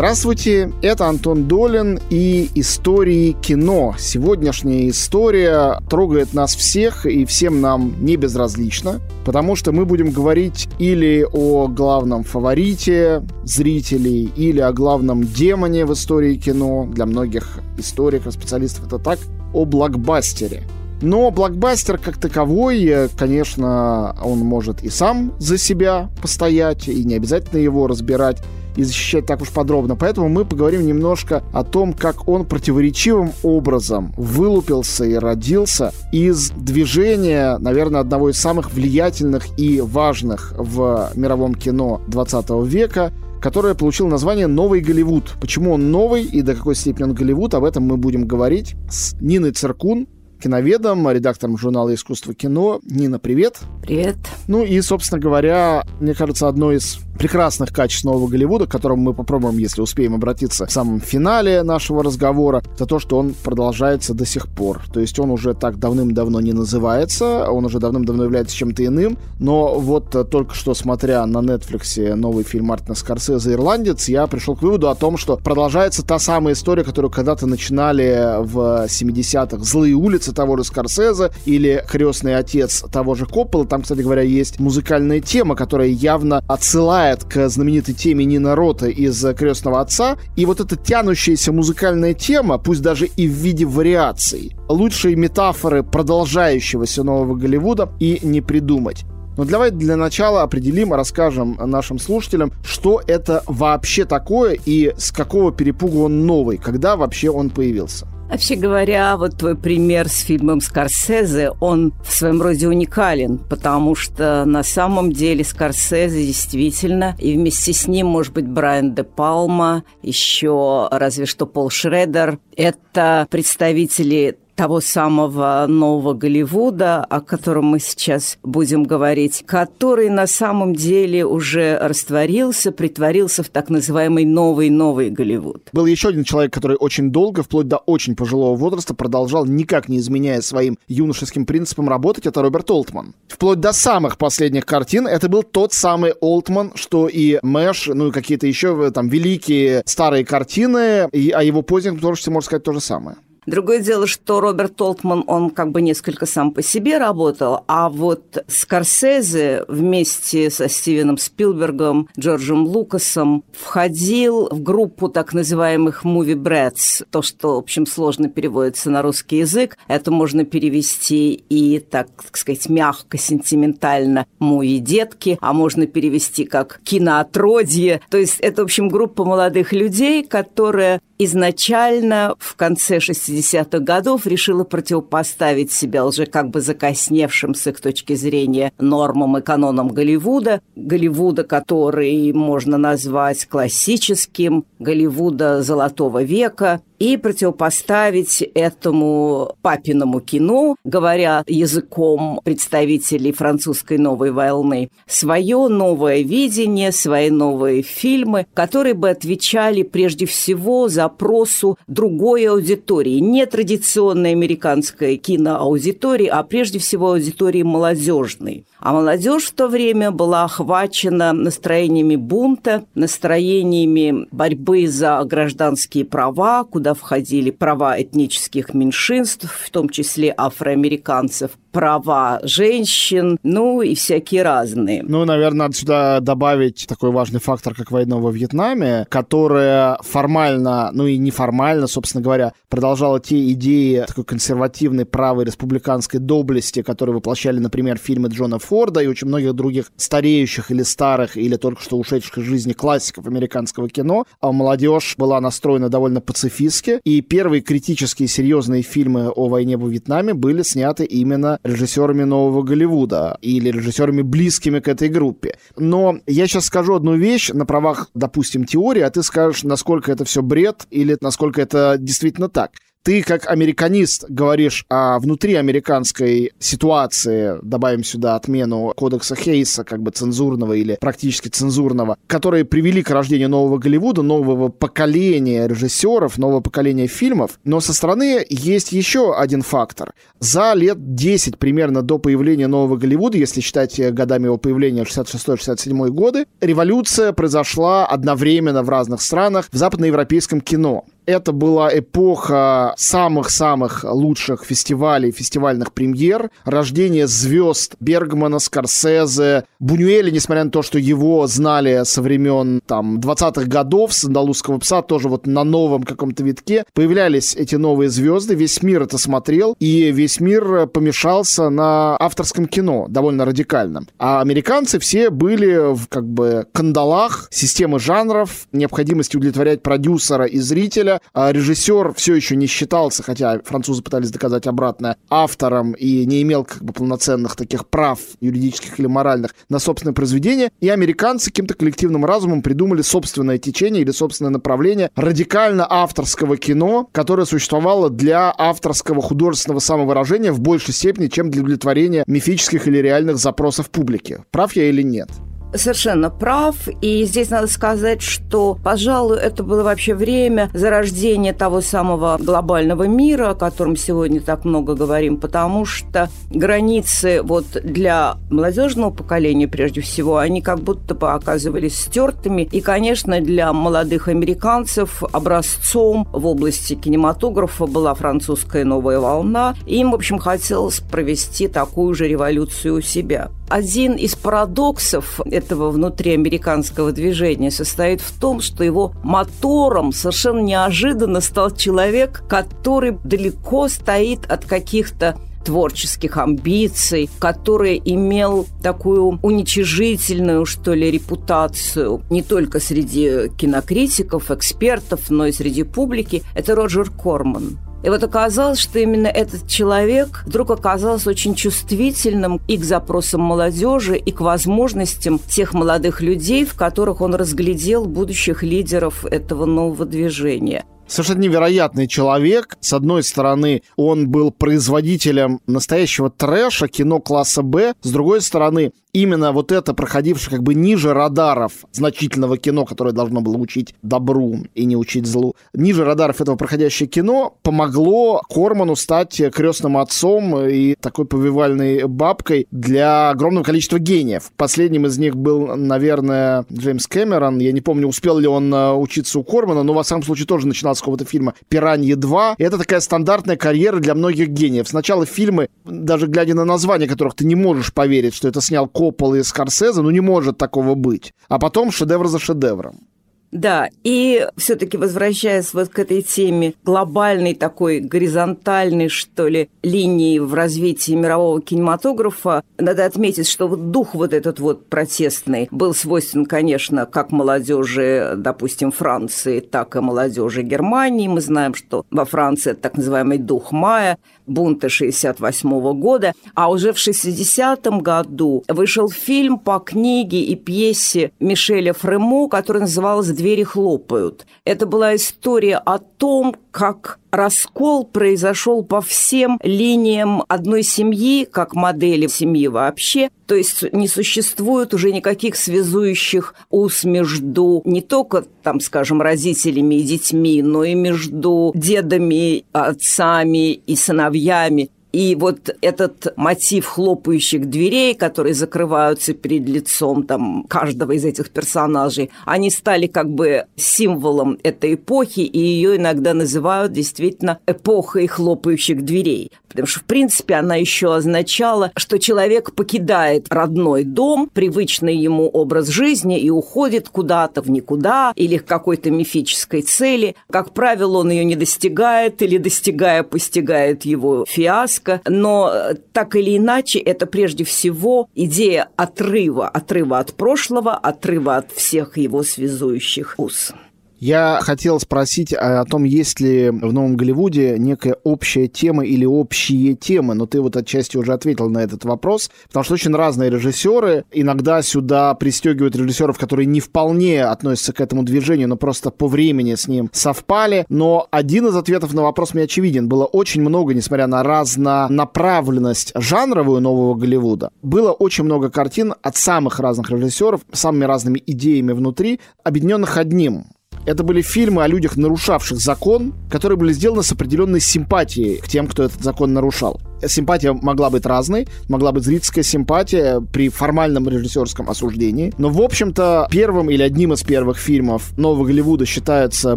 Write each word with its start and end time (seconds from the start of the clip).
Здравствуйте, 0.00 0.72
это 0.80 1.08
Антон 1.08 1.44
Долин 1.44 2.00
и 2.08 2.48
«Истории 2.54 3.32
кино». 3.32 3.94
Сегодняшняя 3.98 4.88
история 4.88 5.78
трогает 5.90 6.32
нас 6.32 6.56
всех 6.56 7.04
и 7.04 7.26
всем 7.26 7.60
нам 7.60 8.02
не 8.02 8.16
безразлично, 8.16 9.02
потому 9.26 9.56
что 9.56 9.72
мы 9.72 9.84
будем 9.84 10.10
говорить 10.10 10.70
или 10.78 11.26
о 11.30 11.68
главном 11.68 12.24
фаворите 12.24 13.22
зрителей, 13.44 14.32
или 14.36 14.60
о 14.60 14.72
главном 14.72 15.22
демоне 15.22 15.84
в 15.84 15.92
истории 15.92 16.36
кино. 16.36 16.88
Для 16.90 17.04
многих 17.04 17.60
историков, 17.76 18.32
специалистов 18.32 18.86
это 18.86 18.98
так, 18.98 19.18
о 19.52 19.66
блокбастере. 19.66 20.62
Но 21.02 21.30
блокбастер 21.30 21.98
как 21.98 22.16
таковой, 22.16 23.10
конечно, 23.18 24.16
он 24.24 24.38
может 24.38 24.82
и 24.82 24.88
сам 24.88 25.34
за 25.38 25.58
себя 25.58 26.08
постоять, 26.22 26.88
и 26.88 27.04
не 27.04 27.16
обязательно 27.16 27.58
его 27.58 27.86
разбирать 27.86 28.38
и 28.76 28.82
защищать 28.82 29.26
так 29.26 29.40
уж 29.42 29.50
подробно. 29.50 29.96
Поэтому 29.96 30.28
мы 30.28 30.44
поговорим 30.44 30.86
немножко 30.86 31.42
о 31.52 31.64
том, 31.64 31.92
как 31.92 32.28
он 32.28 32.44
противоречивым 32.44 33.32
образом 33.42 34.12
вылупился 34.16 35.04
и 35.04 35.14
родился 35.14 35.92
из 36.12 36.50
движения, 36.50 37.58
наверное, 37.58 38.00
одного 38.00 38.30
из 38.30 38.38
самых 38.38 38.72
влиятельных 38.72 39.46
и 39.58 39.80
важных 39.80 40.54
в 40.56 41.10
мировом 41.14 41.54
кино 41.54 42.00
20 42.08 42.50
века, 42.66 43.12
которое 43.40 43.74
получило 43.74 44.08
название 44.08 44.46
«Новый 44.46 44.80
Голливуд». 44.80 45.36
Почему 45.40 45.72
он 45.72 45.90
новый 45.90 46.24
и 46.24 46.42
до 46.42 46.54
какой 46.54 46.74
степени 46.74 47.04
он 47.04 47.14
Голливуд, 47.14 47.54
об 47.54 47.64
этом 47.64 47.84
мы 47.84 47.96
будем 47.96 48.26
говорить 48.26 48.76
с 48.90 49.14
Ниной 49.20 49.52
Циркун, 49.52 50.06
киноведом, 50.40 51.08
редактором 51.10 51.56
журнала 51.56 51.94
«Искусство 51.94 52.34
кино». 52.34 52.80
Нина, 52.84 53.18
привет. 53.18 53.60
Привет. 53.82 54.16
Ну 54.48 54.64
и, 54.64 54.80
собственно 54.80 55.20
говоря, 55.20 55.84
мне 56.00 56.14
кажется, 56.14 56.48
одно 56.48 56.72
из 56.72 56.98
прекрасных 57.20 57.70
качеств 57.70 58.04
нового 58.04 58.28
Голливуда, 58.28 58.66
к 58.66 58.70
которому 58.70 59.02
мы 59.02 59.12
попробуем, 59.12 59.58
если 59.58 59.82
успеем 59.82 60.14
обратиться 60.14 60.64
в 60.64 60.72
самом 60.72 61.02
финале 61.02 61.62
нашего 61.62 62.02
разговора, 62.02 62.62
это 62.74 62.86
то, 62.86 62.98
что 62.98 63.18
он 63.18 63.34
продолжается 63.34 64.14
до 64.14 64.24
сих 64.24 64.48
пор. 64.48 64.80
То 64.90 65.00
есть 65.00 65.18
он 65.18 65.30
уже 65.30 65.52
так 65.52 65.78
давным-давно 65.78 66.40
не 66.40 66.54
называется, 66.54 67.50
он 67.50 67.66
уже 67.66 67.78
давным-давно 67.78 68.24
является 68.24 68.56
чем-то 68.56 68.86
иным, 68.86 69.18
но 69.38 69.78
вот 69.78 70.14
э, 70.14 70.24
только 70.24 70.54
что, 70.54 70.72
смотря 70.72 71.26
на 71.26 71.38
Netflix 71.38 72.14
новый 72.14 72.42
фильм 72.42 72.66
Мартина 72.66 72.94
Скорсезе 72.94 73.52
«Ирландец», 73.52 74.08
я 74.08 74.26
пришел 74.26 74.56
к 74.56 74.62
выводу 74.62 74.88
о 74.88 74.94
том, 74.94 75.18
что 75.18 75.36
продолжается 75.36 76.02
та 76.02 76.18
самая 76.18 76.54
история, 76.54 76.84
которую 76.84 77.10
когда-то 77.10 77.46
начинали 77.46 78.42
в 78.42 78.86
70-х 78.86 79.62
«Злые 79.62 79.92
улицы» 79.92 80.32
того 80.32 80.56
же 80.56 80.64
Скорсезе 80.64 81.32
или 81.44 81.84
«Крестный 81.86 82.36
отец» 82.36 82.82
того 82.90 83.14
же 83.14 83.26
Коппола. 83.26 83.66
Там, 83.66 83.82
кстати 83.82 84.00
говоря, 84.00 84.22
есть 84.22 84.58
музыкальная 84.58 85.20
тема, 85.20 85.54
которая 85.54 85.88
явно 85.88 86.42
отсылает 86.48 87.09
отсылает 87.10 87.24
к 87.24 87.48
знаменитой 87.48 87.94
теме 87.94 88.24
Нина 88.24 88.54
Рота 88.54 88.88
из 88.88 89.24
«Крестного 89.34 89.80
отца». 89.80 90.16
И 90.36 90.46
вот 90.46 90.60
эта 90.60 90.76
тянущаяся 90.76 91.52
музыкальная 91.52 92.14
тема, 92.14 92.58
пусть 92.58 92.82
даже 92.82 93.06
и 93.06 93.28
в 93.28 93.32
виде 93.32 93.64
вариаций, 93.64 94.56
лучшие 94.68 95.16
метафоры 95.16 95.82
продолжающегося 95.82 97.02
нового 97.02 97.34
Голливуда 97.34 97.90
и 98.00 98.20
не 98.22 98.40
придумать. 98.40 99.04
Но 99.36 99.44
давай 99.44 99.70
для 99.70 99.96
начала 99.96 100.42
определим 100.42 100.92
расскажем 100.92 101.56
нашим 101.64 101.98
слушателям, 101.98 102.52
что 102.64 103.00
это 103.06 103.42
вообще 103.46 104.04
такое 104.04 104.58
и 104.66 104.92
с 104.98 105.12
какого 105.12 105.52
перепугу 105.52 106.04
он 106.04 106.26
новый, 106.26 106.58
когда 106.58 106.96
вообще 106.96 107.30
он 107.30 107.50
появился. 107.50 108.06
Вообще 108.30 108.54
говоря, 108.54 109.16
вот 109.16 109.38
твой 109.38 109.56
пример 109.56 110.08
с 110.08 110.20
фильмом 110.20 110.60
Скорсезе, 110.60 111.50
он 111.58 111.92
в 112.04 112.12
своем 112.12 112.40
роде 112.40 112.68
уникален, 112.68 113.38
потому 113.38 113.96
что 113.96 114.44
на 114.44 114.62
самом 114.62 115.10
деле 115.10 115.42
Скорсезе 115.42 116.24
действительно, 116.24 117.16
и 117.18 117.36
вместе 117.36 117.72
с 117.72 117.88
ним, 117.88 118.06
может 118.06 118.32
быть, 118.32 118.46
Брайан 118.46 118.94
де 118.94 119.02
Палма, 119.02 119.82
еще 120.02 120.88
разве 120.92 121.26
что 121.26 121.46
Пол 121.46 121.70
Шредер, 121.70 122.38
это 122.56 123.26
представители 123.30 124.38
того 124.60 124.82
самого 124.82 125.64
нового 125.66 126.12
Голливуда, 126.12 127.02
о 127.02 127.22
котором 127.22 127.64
мы 127.64 127.80
сейчас 127.80 128.36
будем 128.42 128.82
говорить, 128.82 129.42
который 129.46 130.10
на 130.10 130.26
самом 130.26 130.74
деле 130.74 131.24
уже 131.24 131.78
растворился, 131.80 132.70
притворился 132.70 133.42
в 133.42 133.48
так 133.48 133.70
называемый 133.70 134.26
новый-новый 134.26 135.08
Голливуд. 135.08 135.70
Был 135.72 135.86
еще 135.86 136.08
один 136.08 136.24
человек, 136.24 136.52
который 136.52 136.76
очень 136.76 137.10
долго, 137.10 137.42
вплоть 137.42 137.68
до 137.68 137.78
очень 137.78 138.14
пожилого 138.14 138.54
возраста, 138.54 138.92
продолжал, 138.92 139.46
никак 139.46 139.88
не 139.88 139.96
изменяя 139.96 140.42
своим 140.42 140.76
юношеским 140.88 141.46
принципам 141.46 141.88
работать, 141.88 142.26
это 142.26 142.42
Роберт 142.42 142.70
Олтман. 142.70 143.14
Вплоть 143.28 143.60
до 143.60 143.72
самых 143.72 144.18
последних 144.18 144.66
картин 144.66 145.06
это 145.06 145.30
был 145.30 145.42
тот 145.42 145.72
самый 145.72 146.12
Олтман, 146.20 146.72
что 146.74 147.08
и 147.08 147.38
Мэш, 147.40 147.86
ну 147.86 148.08
и 148.08 148.12
какие-то 148.12 148.46
еще 148.46 148.90
там 148.90 149.08
великие 149.08 149.82
старые 149.86 150.26
картины, 150.26 151.08
и 151.12 151.30
о 151.30 151.42
его 151.42 151.62
позднем 151.62 151.98
творчестве 151.98 152.34
можно 152.34 152.44
сказать 152.44 152.64
то 152.64 152.74
же 152.74 152.80
самое. 152.80 153.16
Другое 153.46 153.80
дело, 153.80 154.06
что 154.06 154.40
Роберт 154.40 154.76
Толтман, 154.76 155.24
он 155.26 155.50
как 155.50 155.70
бы 155.70 155.82
несколько 155.82 156.26
сам 156.26 156.52
по 156.52 156.62
себе 156.62 156.98
работал, 156.98 157.64
а 157.66 157.88
вот 157.88 158.44
Скорсезе 158.48 159.64
вместе 159.68 160.50
со 160.50 160.68
Стивеном 160.68 161.18
Спилбергом, 161.18 162.08
Джорджем 162.18 162.66
Лукасом 162.66 163.44
входил 163.52 164.48
в 164.50 164.62
группу 164.62 165.08
так 165.08 165.32
называемых 165.32 166.04
movie 166.04 166.34
brats, 166.34 167.04
то, 167.10 167.22
что, 167.22 167.54
в 167.54 167.58
общем, 167.58 167.86
сложно 167.86 168.28
переводится 168.28 168.90
на 168.90 169.02
русский 169.02 169.38
язык. 169.38 169.76
Это 169.88 170.10
можно 170.10 170.44
перевести 170.44 171.32
и, 171.32 171.78
так, 171.78 172.08
так 172.22 172.36
сказать, 172.36 172.68
мягко, 172.68 173.18
сентиментально 173.18 174.26
«муи 174.38 174.78
детки», 174.78 175.38
а 175.40 175.52
можно 175.52 175.86
перевести 175.86 176.44
как 176.44 176.80
«киноотродье». 176.84 178.00
То 178.10 178.18
есть 178.18 178.38
это, 178.40 178.62
в 178.62 178.64
общем, 178.64 178.88
группа 178.88 179.24
молодых 179.24 179.72
людей, 179.72 180.24
которая 180.24 181.00
изначально 181.24 182.34
в 182.38 182.56
конце 182.56 182.96
60-х 182.96 183.78
годов 183.80 184.26
решила 184.26 184.64
противопоставить 184.64 185.70
себя 185.70 186.06
уже 186.06 186.24
как 186.24 186.48
бы 186.48 186.62
закосневшим 186.62 187.54
с 187.54 187.66
их 187.66 187.78
точки 187.80 188.14
зрения 188.14 188.72
нормам 188.78 189.36
и 189.36 189.42
канонам 189.42 189.88
Голливуда. 189.88 190.62
Голливуда, 190.76 191.44
который 191.44 192.32
можно 192.32 192.78
назвать 192.78 193.46
классическим, 193.46 194.64
Голливуда 194.78 195.62
золотого 195.62 196.22
века, 196.22 196.80
и 197.00 197.16
противопоставить 197.16 198.42
этому 198.54 199.56
папиному 199.62 200.20
кино, 200.20 200.76
говоря 200.84 201.42
языком 201.48 202.40
представителей 202.44 203.32
французской 203.32 203.98
новой 203.98 204.30
волны, 204.30 204.90
свое 205.08 205.68
новое 205.68 206.22
видение, 206.22 206.92
свои 206.92 207.30
новые 207.30 207.82
фильмы, 207.82 208.46
которые 208.54 208.94
бы 208.94 209.08
отвечали 209.08 209.82
прежде 209.82 210.26
всего 210.26 210.88
запросу 210.88 211.78
другой 211.88 212.44
аудитории, 212.44 213.18
не 213.18 213.46
традиционной 213.46 214.32
американской 214.32 215.16
киноаудитории, 215.16 216.26
а 216.26 216.42
прежде 216.42 216.78
всего 216.78 217.12
аудитории 217.12 217.62
молодежной. 217.62 218.66
А 218.80 218.94
молодежь 218.94 219.44
в 219.44 219.52
то 219.52 219.68
время 219.68 220.10
была 220.10 220.44
охвачена 220.44 221.34
настроениями 221.34 222.16
бунта, 222.16 222.84
настроениями 222.94 224.26
борьбы 224.30 224.86
за 224.86 225.22
гражданские 225.24 226.06
права, 226.06 226.64
куда 226.64 226.94
входили 226.94 227.50
права 227.50 228.00
этнических 228.00 228.72
меньшинств, 228.72 229.52
в 229.66 229.70
том 229.70 229.90
числе 229.90 230.34
афроамериканцев, 230.34 231.52
права 231.70 232.40
женщин, 232.42 233.38
ну 233.42 233.82
и 233.82 233.94
всякие 233.94 234.42
разные. 234.42 235.02
Ну, 235.02 235.24
наверное, 235.24 235.60
надо 235.60 235.74
сюда 235.76 236.20
добавить 236.20 236.86
такой 236.88 237.10
важный 237.10 237.40
фактор, 237.40 237.74
как 237.74 237.90
война 237.90 238.16
во 238.16 238.30
Вьетнаме, 238.30 239.06
которая 239.08 239.98
формально, 240.02 240.90
ну 240.92 241.06
и 241.06 241.18
неформально, 241.18 241.86
собственно 241.86 242.22
говоря, 242.22 242.52
продолжала 242.68 243.20
те 243.20 243.52
идеи 243.52 244.04
такой 244.06 244.24
консервативной 244.24 245.04
правой 245.04 245.44
республиканской 245.44 246.20
доблести, 246.20 246.82
которые 246.82 247.14
воплощали, 247.16 247.58
например, 247.58 247.98
фильмы 247.98 248.28
Джона 248.28 248.58
Форда 248.58 249.00
и 249.00 249.06
очень 249.06 249.28
многих 249.28 249.54
других 249.54 249.92
стареющих 249.96 250.70
или 250.70 250.82
старых, 250.82 251.36
или 251.36 251.56
только 251.56 251.82
что 251.82 251.96
ушедших 251.98 252.38
из 252.38 252.44
жизни 252.44 252.72
классиков 252.72 253.26
американского 253.26 253.88
кино. 253.88 254.24
А 254.40 254.52
молодежь 254.52 255.14
была 255.16 255.40
настроена 255.40 255.88
довольно 255.88 256.20
пацифистски, 256.20 257.00
и 257.04 257.20
первые 257.20 257.60
критические 257.60 258.28
серьезные 258.28 258.82
фильмы 258.82 259.28
о 259.28 259.48
войне 259.48 259.76
во 259.76 259.88
Вьетнаме 259.88 260.34
были 260.34 260.62
сняты 260.62 261.04
именно 261.04 261.59
режиссерами 261.62 262.24
нового 262.24 262.62
Голливуда 262.62 263.38
или 263.40 263.70
режиссерами 263.70 264.22
близкими 264.22 264.80
к 264.80 264.88
этой 264.88 265.08
группе. 265.08 265.58
Но 265.76 266.18
я 266.26 266.46
сейчас 266.46 266.66
скажу 266.66 266.94
одну 266.94 267.16
вещь 267.16 267.50
на 267.50 267.66
правах, 267.66 268.08
допустим, 268.14 268.64
теории, 268.64 269.02
а 269.02 269.10
ты 269.10 269.22
скажешь, 269.22 269.62
насколько 269.62 270.12
это 270.12 270.24
все 270.24 270.42
бред 270.42 270.86
или 270.90 271.16
насколько 271.20 271.60
это 271.60 271.96
действительно 271.98 272.48
так. 272.48 272.72
Ты 273.02 273.22
как 273.22 273.48
американист 273.50 274.26
говоришь 274.28 274.84
о 274.88 275.18
внутриамериканской 275.18 276.52
ситуации, 276.58 277.56
добавим 277.62 278.04
сюда 278.04 278.36
отмену 278.36 278.92
кодекса 278.96 279.34
Хейса, 279.34 279.84
как 279.84 280.02
бы 280.02 280.10
цензурного 280.10 280.74
или 280.74 280.98
практически 281.00 281.48
цензурного, 281.48 282.18
которые 282.26 282.64
привели 282.64 283.02
к 283.02 283.10
рождению 283.10 283.48
нового 283.48 283.78
Голливуда, 283.78 284.22
нового 284.22 284.68
поколения 284.68 285.66
режиссеров, 285.66 286.36
нового 286.36 286.60
поколения 286.60 287.06
фильмов. 287.06 287.58
Но 287.64 287.80
со 287.80 287.94
стороны 287.94 288.44
есть 288.48 288.92
еще 288.92 289.34
один 289.34 289.62
фактор. 289.62 290.12
За 290.38 290.74
лет 290.74 291.14
10 291.14 291.58
примерно 291.58 292.02
до 292.02 292.18
появления 292.18 292.66
нового 292.66 292.96
Голливуда, 292.96 293.38
если 293.38 293.60
считать 293.60 293.98
годами 294.12 294.44
его 294.44 294.58
появления 294.58 295.04
66-67 295.04 296.08
годы, 296.08 296.44
революция 296.60 297.32
произошла 297.32 298.06
одновременно 298.06 298.82
в 298.82 298.90
разных 298.90 299.22
странах 299.22 299.68
в 299.72 299.76
западноевропейском 299.76 300.60
кино 300.60 301.06
это 301.26 301.52
была 301.52 301.96
эпоха 301.96 302.94
самых-самых 302.96 304.04
лучших 304.04 304.64
фестивалей, 304.64 305.32
фестивальных 305.32 305.92
премьер, 305.92 306.50
рождение 306.64 307.26
звезд 307.26 307.94
Бергмана, 308.00 308.58
Скорсезе, 308.58 309.64
Бунюэля, 309.78 310.30
несмотря 310.30 310.64
на 310.64 310.70
то, 310.70 310.82
что 310.82 310.98
его 310.98 311.46
знали 311.46 312.02
со 312.04 312.22
времен 312.22 312.80
там 312.86 313.18
20-х 313.18 313.64
годов, 313.66 314.12
с 314.12 314.24
«Андалузского 314.24 314.78
пса», 314.78 315.02
тоже 315.02 315.28
вот 315.28 315.46
на 315.46 315.64
новом 315.64 316.02
каком-то 316.02 316.42
витке, 316.42 316.84
появлялись 316.94 317.54
эти 317.54 317.76
новые 317.76 318.10
звезды, 318.10 318.54
весь 318.54 318.82
мир 318.82 319.02
это 319.02 319.18
смотрел, 319.18 319.76
и 319.78 320.10
весь 320.10 320.40
мир 320.40 320.86
помешался 320.86 321.70
на 321.70 322.16
авторском 322.16 322.66
кино, 322.66 323.06
довольно 323.08 323.44
радикальном. 323.44 324.08
А 324.18 324.40
американцы 324.40 324.98
все 324.98 325.30
были 325.30 325.94
в 325.94 326.08
как 326.08 326.26
бы 326.26 326.66
кандалах 326.72 327.48
системы 327.50 327.98
жанров, 327.98 328.66
необходимости 328.72 329.36
удовлетворять 329.36 329.82
продюсера 329.82 330.44
и 330.44 330.58
зрителя, 330.58 331.09
а 331.32 331.52
режиссер 331.52 332.14
все 332.14 332.34
еще 332.34 332.56
не 332.56 332.66
считался, 332.66 333.22
хотя 333.22 333.60
французы 333.64 334.02
пытались 334.02 334.30
доказать 334.30 334.66
обратное, 334.66 335.16
автором 335.28 335.92
и 335.92 336.24
не 336.26 336.42
имел 336.42 336.64
как 336.64 336.82
бы 336.82 336.92
полноценных 336.92 337.56
таких 337.56 337.88
прав 337.88 338.18
юридических 338.40 339.00
или 339.00 339.06
моральных 339.06 339.54
на 339.68 339.78
собственное 339.78 340.14
произведение, 340.14 340.70
и 340.80 340.88
американцы 340.88 341.50
каким-то 341.50 341.74
коллективным 341.74 342.24
разумом 342.24 342.62
придумали 342.62 343.02
собственное 343.02 343.58
течение 343.58 344.02
или 344.02 344.10
собственное 344.10 344.50
направление 344.50 345.10
радикально 345.16 345.86
авторского 345.88 346.56
кино, 346.56 347.08
которое 347.12 347.46
существовало 347.46 348.10
для 348.10 348.54
авторского 348.56 349.22
художественного 349.22 349.80
самовыражения 349.80 350.52
в 350.52 350.60
большей 350.60 350.94
степени, 350.94 351.28
чем 351.28 351.50
для 351.50 351.62
удовлетворения 351.62 352.24
мифических 352.26 352.86
или 352.86 352.98
реальных 352.98 353.38
запросов 353.38 353.90
публики. 353.90 354.44
Прав 354.50 354.74
я 354.74 354.88
или 354.88 355.02
нет? 355.02 355.30
Совершенно 355.74 356.30
прав. 356.30 356.76
И 357.00 357.24
здесь 357.24 357.50
надо 357.50 357.66
сказать, 357.66 358.22
что, 358.22 358.78
пожалуй, 358.82 359.38
это 359.38 359.62
было 359.62 359.82
вообще 359.82 360.14
время 360.14 360.70
зарождения 360.72 361.52
того 361.52 361.80
самого 361.80 362.38
глобального 362.40 363.04
мира, 363.04 363.50
о 363.50 363.54
котором 363.54 363.96
сегодня 363.96 364.40
так 364.40 364.64
много 364.64 364.94
говорим, 364.94 365.36
потому 365.36 365.84
что 365.84 366.28
границы 366.50 367.42
вот 367.42 367.66
для 367.82 368.36
молодежного 368.50 369.10
поколения, 369.10 369.68
прежде 369.68 370.00
всего, 370.00 370.38
они 370.38 370.62
как 370.62 370.80
будто 370.80 371.14
бы 371.14 371.32
оказывались 371.32 371.98
стертыми. 371.98 372.62
И, 372.70 372.80
конечно, 372.80 373.40
для 373.40 373.72
молодых 373.72 374.28
американцев 374.28 375.22
образцом 375.32 376.28
в 376.32 376.46
области 376.46 376.94
кинематографа 376.94 377.86
была 377.86 378.14
французская 378.14 378.84
новая 378.84 379.20
волна. 379.20 379.74
Им, 379.86 380.12
в 380.12 380.14
общем, 380.14 380.38
хотелось 380.38 381.00
провести 381.00 381.68
такую 381.68 382.14
же 382.14 382.28
революцию 382.28 382.96
у 382.96 383.00
себя. 383.00 383.50
Один 383.70 384.14
из 384.14 384.34
парадоксов 384.34 385.40
этого 385.44 385.92
внутриамериканского 385.92 387.12
движения 387.12 387.70
состоит 387.70 388.20
в 388.20 388.36
том, 388.36 388.60
что 388.60 388.82
его 388.82 389.12
мотором 389.22 390.12
совершенно 390.12 390.58
неожиданно 390.58 391.40
стал 391.40 391.70
человек, 391.70 392.42
который 392.48 393.16
далеко 393.22 393.86
стоит 393.86 394.44
от 394.50 394.64
каких-то 394.64 395.38
творческих 395.64 396.36
амбиций, 396.36 397.30
который 397.38 398.02
имел 398.04 398.66
такую 398.82 399.38
уничижительную, 399.40 400.66
что 400.66 400.92
ли, 400.92 401.08
репутацию 401.08 402.22
не 402.28 402.42
только 402.42 402.80
среди 402.80 403.50
кинокритиков, 403.56 404.50
экспертов, 404.50 405.30
но 405.30 405.46
и 405.46 405.52
среди 405.52 405.84
публики, 405.84 406.42
это 406.56 406.74
Роджер 406.74 407.08
Корман. 407.10 407.78
И 408.02 408.08
вот 408.08 408.22
оказалось, 408.22 408.78
что 408.78 408.98
именно 408.98 409.26
этот 409.26 409.68
человек 409.68 410.42
вдруг 410.46 410.70
оказался 410.70 411.30
очень 411.30 411.54
чувствительным 411.54 412.60
и 412.66 412.78
к 412.78 412.84
запросам 412.84 413.42
молодежи, 413.42 414.16
и 414.16 414.32
к 414.32 414.40
возможностям 414.40 415.38
тех 415.38 415.74
молодых 415.74 416.22
людей, 416.22 416.64
в 416.64 416.74
которых 416.74 417.20
он 417.20 417.34
разглядел 417.34 418.06
будущих 418.06 418.62
лидеров 418.62 419.24
этого 419.26 419.66
нового 419.66 420.06
движения 420.06 420.84
совершенно 421.10 421.40
невероятный 421.40 422.06
человек. 422.06 422.76
С 422.80 422.92
одной 422.92 423.22
стороны, 423.22 423.82
он 423.96 424.28
был 424.28 424.52
производителем 424.52 425.60
настоящего 425.66 426.30
трэша, 426.30 426.88
кино 426.88 427.20
класса 427.20 427.62
Б. 427.62 427.94
С 428.00 428.10
другой 428.10 428.40
стороны, 428.40 428.92
именно 429.12 429.52
вот 429.52 429.72
это, 429.72 429.94
проходившее 429.94 430.50
как 430.50 430.62
бы 430.62 430.74
ниже 430.74 431.12
радаров 431.12 431.72
значительного 431.92 432.58
кино, 432.58 432.84
которое 432.84 433.12
должно 433.12 433.40
было 433.40 433.56
учить 433.56 433.94
добру 434.02 434.64
и 434.74 434.84
не 434.84 434.96
учить 434.96 435.26
злу, 435.26 435.54
ниже 435.72 436.04
радаров 436.04 436.40
этого 436.40 436.56
проходящее 436.56 437.08
кино 437.08 437.56
помогло 437.62 438.42
Корману 438.48 438.96
стать 438.96 439.40
крестным 439.52 439.96
отцом 439.96 440.66
и 440.66 440.94
такой 441.00 441.24
повивальной 441.24 442.04
бабкой 442.04 442.66
для 442.70 443.30
огромного 443.30 443.64
количества 443.64 443.98
гениев. 443.98 444.50
Последним 444.56 445.06
из 445.06 445.18
них 445.18 445.36
был, 445.36 445.76
наверное, 445.76 446.64
Джеймс 446.72 447.06
Кэмерон. 447.06 447.58
Я 447.58 447.72
не 447.72 447.80
помню, 447.80 448.06
успел 448.06 448.38
ли 448.38 448.46
он 448.46 448.72
э, 448.72 448.92
учиться 448.92 449.38
у 449.38 449.44
Кормана, 449.44 449.82
но, 449.82 449.92
во 449.92 450.02
всяком 450.02 450.22
случае, 450.22 450.46
тоже 450.46 450.66
начинал 450.66 450.94
с 450.94 451.00
какого-то 451.00 451.24
фильма 451.24 451.54
«Пираньи 451.68 452.14
2». 452.14 452.54
И 452.58 452.62
это 452.62 452.78
такая 452.78 453.00
стандартная 453.00 453.56
карьера 453.56 453.98
для 453.98 454.14
многих 454.14 454.48
гениев. 454.48 454.88
Сначала 454.88 455.26
фильмы, 455.26 455.68
даже 455.84 456.26
глядя 456.26 456.54
на 456.54 456.64
названия 456.64 457.06
которых 457.06 457.34
ты 457.34 457.44
не 457.44 457.54
можешь 457.54 457.92
поверить, 457.92 458.34
что 458.34 458.48
это 458.48 458.60
снял 458.60 458.86
Коппола 459.00 459.36
и 459.36 459.42
Скорсезе, 459.42 460.02
ну 460.02 460.10
не 460.10 460.20
может 460.20 460.58
такого 460.58 460.94
быть. 460.94 461.32
А 461.48 461.58
потом 461.58 461.90
шедевр 461.90 462.28
за 462.28 462.38
шедевром. 462.38 463.08
Да, 463.52 463.88
и 464.04 464.46
все-таки 464.56 464.96
возвращаясь 464.96 465.74
вот 465.74 465.88
к 465.88 465.98
этой 465.98 466.22
теме 466.22 466.74
глобальной 466.84 467.54
такой 467.54 467.98
горизонтальной, 468.00 469.08
что 469.08 469.48
ли, 469.48 469.68
линии 469.82 470.38
в 470.38 470.54
развитии 470.54 471.12
мирового 471.12 471.60
кинематографа, 471.60 472.62
надо 472.78 473.04
отметить, 473.04 473.48
что 473.48 473.66
вот 473.66 473.90
дух 473.90 474.14
вот 474.14 474.32
этот 474.32 474.60
вот 474.60 474.88
протестный 474.88 475.68
был 475.72 475.94
свойствен, 475.94 476.46
конечно, 476.46 477.06
как 477.06 477.32
молодежи, 477.32 478.34
допустим, 478.36 478.92
Франции, 478.92 479.58
так 479.58 479.96
и 479.96 480.00
молодежи 480.00 480.62
Германии. 480.62 481.26
Мы 481.26 481.40
знаем, 481.40 481.74
что 481.74 482.06
во 482.10 482.24
Франции 482.24 482.70
это 482.70 482.82
так 482.82 482.96
называемый 482.96 483.38
дух 483.38 483.72
мая, 483.72 484.18
бунта 484.46 484.88
68 484.88 485.92
года, 485.98 486.32
а 486.54 486.70
уже 486.70 486.92
в 486.92 486.98
60 486.98 487.86
году 488.00 488.64
вышел 488.68 489.08
фильм 489.08 489.58
по 489.58 489.78
книге 489.78 490.42
и 490.42 490.54
пьесе 490.54 491.32
Мишеля 491.40 491.92
Фремо, 491.92 492.48
который 492.48 492.82
назывался 492.82 493.32
«Двери 493.40 493.62
хлопают». 493.62 494.46
Это 494.66 494.84
была 494.84 495.16
история 495.16 495.76
о 495.76 495.98
том, 495.98 496.54
как 496.70 497.18
раскол 497.30 498.04
произошел 498.04 498.84
по 498.84 499.00
всем 499.00 499.58
линиям 499.62 500.44
одной 500.48 500.82
семьи, 500.82 501.46
как 501.50 501.74
модели 501.74 502.26
семьи 502.26 502.66
вообще. 502.66 503.30
То 503.46 503.54
есть 503.54 503.92
не 503.92 504.08
существует 504.08 504.92
уже 504.92 505.10
никаких 505.10 505.56
связующих 505.56 506.54
уз 506.68 507.04
между 507.04 507.80
не 507.84 508.02
только, 508.02 508.44
там, 508.62 508.78
скажем, 508.80 509.22
родителями 509.22 509.96
и 509.96 510.02
детьми, 510.02 510.62
но 510.62 510.84
и 510.84 510.94
между 510.94 511.72
дедами, 511.74 512.64
отцами 512.72 513.72
и 513.72 513.96
сыновьями. 513.96 514.90
И 515.12 515.34
вот 515.34 515.74
этот 515.80 516.32
мотив 516.36 516.86
хлопающих 516.86 517.68
дверей, 517.68 518.14
которые 518.14 518.54
закрываются 518.54 519.34
перед 519.34 519.68
лицом 519.68 520.24
там, 520.24 520.64
каждого 520.68 521.12
из 521.12 521.24
этих 521.24 521.50
персонажей, 521.50 522.30
они 522.44 522.70
стали 522.70 523.06
как 523.06 523.28
бы 523.30 523.66
символом 523.76 524.58
этой 524.62 524.94
эпохи, 524.94 525.40
и 525.40 525.58
ее 525.58 525.96
иногда 525.96 526.34
называют 526.34 526.92
действительно 526.92 527.58
эпохой 527.66 528.26
хлопающих 528.26 529.04
дверей. 529.04 529.50
Потому 529.68 529.86
что, 529.86 530.00
в 530.00 530.04
принципе, 530.04 530.54
она 530.54 530.74
еще 530.76 531.14
означала, 531.14 531.92
что 531.96 532.18
человек 532.18 532.74
покидает 532.74 533.46
родной 533.50 534.02
дом, 534.02 534.50
привычный 534.52 535.16
ему 535.16 535.48
образ 535.48 535.88
жизни 535.88 536.40
и 536.40 536.50
уходит 536.50 537.08
куда-то 537.08 537.62
в 537.62 537.70
никуда 537.70 538.32
или 538.34 538.58
к 538.58 538.66
какой-то 538.66 539.10
мифической 539.10 539.82
цели. 539.82 540.34
Как 540.50 540.72
правило, 540.72 541.18
он 541.18 541.30
ее 541.30 541.44
не 541.44 541.54
достигает 541.54 542.42
или, 542.42 542.58
достигая, 542.58 543.22
постигает 543.22 544.04
его 544.04 544.44
фиаско. 544.46 544.99
Но 545.26 545.72
так 546.12 546.36
или 546.36 546.56
иначе, 546.56 546.98
это 546.98 547.26
прежде 547.26 547.64
всего 547.64 548.28
идея 548.34 548.88
отрыва, 548.96 549.68
отрыва 549.68 550.18
от 550.18 550.34
прошлого, 550.34 550.94
отрыва 550.94 551.56
от 551.56 551.72
всех 551.72 552.16
его 552.16 552.42
связующих 552.42 553.34
уз. 553.38 553.72
Я 554.20 554.58
хотел 554.60 555.00
спросить 555.00 555.54
о 555.54 555.82
том, 555.86 556.04
есть 556.04 556.40
ли 556.40 556.68
в 556.68 556.92
Новом 556.92 557.16
Голливуде 557.16 557.76
некая 557.78 558.18
общая 558.22 558.68
тема 558.68 559.02
или 559.02 559.24
общие 559.24 559.94
темы, 559.94 560.34
но 560.34 560.44
ты 560.44 560.60
вот 560.60 560.76
отчасти 560.76 561.16
уже 561.16 561.32
ответил 561.32 561.70
на 561.70 561.78
этот 561.78 562.04
вопрос, 562.04 562.50
потому 562.68 562.84
что 562.84 562.94
очень 562.94 563.14
разные 563.14 563.48
режиссеры, 563.48 564.24
иногда 564.30 564.82
сюда 564.82 565.32
пристегивают 565.32 565.96
режиссеров, 565.96 566.38
которые 566.38 566.66
не 566.66 566.80
вполне 566.80 567.44
относятся 567.44 567.94
к 567.94 568.00
этому 568.02 568.22
движению, 568.22 568.68
но 568.68 568.76
просто 568.76 569.10
по 569.10 569.26
времени 569.26 569.74
с 569.74 569.88
ним 569.88 570.10
совпали, 570.12 570.84
но 570.90 571.26
один 571.30 571.68
из 571.68 571.76
ответов 571.76 572.12
на 572.12 572.20
вопрос 572.20 572.52
мне 572.52 572.64
очевиден. 572.64 573.08
Было 573.08 573.24
очень 573.24 573.62
много, 573.62 573.94
несмотря 573.94 574.26
на 574.26 574.42
разнонаправленность 574.42 576.12
жанровую 576.14 576.82
нового 576.82 577.14
Голливуда, 577.14 577.70
было 577.80 578.12
очень 578.12 578.44
много 578.44 578.68
картин 578.68 579.14
от 579.22 579.38
самых 579.38 579.80
разных 579.80 580.10
режиссеров, 580.10 580.60
самыми 580.72 581.04
разными 581.04 581.42
идеями 581.46 581.92
внутри, 581.92 582.38
объединенных 582.62 583.16
одним 583.16 583.64
это 584.06 584.24
были 584.24 584.42
фильмы 584.42 584.82
о 584.82 584.88
людях, 584.88 585.16
нарушавших 585.16 585.78
закон, 585.78 586.34
которые 586.50 586.78
были 586.78 586.92
сделаны 586.92 587.22
с 587.22 587.32
определенной 587.32 587.80
симпатией 587.80 588.58
к 588.58 588.68
тем, 588.68 588.86
кто 588.86 589.04
этот 589.04 589.22
закон 589.22 589.52
нарушал 589.52 590.00
симпатия 590.26 590.72
могла 590.72 591.10
быть 591.10 591.26
разной, 591.26 591.68
могла 591.88 592.12
быть 592.12 592.24
зрительская 592.24 592.64
симпатия 592.64 593.40
при 593.40 593.68
формальном 593.68 594.28
режиссерском 594.28 594.88
осуждении. 594.90 595.52
Но, 595.58 595.68
в 595.68 595.80
общем-то, 595.80 596.48
первым 596.50 596.90
или 596.90 597.02
одним 597.02 597.32
из 597.32 597.42
первых 597.42 597.78
фильмов 597.78 598.36
нового 598.36 598.64
Голливуда 598.64 599.06
считается 599.06 599.76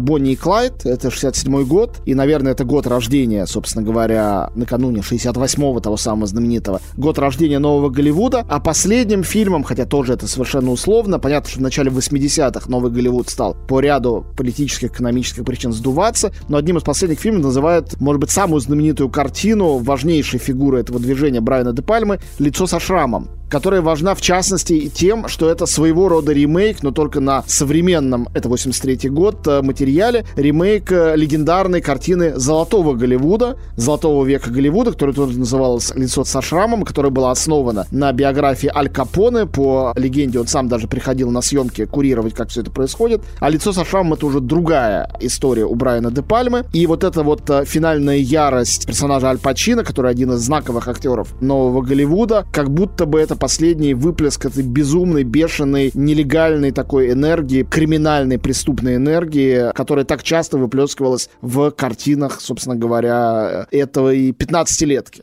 «Бонни 0.00 0.32
и 0.32 0.36
Клайд». 0.36 0.84
Это 0.84 1.10
67 1.10 1.64
год, 1.64 2.00
и, 2.04 2.14
наверное, 2.14 2.52
это 2.52 2.64
год 2.64 2.86
рождения, 2.86 3.46
собственно 3.46 3.84
говоря, 3.84 4.50
накануне 4.54 5.00
68-го 5.00 5.80
того 5.80 5.96
самого 5.96 6.26
знаменитого. 6.26 6.80
Год 6.96 7.18
рождения 7.18 7.58
нового 7.58 7.88
Голливуда. 7.88 8.44
А 8.48 8.60
последним 8.60 9.24
фильмом, 9.24 9.64
хотя 9.64 9.84
тоже 9.84 10.14
это 10.14 10.26
совершенно 10.26 10.70
условно, 10.70 11.18
понятно, 11.18 11.50
что 11.50 11.58
в 11.58 11.62
начале 11.62 11.90
80-х 11.90 12.68
новый 12.68 12.90
Голливуд 12.90 13.28
стал 13.28 13.56
по 13.68 13.80
ряду 13.80 14.26
политических, 14.36 14.92
экономических 14.92 15.44
причин 15.44 15.72
сдуваться, 15.72 16.32
но 16.48 16.56
одним 16.56 16.78
из 16.78 16.82
последних 16.82 17.20
фильмов 17.20 17.44
называют, 17.44 18.00
может 18.00 18.20
быть, 18.20 18.30
самую 18.30 18.60
знаменитую 18.60 19.08
картину, 19.08 19.78
важнейшую 19.78 20.33
важнейшей 20.34 20.38
фигуры 20.38 20.80
этого 20.80 21.00
движения 21.00 21.40
Брайана 21.40 21.72
де 21.72 21.82
Пальмы 21.82 22.18
лицо 22.38 22.66
со 22.66 22.80
шрамом 22.80 23.28
которая 23.54 23.82
важна 23.82 24.14
в 24.14 24.20
частности 24.20 24.88
тем, 24.88 25.28
что 25.28 25.48
это 25.48 25.66
своего 25.66 26.08
рода 26.08 26.32
ремейк, 26.32 26.82
но 26.82 26.90
только 26.90 27.20
на 27.20 27.44
современном, 27.46 28.28
это 28.34 28.48
83 28.48 29.08
год, 29.10 29.46
э, 29.46 29.62
материале, 29.62 30.24
ремейк 30.34 30.90
э, 30.90 31.14
легендарной 31.14 31.80
картины 31.80 32.32
Золотого 32.34 32.94
Голливуда, 32.94 33.56
Золотого 33.76 34.24
века 34.24 34.50
Голливуда, 34.50 34.90
которая 34.90 35.14
тоже 35.14 35.38
называлась 35.38 35.94
«Лицо 35.94 36.24
со 36.24 36.42
шрамом», 36.42 36.82
которая 36.82 37.12
была 37.12 37.30
основана 37.30 37.86
на 37.92 38.12
биографии 38.12 38.72
Аль 38.74 38.88
Капоне, 38.88 39.46
по 39.46 39.92
легенде 39.96 40.40
он 40.40 40.48
сам 40.48 40.68
даже 40.68 40.88
приходил 40.88 41.30
на 41.30 41.40
съемки 41.40 41.84
курировать, 41.84 42.34
как 42.34 42.48
все 42.48 42.62
это 42.62 42.72
происходит, 42.72 43.22
а 43.38 43.50
«Лицо 43.50 43.72
со 43.72 43.84
шрамом» 43.84 44.14
это 44.14 44.26
уже 44.26 44.40
другая 44.40 45.08
история 45.20 45.64
у 45.64 45.76
Брайана 45.76 46.10
де 46.10 46.22
Пальмы, 46.22 46.64
и 46.72 46.88
вот 46.88 47.04
эта 47.04 47.22
вот 47.22 47.48
э, 47.50 47.64
финальная 47.66 48.16
ярость 48.16 48.86
персонажа 48.86 49.28
Аль 49.28 49.38
Пачино, 49.38 49.84
который 49.84 50.10
один 50.10 50.23
из 50.32 50.40
знаковых 50.40 50.88
актеров 50.88 51.40
нового 51.40 51.82
Голливуда, 51.82 52.46
как 52.52 52.70
будто 52.70 53.06
бы 53.06 53.20
это 53.20 53.36
последний 53.36 53.94
выплеск 53.94 54.46
этой 54.46 54.62
безумной, 54.62 55.24
бешеной, 55.24 55.90
нелегальной 55.94 56.72
такой 56.72 57.12
энергии, 57.12 57.62
криминальной, 57.62 58.38
преступной 58.38 58.96
энергии, 58.96 59.72
которая 59.74 60.04
так 60.04 60.22
часто 60.22 60.58
выплескивалась 60.58 61.30
в 61.40 61.70
картинах, 61.70 62.40
собственно 62.40 62.76
говоря, 62.76 63.66
этого 63.70 64.12
и 64.12 64.32
15-летки. 64.32 65.22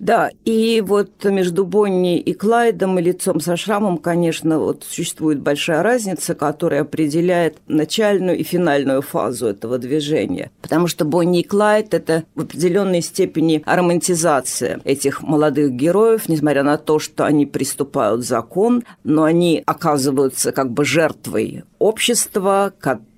Да, 0.00 0.30
и 0.44 0.82
вот 0.84 1.24
между 1.24 1.64
Бонни 1.64 2.18
и 2.18 2.34
Клайдом 2.34 2.98
и 2.98 3.02
лицом 3.02 3.40
со 3.40 3.56
шрамом, 3.56 3.98
конечно, 3.98 4.58
вот 4.58 4.84
существует 4.84 5.40
большая 5.40 5.82
разница, 5.82 6.34
которая 6.34 6.82
определяет 6.82 7.58
начальную 7.68 8.36
и 8.36 8.42
финальную 8.42 9.02
фазу 9.02 9.46
этого 9.46 9.78
движения. 9.78 10.50
Потому 10.62 10.88
что 10.88 11.04
Бонни 11.04 11.40
и 11.40 11.44
Клайд– 11.44 11.84
это 11.94 12.24
в 12.34 12.42
определенной 12.42 13.02
степени 13.02 13.62
романтизация 13.64 14.80
этих 14.84 15.22
молодых 15.22 15.72
героев, 15.72 16.28
несмотря 16.28 16.64
на 16.64 16.76
то, 16.76 16.98
что 16.98 17.24
они 17.24 17.46
приступают 17.46 18.24
закон, 18.24 18.82
но 19.04 19.22
они 19.22 19.62
оказываются 19.64 20.52
как 20.52 20.70
бы 20.70 20.84
жертвой 20.84 21.64
общества, 21.78 22.72
которое 22.78 23.13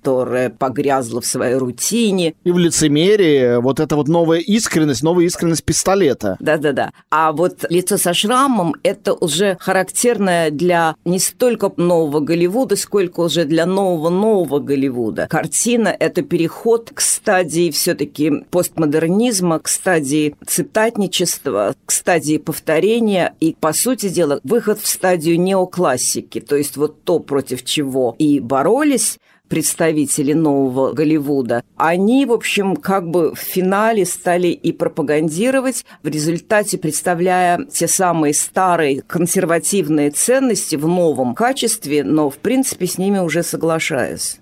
погрязло 0.57 1.21
в 1.21 1.25
своей 1.25 1.55
рутине. 1.55 2.33
И 2.43 2.51
в 2.51 2.57
лицемерии 2.57 3.61
вот 3.61 3.79
эта 3.79 3.95
вот 3.95 4.07
новая 4.07 4.39
искренность, 4.39 5.03
новая 5.03 5.25
искренность 5.25 5.63
пистолета. 5.63 6.37
Да-да-да. 6.39 6.91
А 7.09 7.31
вот 7.31 7.65
лицо 7.69 7.97
со 7.97 8.13
шрамом– 8.13 8.75
это 8.83 9.13
уже 9.13 9.57
характерное 9.59 10.51
для 10.51 10.95
не 11.05 11.19
столько 11.19 11.71
нового 11.77 12.19
Голливуда, 12.19 12.75
сколько 12.75 13.21
уже 13.21 13.45
для 13.45 13.65
нового-нового 13.65 14.59
Голливуда. 14.59 15.27
Картина– 15.29 15.95
это 15.99 16.21
переход 16.21 16.91
к 16.93 17.01
стадии 17.01 17.71
все-таки 17.71 18.43
постмодернизма, 18.49 19.59
к 19.59 19.67
стадии 19.67 20.35
цитатничества, 20.45 21.75
к 21.85 21.91
стадии 21.91 22.37
повторения 22.37 23.33
и, 23.39 23.55
по 23.59 23.73
сути 23.73 24.09
дела, 24.09 24.39
выход 24.43 24.79
в 24.79 24.87
стадию 24.87 25.39
неоклассики, 25.39 26.39
то 26.39 26.55
есть 26.55 26.77
вот 26.77 27.03
то, 27.03 27.19
против 27.19 27.63
чего 27.63 28.15
и 28.17 28.39
боролись 28.39 29.17
представители 29.47 30.33
нового 30.33 30.93
Голливуда, 30.93 31.63
они, 31.75 32.25
в 32.25 32.31
общем, 32.31 32.75
как 32.75 33.09
бы 33.09 33.33
в 33.33 33.39
финале 33.39 34.05
стали 34.05 34.47
и 34.47 34.71
пропагандировать, 34.71 35.85
в 36.03 36.07
результате 36.07 36.77
представляя 36.77 37.63
те 37.65 37.87
самые 37.87 38.33
старые 38.33 39.01
консервативные 39.01 40.11
ценности 40.11 40.75
в 40.75 40.87
новом 40.87 41.35
качестве, 41.35 42.03
но, 42.03 42.29
в 42.29 42.37
принципе, 42.37 42.87
с 42.87 42.97
ними 42.97 43.19
уже 43.19 43.43
соглашаясь. 43.43 44.39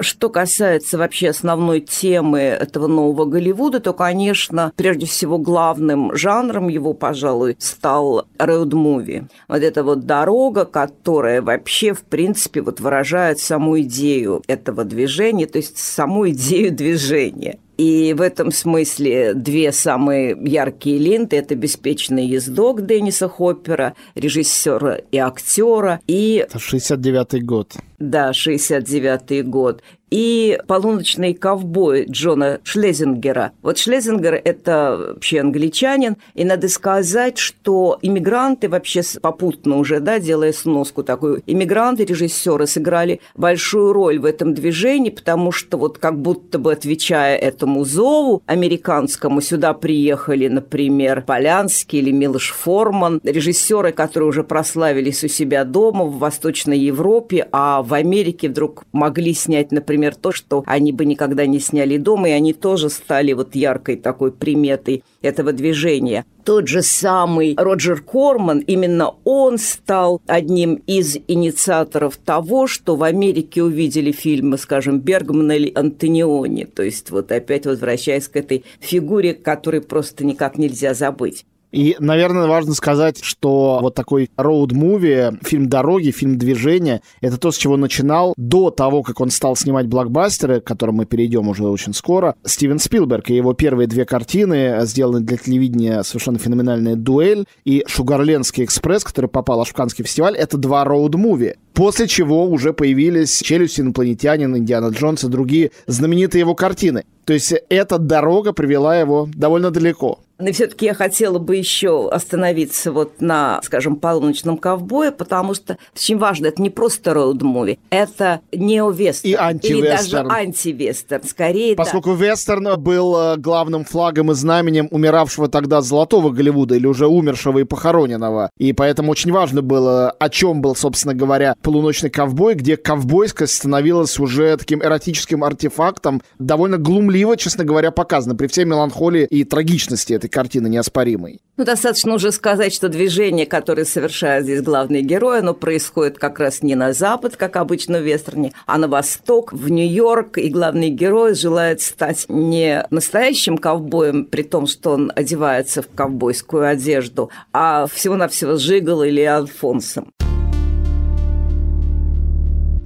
Что 0.00 0.30
касается 0.30 0.96
вообще 0.96 1.28
основной 1.28 1.80
темы 1.80 2.40
этого 2.40 2.86
нового 2.86 3.26
Голливуда, 3.26 3.80
то, 3.80 3.92
конечно, 3.92 4.72
прежде 4.74 5.04
всего 5.04 5.36
главным 5.36 6.16
жанром 6.16 6.68
его, 6.68 6.94
пожалуй, 6.94 7.56
стал 7.58 8.26
роуд-муви. 8.38 9.28
Вот 9.46 9.62
эта 9.62 9.84
вот 9.84 10.06
дорога, 10.06 10.64
которая 10.64 11.42
вообще, 11.42 11.92
в 11.92 12.02
принципе, 12.02 12.62
вот 12.62 12.80
выражает 12.80 13.40
саму 13.40 13.80
идею 13.80 14.42
этого 14.46 14.84
движения, 14.84 15.46
то 15.46 15.58
есть 15.58 15.76
саму 15.76 16.30
идею 16.30 16.74
движения. 16.74 17.58
И 17.80 18.12
в 18.12 18.20
этом 18.20 18.52
смысле 18.52 19.32
две 19.32 19.72
самые 19.72 20.36
яркие 20.38 20.98
ленты– 20.98 21.36
это 21.38 21.54
«Беспечный 21.54 22.26
ездок» 22.26 22.84
Денниса 22.84 23.26
Хоппера, 23.26 23.94
режиссера 24.14 24.98
и 25.10 25.16
актера. 25.16 25.98
И... 26.06 26.44
Это 26.46 26.58
69-й 26.58 27.40
год. 27.40 27.76
Да, 27.98 28.32
69-й 28.32 29.40
год 29.40 29.82
и 30.10 30.58
«Полуночный 30.66 31.34
ковбой» 31.34 32.06
Джона 32.06 32.60
Шлезингера. 32.64 33.52
Вот 33.62 33.78
Шлезингер– 33.78 34.40
это 34.44 35.12
вообще 35.14 35.40
англичанин, 35.40 36.16
и 36.34 36.44
надо 36.44 36.68
сказать, 36.68 37.38
что 37.38 37.98
иммигранты 38.02 38.68
вообще 38.68 39.02
попутно 39.22 39.78
уже, 39.78 40.00
да, 40.00 40.18
делая 40.18 40.52
сноску 40.52 41.02
такую, 41.02 41.42
иммигранты, 41.46 42.04
режиссеры 42.04 42.66
сыграли 42.66 43.20
большую 43.36 43.92
роль 43.92 44.18
в 44.18 44.24
этом 44.24 44.52
движении, 44.54 45.10
потому 45.10 45.52
что 45.52 45.78
вот 45.78 45.98
как 45.98 46.20
будто 46.20 46.58
бы 46.58 46.72
отвечая 46.72 47.36
этому 47.36 47.84
зову 47.84 48.42
американскому, 48.46 49.40
сюда 49.40 49.74
приехали, 49.74 50.48
например, 50.48 51.22
Полянский 51.22 52.00
или 52.00 52.10
Милош 52.10 52.50
Форман, 52.50 53.20
режиссеры, 53.22 53.92
которые 53.92 54.28
уже 54.28 54.42
прославились 54.42 55.22
у 55.22 55.28
себя 55.28 55.64
дома 55.64 56.04
в 56.04 56.18
Восточной 56.18 56.78
Европе, 56.78 57.46
а 57.52 57.82
в 57.82 57.94
Америке 57.94 58.48
вдруг 58.48 58.84
могли 58.92 59.34
снять, 59.34 59.70
например, 59.70 59.99
например, 60.00 60.16
то, 60.16 60.32
что 60.32 60.64
они 60.66 60.92
бы 60.92 61.04
никогда 61.04 61.46
не 61.46 61.60
сняли 61.60 61.98
дома, 61.98 62.30
и 62.30 62.32
они 62.32 62.52
тоже 62.54 62.88
стали 62.88 63.32
вот 63.32 63.54
яркой 63.54 63.96
такой 63.96 64.32
приметой 64.32 65.04
этого 65.20 65.52
движения. 65.52 66.24
Тот 66.44 66.68
же 66.68 66.82
самый 66.82 67.54
Роджер 67.58 68.00
Корман, 68.00 68.60
именно 68.60 69.12
он 69.24 69.58
стал 69.58 70.22
одним 70.26 70.76
из 70.86 71.18
инициаторов 71.28 72.16
того, 72.16 72.66
что 72.66 72.96
в 72.96 73.02
Америке 73.02 73.62
увидели 73.62 74.10
фильмы, 74.10 74.56
скажем, 74.56 75.00
Бергмана 75.00 75.52
или 75.52 75.70
Антониони. 75.74 76.64
То 76.64 76.82
есть 76.82 77.10
вот 77.10 77.30
опять 77.30 77.66
возвращаясь 77.66 78.28
к 78.28 78.36
этой 78.36 78.64
фигуре, 78.80 79.34
которой 79.34 79.82
просто 79.82 80.24
никак 80.24 80.56
нельзя 80.56 80.94
забыть. 80.94 81.44
И, 81.72 81.96
наверное, 81.98 82.46
важно 82.46 82.74
сказать, 82.74 83.20
что 83.22 83.78
вот 83.80 83.94
такой 83.94 84.30
роуд-муви, 84.36 85.38
фильм 85.44 85.68
«Дороги», 85.68 86.10
фильм 86.10 86.36
«Движение»— 86.36 87.00
это 87.20 87.38
то, 87.38 87.50
с 87.52 87.56
чего 87.56 87.76
начинал 87.76 88.34
до 88.36 88.70
того, 88.70 89.02
как 89.02 89.20
он 89.20 89.30
стал 89.30 89.56
снимать 89.56 89.86
блокбастеры, 89.86 90.60
к 90.60 90.64
которым 90.64 90.96
мы 90.96 91.06
перейдем 91.06 91.48
уже 91.48 91.64
очень 91.64 91.94
скоро, 91.94 92.34
Стивен 92.44 92.78
Спилберг. 92.78 93.30
И 93.30 93.36
его 93.36 93.52
первые 93.52 93.86
две 93.86 94.04
картины, 94.04 94.78
сделаны 94.82 95.20
для 95.20 95.36
телевидения 95.36 96.02
совершенно 96.02 96.38
феноменальная 96.38 96.96
«Дуэль» 96.96 97.44
и 97.64 97.84
«Шугарлендский 97.86 98.64
экспресс», 98.64 99.04
который 99.04 99.28
попал 99.28 99.64
в 99.64 99.72
Каннский 99.72 100.04
фестиваль, 100.04 100.36
это 100.36 100.56
два 100.56 100.84
роуд-муви. 100.84 101.56
После 101.74 102.08
чего 102.08 102.46
уже 102.46 102.72
появились 102.72 103.40
«Челюсть 103.42 103.78
инопланетянин», 103.78 104.56
«Индиана 104.56 104.88
Джонс» 104.88 105.24
и 105.24 105.28
другие 105.28 105.70
знаменитые 105.86 106.40
его 106.40 106.54
картины. 106.54 107.04
То 107.24 107.34
есть 107.34 107.54
эта 107.68 107.98
дорога 107.98 108.52
привела 108.52 108.96
его 108.96 109.28
довольно 109.32 109.70
далеко. 109.70 110.18
Но 110.40 110.52
все-таки 110.52 110.86
я 110.86 110.94
хотела 110.94 111.38
бы 111.38 111.56
еще 111.56 112.08
остановиться 112.08 112.92
вот 112.92 113.20
на, 113.20 113.60
скажем, 113.62 113.96
полуночном 113.96 114.56
ковбое, 114.56 115.10
потому 115.10 115.54
что 115.54 115.76
очень 115.94 116.18
важно, 116.18 116.46
это 116.46 116.62
не 116.62 116.70
просто 116.70 117.12
роуд-муви, 117.12 117.78
это 117.90 118.40
нео-вестерн. 118.52 119.30
И 119.30 119.34
антивестерн. 119.34 119.78
Или 119.78 119.90
даже 119.90 120.18
антивестерн, 120.18 121.24
скорее, 121.24 121.76
Поскольку 121.76 122.16
да. 122.16 122.26
вестерн 122.26 122.80
был 122.80 123.16
э, 123.16 123.36
главным 123.36 123.84
флагом 123.84 124.30
и 124.30 124.34
знаменем 124.34 124.88
умиравшего 124.90 125.48
тогда 125.48 125.80
золотого 125.80 126.30
Голливуда 126.30 126.76
или 126.76 126.86
уже 126.86 127.06
умершего 127.06 127.58
и 127.58 127.64
похороненного. 127.64 128.50
И 128.58 128.72
поэтому 128.72 129.10
очень 129.10 129.32
важно 129.32 129.62
было, 129.62 130.10
о 130.10 130.28
чем 130.30 130.62
был, 130.62 130.74
собственно 130.74 131.14
говоря, 131.14 131.54
полуночный 131.62 132.10
ковбой, 132.10 132.54
где 132.54 132.76
ковбойскость 132.76 133.54
становилась 133.54 134.18
уже 134.18 134.56
таким 134.56 134.82
эротическим 134.82 135.44
артефактом, 135.44 136.22
довольно 136.38 136.78
глумливо, 136.78 137.36
честно 137.36 137.64
говоря, 137.64 137.90
показано, 137.90 138.34
при 138.34 138.46
всей 138.46 138.64
меланхолии 138.64 139.26
и 139.26 139.44
трагичности 139.44 140.14
этой 140.14 140.29
картины 140.30 140.68
неоспоримой. 140.68 141.40
Ну, 141.56 141.64
достаточно 141.64 142.14
уже 142.14 142.32
сказать, 142.32 142.72
что 142.72 142.88
движение, 142.88 143.44
которое 143.44 143.84
совершает 143.84 144.44
здесь 144.44 144.62
главный 144.62 145.02
герой, 145.02 145.40
оно 145.40 145.52
происходит 145.52 146.18
как 146.18 146.38
раз 146.38 146.62
не 146.62 146.74
на 146.74 146.92
запад, 146.94 147.36
как 147.36 147.56
обычно 147.56 147.98
в 147.98 148.02
вестерне, 148.02 148.52
а 148.64 148.78
на 148.78 148.88
восток, 148.88 149.52
в 149.52 149.68
Нью-Йорк, 149.68 150.38
и 150.38 150.48
главный 150.48 150.88
герой 150.88 151.34
желает 151.34 151.82
стать 151.82 152.24
не 152.28 152.86
настоящим 152.90 153.58
ковбоем, 153.58 154.24
при 154.24 154.42
том, 154.42 154.66
что 154.66 154.92
он 154.92 155.12
одевается 155.14 155.82
в 155.82 155.88
ковбойскую 155.88 156.66
одежду, 156.66 157.30
а 157.52 157.86
всего-навсего 157.86 158.56
Жигал 158.56 159.02
или 159.02 159.20
Альфонсом. 159.20 160.12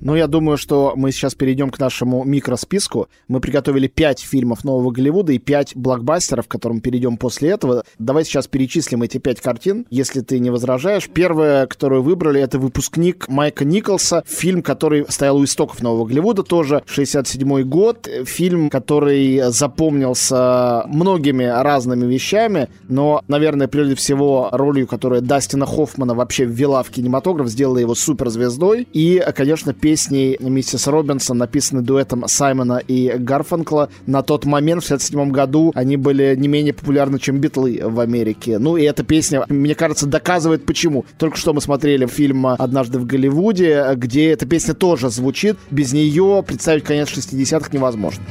Ну, 0.04 0.14
я 0.14 0.26
думаю, 0.26 0.58
что 0.58 0.92
мы 0.96 1.12
сейчас 1.12 1.34
перейдем 1.34 1.70
к 1.70 1.78
нашему 1.78 2.25
микросписку. 2.25 3.08
Мы 3.26 3.40
приготовили 3.40 3.87
пять 3.87 4.20
фильмов 4.20 4.62
нового 4.62 4.90
Голливуда 4.90 5.32
и 5.32 5.38
пять 5.38 5.75
блокбастеров, 5.75 6.46
к 6.46 6.50
которым 6.50 6.82
перейдем 6.82 7.16
после 7.16 7.49
этого. 7.49 7.84
Давай 7.99 8.26
сейчас 8.26 8.46
перечислим 8.46 9.02
эти 9.02 9.16
пять 9.16 9.40
картин, 9.40 9.87
если 9.88 10.20
ты 10.20 10.40
не 10.40 10.50
возражаешь. 10.50 11.08
Первая, 11.08 11.66
которую 11.66 12.02
выбрали, 12.02 12.38
это 12.38 12.58
«Выпускник» 12.58 13.30
Майка 13.30 13.64
Николса. 13.64 14.23
Фильм, 14.26 14.62
который 14.62 15.06
стоял 15.08 15.38
у 15.38 15.44
истоков 15.44 15.80
нового 15.80 16.04
Голливуда 16.04 16.42
тоже, 16.42 16.82
67 16.84 17.62
год. 17.62 18.06
Фильм, 18.26 18.68
который 18.68 19.50
запомнился 19.52 20.84
многими 20.87 21.44
разными 21.44 22.04
вещами, 22.04 22.68
но, 22.90 23.23
наверное, 23.26 23.68
прежде 23.68 23.94
всего 23.94 24.50
ролью, 24.52 24.87
которая 24.87 25.23
Дастина 25.23 25.64
Хоффмана 25.64 26.14
вообще 26.14 26.44
ввела 26.44 26.82
в 26.82 26.90
кинематограф, 26.90 27.49
сделала 27.49 27.78
его 27.78 27.94
суперзвездой. 27.94 28.87
И, 28.92 29.25
конечно, 29.34 29.73
песня 29.73 29.93
песней 29.94 30.36
миссис 30.40 30.88
Робинсон, 30.88 31.38
написаны 31.38 31.80
дуэтом 31.80 32.24
Саймона 32.26 32.78
и 32.78 33.12
Гарфанкла. 33.16 33.90
На 34.06 34.22
тот 34.22 34.44
момент, 34.44 34.82
в 34.82 34.86
1967 34.86 35.30
году, 35.30 35.70
они 35.72 35.96
были 35.96 36.34
не 36.36 36.48
менее 36.48 36.74
популярны, 36.74 37.20
чем 37.20 37.38
Битлы 37.38 37.80
в 37.80 38.00
Америке. 38.00 38.58
Ну 38.58 38.76
и 38.76 38.82
эта 38.82 39.04
песня, 39.04 39.44
мне 39.48 39.76
кажется, 39.76 40.08
доказывает 40.08 40.66
почему. 40.66 41.04
Только 41.16 41.36
что 41.36 41.52
мы 41.52 41.60
смотрели 41.60 42.06
фильм 42.06 42.44
«Однажды 42.44 42.98
в 42.98 43.06
Голливуде», 43.06 43.86
где 43.94 44.32
эта 44.32 44.46
песня 44.46 44.74
тоже 44.74 45.10
звучит. 45.10 45.58
Без 45.70 45.92
нее 45.92 46.42
представить 46.44 46.82
конец 46.82 47.08
60-х 47.10 47.68
невозможно. 47.70 48.24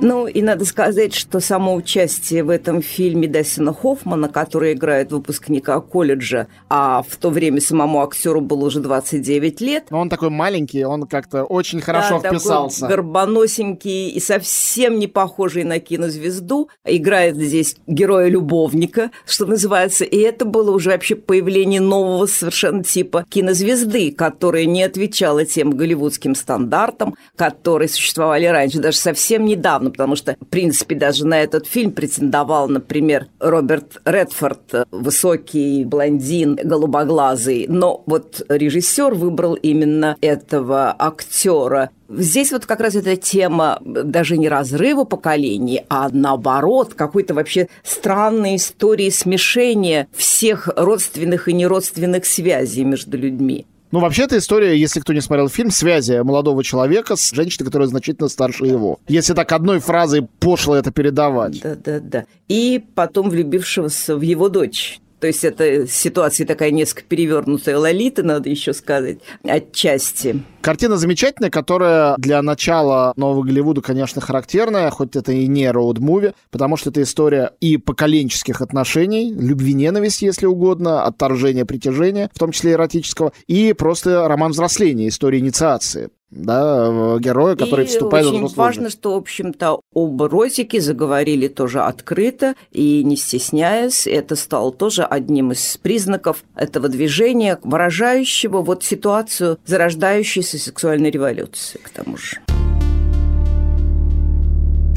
Ну, 0.00 0.28
и 0.28 0.42
надо 0.42 0.64
сказать, 0.64 1.12
что 1.12 1.40
само 1.40 1.74
участие 1.74 2.44
в 2.44 2.50
этом 2.50 2.82
фильме 2.82 3.26
Дастина 3.26 3.74
Хоффмана, 3.74 4.28
который 4.28 4.74
играет 4.74 5.10
выпускника 5.10 5.80
колледжа, 5.80 6.46
а 6.68 7.02
в 7.02 7.16
то 7.16 7.30
время 7.30 7.60
самому 7.60 8.02
актеру 8.02 8.40
было 8.40 8.66
уже 8.66 8.78
29 8.80 9.60
лет. 9.60 9.86
Но 9.90 9.98
он 9.98 10.08
такой 10.08 10.30
маленький, 10.30 10.84
он 10.84 11.04
как-то 11.04 11.42
очень 11.42 11.80
хорошо 11.80 12.20
да, 12.20 12.30
вписался. 12.30 12.82
Такой 12.82 12.96
горбоносенький 12.96 14.10
и 14.10 14.20
совсем 14.20 15.00
не 15.00 15.08
похожий 15.08 15.64
на 15.64 15.80
кинозвезду. 15.80 16.68
Играет 16.84 17.36
здесь 17.36 17.76
героя-любовника, 17.88 19.10
что 19.26 19.46
называется. 19.46 20.04
И 20.04 20.18
это 20.18 20.44
было 20.44 20.70
уже 20.70 20.90
вообще 20.90 21.16
появление 21.16 21.80
нового 21.80 22.26
совершенно 22.26 22.84
типа 22.84 23.26
кинозвезды, 23.28 24.12
которая 24.12 24.64
не 24.66 24.84
отвечала 24.84 25.44
тем 25.44 25.72
голливудским 25.72 26.36
стандартам, 26.36 27.16
которые 27.34 27.88
существовали 27.88 28.46
раньше, 28.46 28.78
даже 28.78 28.98
совсем 28.98 29.44
недавно 29.44 29.87
забавно, 29.88 29.90
потому 29.90 30.16
что, 30.16 30.36
в 30.40 30.46
принципе, 30.46 30.94
даже 30.94 31.26
на 31.26 31.42
этот 31.42 31.66
фильм 31.66 31.92
претендовал, 31.92 32.68
например, 32.68 33.26
Роберт 33.40 34.00
Редфорд, 34.04 34.86
высокий 34.90 35.84
блондин, 35.84 36.58
голубоглазый, 36.62 37.66
но 37.68 38.02
вот 38.06 38.42
режиссер 38.48 39.14
выбрал 39.14 39.54
именно 39.54 40.16
этого 40.20 40.94
актера. 40.98 41.90
Здесь 42.08 42.52
вот 42.52 42.64
как 42.64 42.80
раз 42.80 42.94
эта 42.94 43.16
тема 43.16 43.78
даже 43.84 44.38
не 44.38 44.48
разрыва 44.48 45.04
поколений, 45.04 45.82
а 45.90 46.08
наоборот, 46.10 46.94
какой-то 46.94 47.34
вообще 47.34 47.68
странной 47.82 48.56
истории 48.56 49.10
смешения 49.10 50.08
всех 50.16 50.68
родственных 50.74 51.48
и 51.48 51.52
неродственных 51.52 52.24
связей 52.24 52.84
между 52.84 53.18
людьми. 53.18 53.66
Ну, 53.90 54.00
вообще, 54.00 54.24
эта 54.24 54.36
история, 54.38 54.78
если 54.78 55.00
кто 55.00 55.12
не 55.12 55.20
смотрел 55.20 55.48
фильм, 55.48 55.70
связи 55.70 56.20
молодого 56.22 56.62
человека 56.62 57.16
с 57.16 57.32
женщиной, 57.32 57.66
которая 57.66 57.88
значительно 57.88 58.28
старше 58.28 58.66
его. 58.66 59.00
Если 59.08 59.32
так 59.32 59.50
одной 59.52 59.80
фразой 59.80 60.28
пошло 60.40 60.76
это 60.76 60.90
передавать. 60.90 61.60
Да-да-да. 61.62 62.26
И 62.48 62.84
потом 62.94 63.30
влюбившегося 63.30 64.16
в 64.16 64.20
его 64.20 64.48
дочь. 64.48 65.00
То 65.20 65.26
есть 65.26 65.44
это 65.44 65.86
ситуация 65.86 66.46
такая 66.46 66.70
несколько 66.70 67.02
перевернутая 67.02 67.78
Лолита, 67.78 68.22
надо 68.22 68.48
еще 68.48 68.72
сказать, 68.72 69.18
отчасти. 69.44 70.42
Картина 70.60 70.96
замечательная, 70.96 71.50
которая 71.50 72.14
для 72.18 72.40
начала 72.42 73.12
нового 73.16 73.42
Голливуда, 73.42 73.80
конечно, 73.80 74.20
характерная, 74.20 74.90
хоть 74.90 75.16
это 75.16 75.32
и 75.32 75.46
не 75.46 75.66
роуд-муви, 75.70 76.34
потому 76.50 76.76
что 76.76 76.90
это 76.90 77.02
история 77.02 77.52
и 77.60 77.76
поколенческих 77.76 78.60
отношений, 78.60 79.32
любви-ненависти, 79.32 80.24
если 80.24 80.46
угодно, 80.46 81.04
отторжения, 81.04 81.64
притяжения, 81.64 82.30
в 82.32 82.38
том 82.38 82.52
числе 82.52 82.72
эротического, 82.72 83.32
и 83.46 83.72
просто 83.72 84.28
роман 84.28 84.52
взросления, 84.52 85.08
история 85.08 85.38
инициации 85.38 86.10
да, 86.30 87.18
героя, 87.18 87.56
который 87.56 87.86
и 87.86 87.88
вступает 87.88 88.26
в 88.26 88.28
очень 88.28 88.54
важно, 88.54 88.90
что, 88.90 89.14
в 89.14 89.16
общем-то, 89.16 89.80
оба 89.94 90.28
Розики 90.28 90.78
заговорили 90.78 91.48
тоже 91.48 91.80
открыто 91.80 92.54
и 92.70 93.02
не 93.02 93.16
стесняясь. 93.16 94.06
Это 94.06 94.36
стало 94.36 94.72
тоже 94.72 95.04
одним 95.04 95.52
из 95.52 95.76
признаков 95.78 96.44
этого 96.54 96.88
движения, 96.88 97.58
выражающего 97.62 98.60
вот 98.60 98.84
ситуацию 98.84 99.58
зарождающейся 99.64 100.58
сексуальной 100.58 101.10
революции, 101.10 101.80
к 101.82 101.88
тому 101.90 102.16
же. 102.16 102.40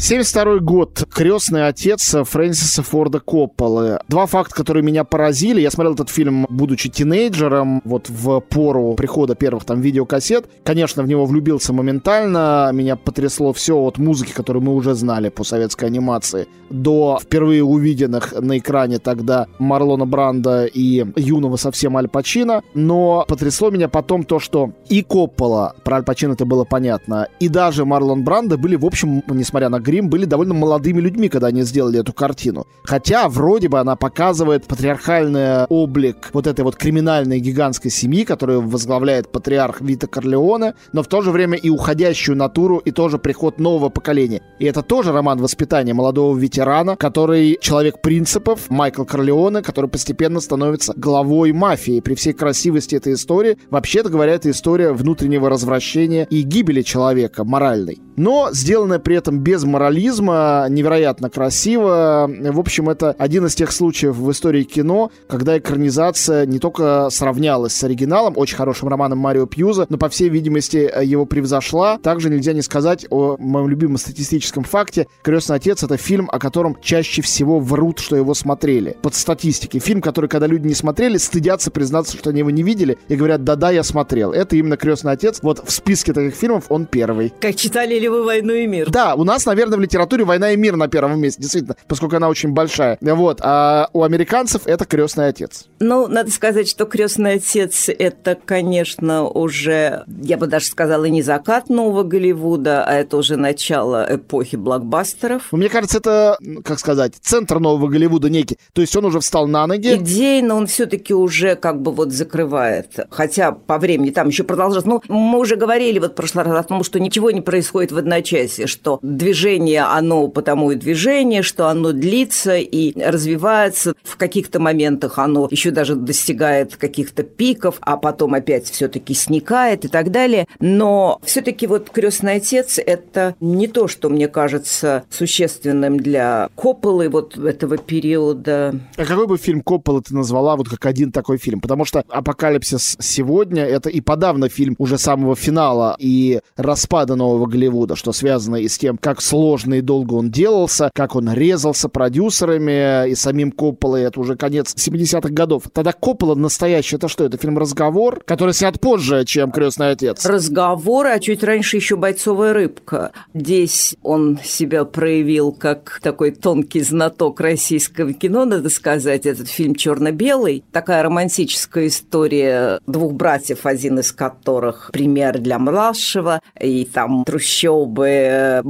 72 0.02 0.62
год. 0.62 1.04
Крестный 1.14 1.68
отец 1.68 2.16
Фрэнсиса 2.24 2.82
Форда 2.82 3.20
Копполы. 3.20 4.00
Два 4.08 4.26
факта, 4.26 4.56
которые 4.56 4.84
меня 4.84 5.04
поразили. 5.04 5.62
Я 5.62 5.70
смотрел 5.70 5.94
этот 5.94 6.10
фильм, 6.10 6.48
будучи 6.50 6.90
тинейджером, 6.90 7.84
вот 7.86 8.10
в 8.10 8.40
пору 8.40 8.96
прихода 8.96 9.36
первых 9.36 9.64
там 9.64 9.80
видеокассет. 9.80 10.50
Конечно, 10.64 11.04
в 11.04 11.08
него 11.08 11.28
влюбился 11.28 11.72
моментально. 11.72 12.72
Меня 12.74 12.96
потрясло 12.96 13.54
все 13.54 13.78
от 13.78 14.00
музыки, 14.00 14.32
которую 14.32 14.64
мы 14.64 14.74
уже 14.74 14.96
знали 14.96 15.30
по 15.30 15.44
советской 15.44 15.86
анимации, 15.86 16.48
до 16.72 17.20
впервые 17.22 17.64
увиденных 17.64 18.34
на 18.42 18.58
экране 18.58 18.98
тогда 18.98 19.46
Марлона 19.60 20.08
Бранда 20.08 20.66
и 20.66 21.06
юного 21.16 21.58
совсем 21.58 21.96
Аль 21.96 22.08
Пачино. 22.08 22.64
Но 22.74 23.24
потрясло 23.28 23.70
меня 23.70 23.88
потом 23.88 24.24
то, 24.24 24.40
что 24.40 24.72
и 24.90 25.04
Коппола, 25.04 25.76
про 25.84 25.98
Аль 25.98 26.04
Пачино 26.04 26.34
это 26.34 26.46
было 26.46 26.64
понятно, 26.64 27.28
и 27.40 27.50
даже 27.50 27.86
Марлон 27.86 28.24
Бранда 28.24 28.58
были, 28.58 28.76
в 28.76 28.86
общем, 28.86 29.22
несмотря 29.28 29.70
на 29.70 29.80
Грим 29.92 30.08
были 30.08 30.24
довольно 30.24 30.54
молодыми 30.54 31.02
людьми, 31.02 31.28
когда 31.28 31.48
они 31.48 31.64
сделали 31.64 32.00
эту 32.00 32.14
картину. 32.14 32.66
Хотя 32.84 33.28
вроде 33.28 33.68
бы 33.68 33.78
она 33.78 33.98
показывает 33.98 34.66
патриархальный 34.66 35.66
облик 35.66 36.30
вот 36.32 36.48
этой 36.48 36.62
вот 36.64 36.78
криминальной 36.78 37.42
гигантской 37.42 37.92
семьи, 37.92 38.24
которую 38.24 38.62
возглавляет 38.62 39.30
патриарх 39.30 39.82
Вита 39.82 40.08
Корлеоне, 40.08 40.76
но 40.94 41.04
в 41.04 41.08
то 41.08 41.22
же 41.22 41.32
время 41.32 41.58
и 41.58 41.70
уходящую 41.70 42.38
натуру, 42.38 42.78
и 42.78 42.92
тоже 42.92 43.18
приход 43.18 43.60
нового 43.60 43.90
поколения. 43.90 44.42
И 44.60 44.66
это 44.66 44.82
тоже 44.82 45.12
роман 45.12 45.42
воспитания 45.42 45.94
молодого 45.94 46.38
ветерана, 46.38 46.96
который 46.96 47.58
человек 47.60 48.02
принципов, 48.02 48.70
Майкл 48.70 49.04
Корлеоне, 49.04 49.62
который 49.62 49.90
постепенно 49.90 50.40
становится 50.40 50.94
главой 50.96 51.52
мафии. 51.52 52.00
При 52.00 52.16
всей 52.16 52.32
красивости 52.32 52.96
этой 52.96 53.16
истории, 53.16 53.58
вообще-то 53.70 54.08
говоря, 54.08 54.36
это 54.36 54.50
история 54.52 54.94
внутреннего 54.94 55.50
развращения 55.50 56.26
и 56.30 56.44
гибели 56.44 56.82
человека 56.82 57.44
моральной. 57.44 58.00
Но 58.16 58.50
сделанная 58.52 59.00
при 59.00 59.16
этом 59.16 59.40
без 59.40 59.64
моральности 59.64 59.81
морализма, 59.82 60.68
невероятно 60.70 61.32
красиво. 61.32 62.30
В 62.30 62.60
общем, 62.60 62.90
это 62.90 63.16
один 63.18 63.48
из 63.48 63.56
тех 63.56 63.72
случаев 63.72 64.16
в 64.16 64.32
истории 64.32 64.62
кино, 64.64 65.12
когда 65.28 65.58
экранизация 65.58 66.46
не 66.46 66.60
только 66.60 67.10
сравнялась 67.10 67.74
с 67.74 67.84
оригиналом, 67.84 68.34
очень 68.38 68.56
хорошим 68.56 68.90
романом 68.90 69.18
Марио 69.18 69.48
Пьюза, 69.48 69.88
но, 69.90 69.98
по 69.98 70.08
всей 70.08 70.30
видимости, 70.30 70.92
его 71.04 71.26
превзошла. 71.26 71.98
Также 71.98 72.30
нельзя 72.30 72.54
не 72.54 72.62
сказать 72.62 73.08
о 73.10 73.38
моем 73.40 73.70
любимом 73.70 73.98
статистическом 73.98 74.64
факте. 74.64 75.08
«Крестный 75.24 75.56
отец»— 75.56 75.82
это 75.84 75.98
фильм, 75.98 76.30
о 76.32 76.38
котором 76.38 76.78
чаще 76.80 77.24
всего 77.24 77.60
врут, 77.60 77.98
что 77.98 78.16
его 78.16 78.36
смотрели. 78.36 78.98
Под 79.02 79.16
статистикой. 79.16 79.80
Фильм, 79.80 80.02
который, 80.02 80.30
когда 80.30 80.46
люди 80.46 80.68
не 80.68 80.76
смотрели, 80.76 81.18
стыдятся 81.18 81.72
признаться, 81.72 82.18
что 82.18 82.30
они 82.30 82.40
его 82.40 82.52
не 82.52 82.62
видели, 82.62 83.00
и 83.08 83.16
говорят, 83.16 83.44
да-да, 83.44 83.72
я 83.72 83.82
смотрел. 83.82 84.32
Это 84.32 84.56
именно 84.56 84.78
«Крестный 84.78 85.14
отец». 85.14 85.40
Вот 85.42 85.68
в 85.68 85.72
списке 85.72 86.14
таких 86.14 86.36
фильмов 86.36 86.66
он 86.70 86.86
первый. 86.86 87.34
Как 87.42 87.56
читали 87.56 87.98
ли 87.98 88.08
вы 88.08 88.24
«Войну 88.24 88.54
и 88.54 88.68
мир»? 88.68 88.92
Да, 88.92 89.16
у 89.16 89.24
нас, 89.24 89.46
наверное, 89.48 89.71
в 89.78 89.82
литературе 89.82 90.24
«Война 90.24 90.52
и 90.52 90.58
мир» 90.58 90.76
на 90.76 90.88
первом 90.88 91.20
месте, 91.20 91.42
действительно, 91.42 91.76
поскольку 91.88 92.16
она 92.16 92.30
очень 92.30 92.50
большая. 92.50 92.98
Вот. 93.02 93.40
А 93.42 93.90
у 93.94 94.04
американцев 94.04 94.64
это 94.66 94.86
«Крестный 94.86 95.28
отец». 95.28 95.66
Ну, 95.80 96.08
надо 96.08 96.32
сказать, 96.32 96.70
что 96.70 96.86
«Крестный 96.86 97.34
отец»— 97.34 97.90
это, 98.00 98.38
конечно, 98.44 99.24
уже, 99.24 100.04
я 100.22 100.38
бы 100.38 100.48
даже 100.48 100.66
сказала, 100.66 101.06
не 101.06 101.22
закат 101.22 101.70
нового 101.70 102.04
Голливуда, 102.04 102.84
а 102.84 102.94
это 102.94 103.18
уже 103.18 103.38
начало 103.38 104.06
эпохи 104.10 104.56
блокбастеров. 104.56 105.48
Ну, 105.52 105.58
мне 105.58 105.70
кажется, 105.70 105.98
это, 105.98 106.38
как 106.64 106.80
сказать, 106.80 107.14
центр 107.22 107.60
нового 107.60 107.88
Голливуда 107.88 108.30
некий. 108.30 108.58
То 108.74 108.82
есть 108.82 108.96
он 108.96 109.06
уже 109.06 109.20
встал 109.20 109.48
на 109.48 109.68
ноги. 109.68 109.96
Идейно 109.96 110.56
он 110.56 110.68
все-таки 110.68 111.14
уже 111.14 111.56
как 111.56 111.82
бы 111.82 111.92
вот 111.92 112.12
закрывает. 112.12 113.00
Хотя 113.10 113.52
по 113.52 113.78
времени 113.78 114.12
там 114.12 114.28
еще 114.28 114.44
продолжается. 114.44 114.90
Ну, 114.90 115.02
мы 115.08 115.40
уже 115.40 115.56
говорили 115.56 116.00
вот 116.00 116.12
в 116.14 116.16
прошлый 116.16 116.46
раз 116.46 116.66
о 116.66 116.68
том, 116.68 116.84
что 116.84 117.00
ничего 117.00 117.32
не 117.32 117.42
происходит 117.42 117.92
в 117.92 117.98
одночасье, 117.98 118.68
что 118.68 119.00
движение, 119.02 119.51
оно 119.58 120.28
потому 120.28 120.72
и 120.72 120.76
движение, 120.76 121.42
что 121.42 121.68
оно 121.68 121.92
длится 121.92 122.58
и 122.58 123.00
развивается. 123.02 123.94
В 124.04 124.18
каких-то 124.18 124.60
моментах 124.60 125.18
оно 125.20 125.48
еще 125.50 125.72
даже 125.72 125.96
достигает 125.96 126.76
каких-то 126.76 127.24
пиков, 127.24 127.78
а 127.82 127.98
потом 127.98 128.34
опять 128.34 128.66
все-таки 128.66 129.14
сникает 129.14 129.86
и 129.86 129.88
так 129.88 130.12
далее. 130.12 130.48
Но 130.60 131.20
все-таки 131.24 131.68
вот 131.68 131.90
«Крестный 131.90 132.36
отец»— 132.36 132.80
это 132.86 133.36
не 133.40 133.68
то, 133.68 133.88
что, 133.88 134.10
мне 134.10 134.28
кажется, 134.28 135.04
существенным 135.10 136.00
для 136.00 136.50
Копполы 136.56 137.10
вот 137.10 137.38
этого 137.38 137.78
периода. 137.78 138.80
А 138.98 139.06
какой 139.06 139.28
бы 139.28 139.38
фильм 139.38 139.62
Копполы 139.62 140.02
ты 140.02 140.14
назвала 140.16 140.56
вот 140.56 140.70
как 140.70 140.86
один 140.86 141.12
такой 141.12 141.38
фильм? 141.38 141.60
Потому 141.62 141.86
что 141.86 142.04
«Апокалипсис 142.10 142.98
сегодня»— 143.00 143.64
это 143.66 143.90
и 143.90 144.02
подавно 144.02 144.50
фильм 144.50 144.76
уже 144.78 144.98
самого 144.98 145.36
финала 145.36 145.96
и 146.00 146.42
распада 146.56 147.16
нового 147.16 147.46
Голливуда, 147.46 147.96
что 147.96 148.12
связано 148.12 148.58
и 148.58 148.68
с 148.68 148.78
тем, 148.78 148.98
как 148.98 149.22
сложно 149.22 149.41
и 149.42 149.82
долго 149.82 150.14
он 150.14 150.30
делался, 150.30 150.92
как 150.94 151.16
он 151.16 151.32
резался 151.34 151.90
продюсерами 151.90 153.10
и 153.10 153.16
самим 153.16 153.52
Копполой. 153.52 154.04
Это 154.04 154.20
уже 154.20 154.36
конец 154.36 154.74
70-х 154.76 155.30
годов. 155.30 155.64
Тогда 155.74 155.94
Коппола 155.94 156.36
настоящий, 156.36 156.98
это 156.98 157.08
что? 157.08 157.26
Это 157.26 157.38
фильм 157.38 157.58
«Разговор», 157.58 158.22
который 158.26 158.54
снят 158.54 158.80
позже, 158.80 159.26
чем 159.26 159.52
«Крестный 159.52 159.92
отец». 159.92 160.26
«Разговор», 160.26 161.08
а 161.08 161.20
чуть 161.20 161.44
раньше 161.44 161.78
еще 161.78 161.96
«Бойцовая 161.96 162.54
рыбка». 162.54 163.12
Здесь 163.34 163.96
он 164.04 164.40
себя 164.44 164.86
проявил 164.86 165.52
как 165.52 166.00
такой 166.02 166.32
тонкий 166.32 166.82
знаток 166.82 167.40
российского 167.40 168.14
кино, 168.14 168.46
надо 168.46 168.70
сказать. 168.70 169.26
Этот 169.26 169.48
фильм 169.48 169.76
«Черно-белый». 169.76 170.64
Такая 170.72 171.04
романтическая 171.04 171.88
история 171.88 172.80
двух 172.88 173.14
братьев, 173.14 173.66
один 173.66 174.00
из 174.00 174.12
которых 174.12 174.92
пример 174.94 175.40
для 175.40 175.58
младшего, 175.58 176.42
и 176.60 176.86
там 176.86 177.24
трущобы, 177.26 178.62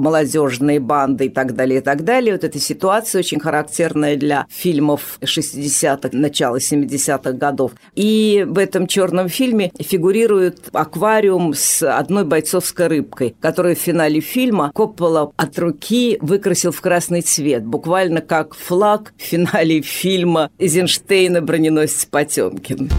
молодежные 0.62 0.80
банды 0.80 1.26
и 1.26 1.30
так 1.30 1.56
далее, 1.56 1.80
и 1.80 1.84
так 1.84 2.04
далее. 2.04 2.34
Вот 2.34 2.43
эта 2.43 2.60
ситуация 2.60 3.19
очень 3.19 3.39
характерная 3.39 4.15
для 4.15 4.45
фильмов 4.50 5.17
60-х, 5.21 6.10
начала 6.13 6.58
70-х 6.58 7.34
годов. 7.34 7.71
И 7.95 8.45
в 8.47 8.58
этом 8.58 8.88
черном 8.88 9.30
фильме 9.30 9.71
фигурирует 9.80 10.69
аквариум 10.74 11.54
с 11.54 11.84
одной 11.84 12.24
бойцовской 12.26 12.88
рыбкой, 12.88 13.36
которую 13.41 13.76
в 13.76 13.80
финале 13.80 14.21
фильма 14.21 14.71
Коппола 14.74 15.32
от 15.36 15.60
руки 15.60 16.17
выкрасил 16.21 16.71
в 16.71 16.82
красный 16.82 17.21
цвет, 17.21 17.65
буквально 17.65 18.21
как 18.21 18.56
флаг 18.56 19.13
в 19.17 19.21
финале 19.21 19.82
фильма 19.82 20.50
Эйзенштейна 20.60 21.41
«Броненосец 21.41 22.06
Потемкин». 22.06 22.89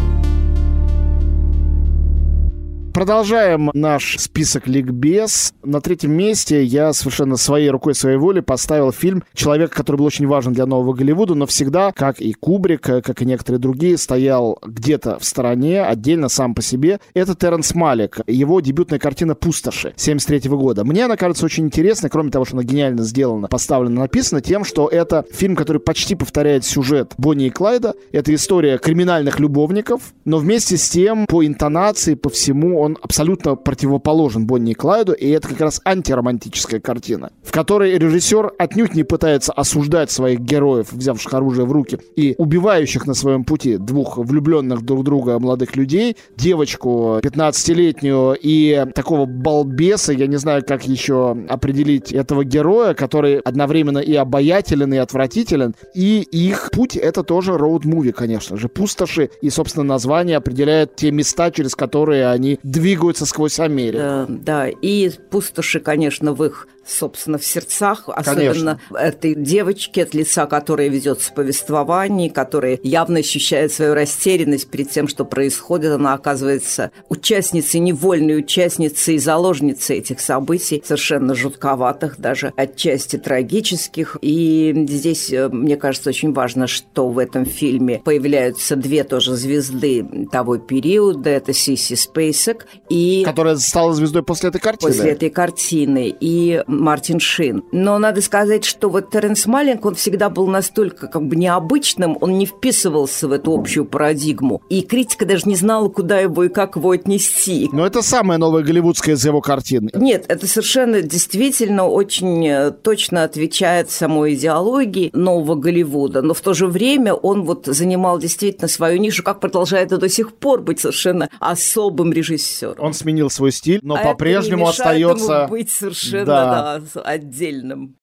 Продолжаем 2.92 3.70
наш 3.72 4.18
список 4.18 4.68
ликбез. 4.68 5.54
На 5.64 5.80
третьем 5.80 6.12
месте 6.12 6.62
я 6.62 6.92
совершенно 6.92 7.38
своей 7.38 7.70
рукой, 7.70 7.94
своей 7.94 8.18
волей 8.18 8.42
поставил 8.42 8.92
фильм 8.92 9.24
«Человек, 9.32 9.72
который 9.72 9.96
был 9.96 10.04
очень 10.04 10.26
важен 10.26 10.52
для 10.52 10.66
нового 10.66 10.92
Голливуда, 10.92 11.34
но 11.34 11.46
всегда, 11.46 11.92
как 11.92 12.20
и 12.20 12.34
Кубрик, 12.34 12.82
как 12.82 13.22
и 13.22 13.24
некоторые 13.24 13.60
другие, 13.60 13.96
стоял 13.96 14.58
где-то 14.62 15.18
в 15.18 15.24
стороне, 15.24 15.82
отдельно 15.82 16.28
сам 16.28 16.54
по 16.54 16.60
себе». 16.60 17.00
Это 17.14 17.34
Терренс 17.34 17.74
Малик, 17.74 18.18
его 18.26 18.60
дебютная 18.60 18.98
картина 18.98 19.34
«Пустоши» 19.34 19.94
73 19.96 20.50
года. 20.50 20.84
Мне 20.84 21.06
она 21.06 21.16
кажется 21.16 21.46
очень 21.46 21.64
интересной, 21.64 22.10
кроме 22.10 22.30
того, 22.30 22.44
что 22.44 22.56
она 22.56 22.62
гениально 22.62 23.04
сделана, 23.04 23.48
поставлена, 23.48 24.02
написана 24.02 24.42
тем, 24.42 24.64
что 24.64 24.86
это 24.88 25.24
фильм, 25.32 25.56
который 25.56 25.80
почти 25.80 26.14
повторяет 26.14 26.66
сюжет 26.66 27.14
Бонни 27.16 27.46
и 27.46 27.50
Клайда. 27.50 27.94
Это 28.12 28.34
история 28.34 28.76
криминальных 28.76 29.40
любовников, 29.40 30.12
но 30.26 30.36
вместе 30.36 30.76
с 30.76 30.90
тем 30.90 31.24
по 31.26 31.46
интонации, 31.46 32.16
по 32.16 32.28
всему 32.28 32.81
он 32.82 32.98
абсолютно 33.00 33.54
противоположен 33.54 34.44
Бонни 34.44 34.72
и 34.72 34.74
Клайду, 34.74 35.12
и 35.12 35.28
это 35.28 35.48
как 35.48 35.60
раз 35.60 35.80
антиромантическая 35.84 36.80
картина, 36.80 37.30
в 37.44 37.52
которой 37.52 37.96
режиссер 37.96 38.54
отнюдь 38.58 38.96
не 38.96 39.04
пытается 39.04 39.52
осуждать 39.52 40.10
своих 40.10 40.40
героев, 40.40 40.92
взявших 40.92 41.32
оружие 41.32 41.64
в 41.64 41.70
руки, 41.70 42.00
и 42.16 42.34
убивающих 42.38 43.06
на 43.06 43.14
своем 43.14 43.44
пути 43.44 43.76
двух 43.76 44.18
влюбленных 44.18 44.82
друг 44.82 45.04
друга 45.04 45.38
молодых 45.38 45.76
людей, 45.76 46.16
девочку 46.36 47.20
15-летнюю 47.22 48.36
и 48.40 48.84
такого 48.96 49.26
балбеса, 49.26 50.12
я 50.12 50.26
не 50.26 50.36
знаю, 50.36 50.64
как 50.66 50.84
еще 50.84 51.36
определить 51.48 52.12
этого 52.12 52.44
героя, 52.44 52.94
который 52.94 53.38
одновременно 53.38 53.98
и 53.98 54.14
обаятелен, 54.16 54.92
и 54.92 54.96
отвратителен, 54.96 55.76
и 55.94 56.22
их 56.32 56.70
путь— 56.72 56.96
это 56.96 57.22
тоже 57.22 57.52
роуд-муви, 57.52 58.10
конечно 58.10 58.56
же, 58.56 58.68
пустоши, 58.68 59.30
и, 59.40 59.50
собственно, 59.50 59.84
название 59.84 60.38
определяет 60.38 60.96
те 60.96 61.12
места, 61.12 61.52
через 61.52 61.76
которые 61.76 62.26
они 62.26 62.58
двигаются 62.72 63.26
сквозь 63.26 63.60
Америку. 63.60 63.98
Да, 63.98 64.26
да, 64.28 64.68
и 64.68 65.10
пустоши, 65.30 65.78
конечно, 65.78 66.32
в 66.32 66.42
их 66.44 66.68
собственно, 66.86 67.38
в 67.38 67.44
сердцах, 67.44 68.08
особенно 68.08 68.78
Конечно. 68.90 68.96
этой 68.98 69.34
девочки, 69.34 70.00
от 70.00 70.14
лица 70.14 70.46
которой 70.46 70.88
ведется 70.88 71.32
повествование, 71.32 72.30
которая 72.30 72.78
явно 72.82 73.20
ощущает 73.20 73.72
свою 73.72 73.94
растерянность 73.94 74.68
перед 74.68 74.90
тем, 74.90 75.08
что 75.08 75.24
происходит. 75.24 75.92
Она 75.92 76.14
оказывается 76.14 76.90
участницей, 77.08 77.80
невольной 77.80 78.38
участницей 78.38 79.16
и 79.16 79.18
заложницей 79.18 79.98
этих 79.98 80.20
событий, 80.20 80.82
совершенно 80.84 81.34
жутковатых, 81.34 82.18
даже 82.18 82.52
отчасти 82.56 83.16
трагических. 83.16 84.16
И 84.20 84.86
здесь, 84.88 85.32
э, 85.32 85.48
мне 85.48 85.76
кажется, 85.76 86.10
очень 86.10 86.32
важно, 86.32 86.66
что 86.66 87.08
в 87.08 87.18
этом 87.18 87.44
фильме 87.44 88.00
появляются 88.04 88.76
две 88.76 89.04
тоже 89.04 89.36
звезды 89.36 90.06
того 90.30 90.58
периода. 90.58 91.30
Это 91.30 91.52
Сиси 91.52 91.94
Спейсек 91.94 92.66
и... 92.88 93.22
Которая 93.24 93.56
стала 93.56 93.94
звездой 93.94 94.22
после 94.22 94.48
этой 94.48 94.60
картины. 94.60 94.92
После 94.92 95.10
этой 95.10 95.30
картины. 95.30 96.14
И 96.20 96.62
Мартин 96.80 97.20
Шин. 97.20 97.64
Но 97.72 97.98
надо 97.98 98.22
сказать, 98.22 98.64
что 98.64 98.88
вот 98.88 99.10
Теренс 99.10 99.46
Малинг, 99.46 99.84
он 99.84 99.94
всегда 99.94 100.28
был 100.30 100.46
настолько 100.46 101.06
как 101.06 101.26
бы 101.26 101.36
необычным, 101.36 102.16
он 102.20 102.38
не 102.38 102.46
вписывался 102.46 103.28
в 103.28 103.32
эту 103.32 103.52
общую 103.52 103.84
парадигму. 103.84 104.62
И 104.68 104.82
критика 104.82 105.26
даже 105.26 105.48
не 105.48 105.56
знала, 105.56 105.88
куда 105.88 106.18
его 106.18 106.44
и 106.44 106.48
как 106.48 106.76
его 106.76 106.90
отнести. 106.90 107.68
Но 107.72 107.86
это 107.86 108.02
самая 108.02 108.38
новая 108.38 108.62
голливудская 108.62 109.14
из 109.14 109.24
его 109.24 109.40
картин. 109.40 109.90
Нет, 109.94 110.24
это 110.28 110.46
совершенно 110.46 111.02
действительно 111.02 111.86
очень 111.86 112.46
э, 112.46 112.70
точно 112.70 113.24
отвечает 113.24 113.90
самой 113.90 114.34
идеологии 114.34 115.10
нового 115.12 115.54
Голливуда. 115.54 116.22
Но 116.22 116.34
в 116.34 116.40
то 116.40 116.54
же 116.54 116.66
время 116.66 117.14
он 117.14 117.44
вот 117.44 117.66
занимал 117.66 118.18
действительно 118.18 118.68
свою 118.68 118.98
нишу, 118.98 119.22
как 119.22 119.40
продолжает 119.40 119.92
и 119.92 119.96
до 119.96 120.08
сих 120.08 120.34
пор 120.34 120.62
быть 120.62 120.80
совершенно 120.80 121.28
особым 121.40 122.12
режиссером. 122.12 122.76
Он 122.78 122.94
сменил 122.94 123.30
свой 123.30 123.52
стиль, 123.52 123.80
но 123.82 123.96
а 123.96 124.02
по-прежнему 124.02 124.68
остается... 124.68 125.46
Быть 125.48 125.70
совершенно, 125.70 126.24
да. 126.26 126.44
Да, 126.44 126.61
отдельным. 127.04 127.96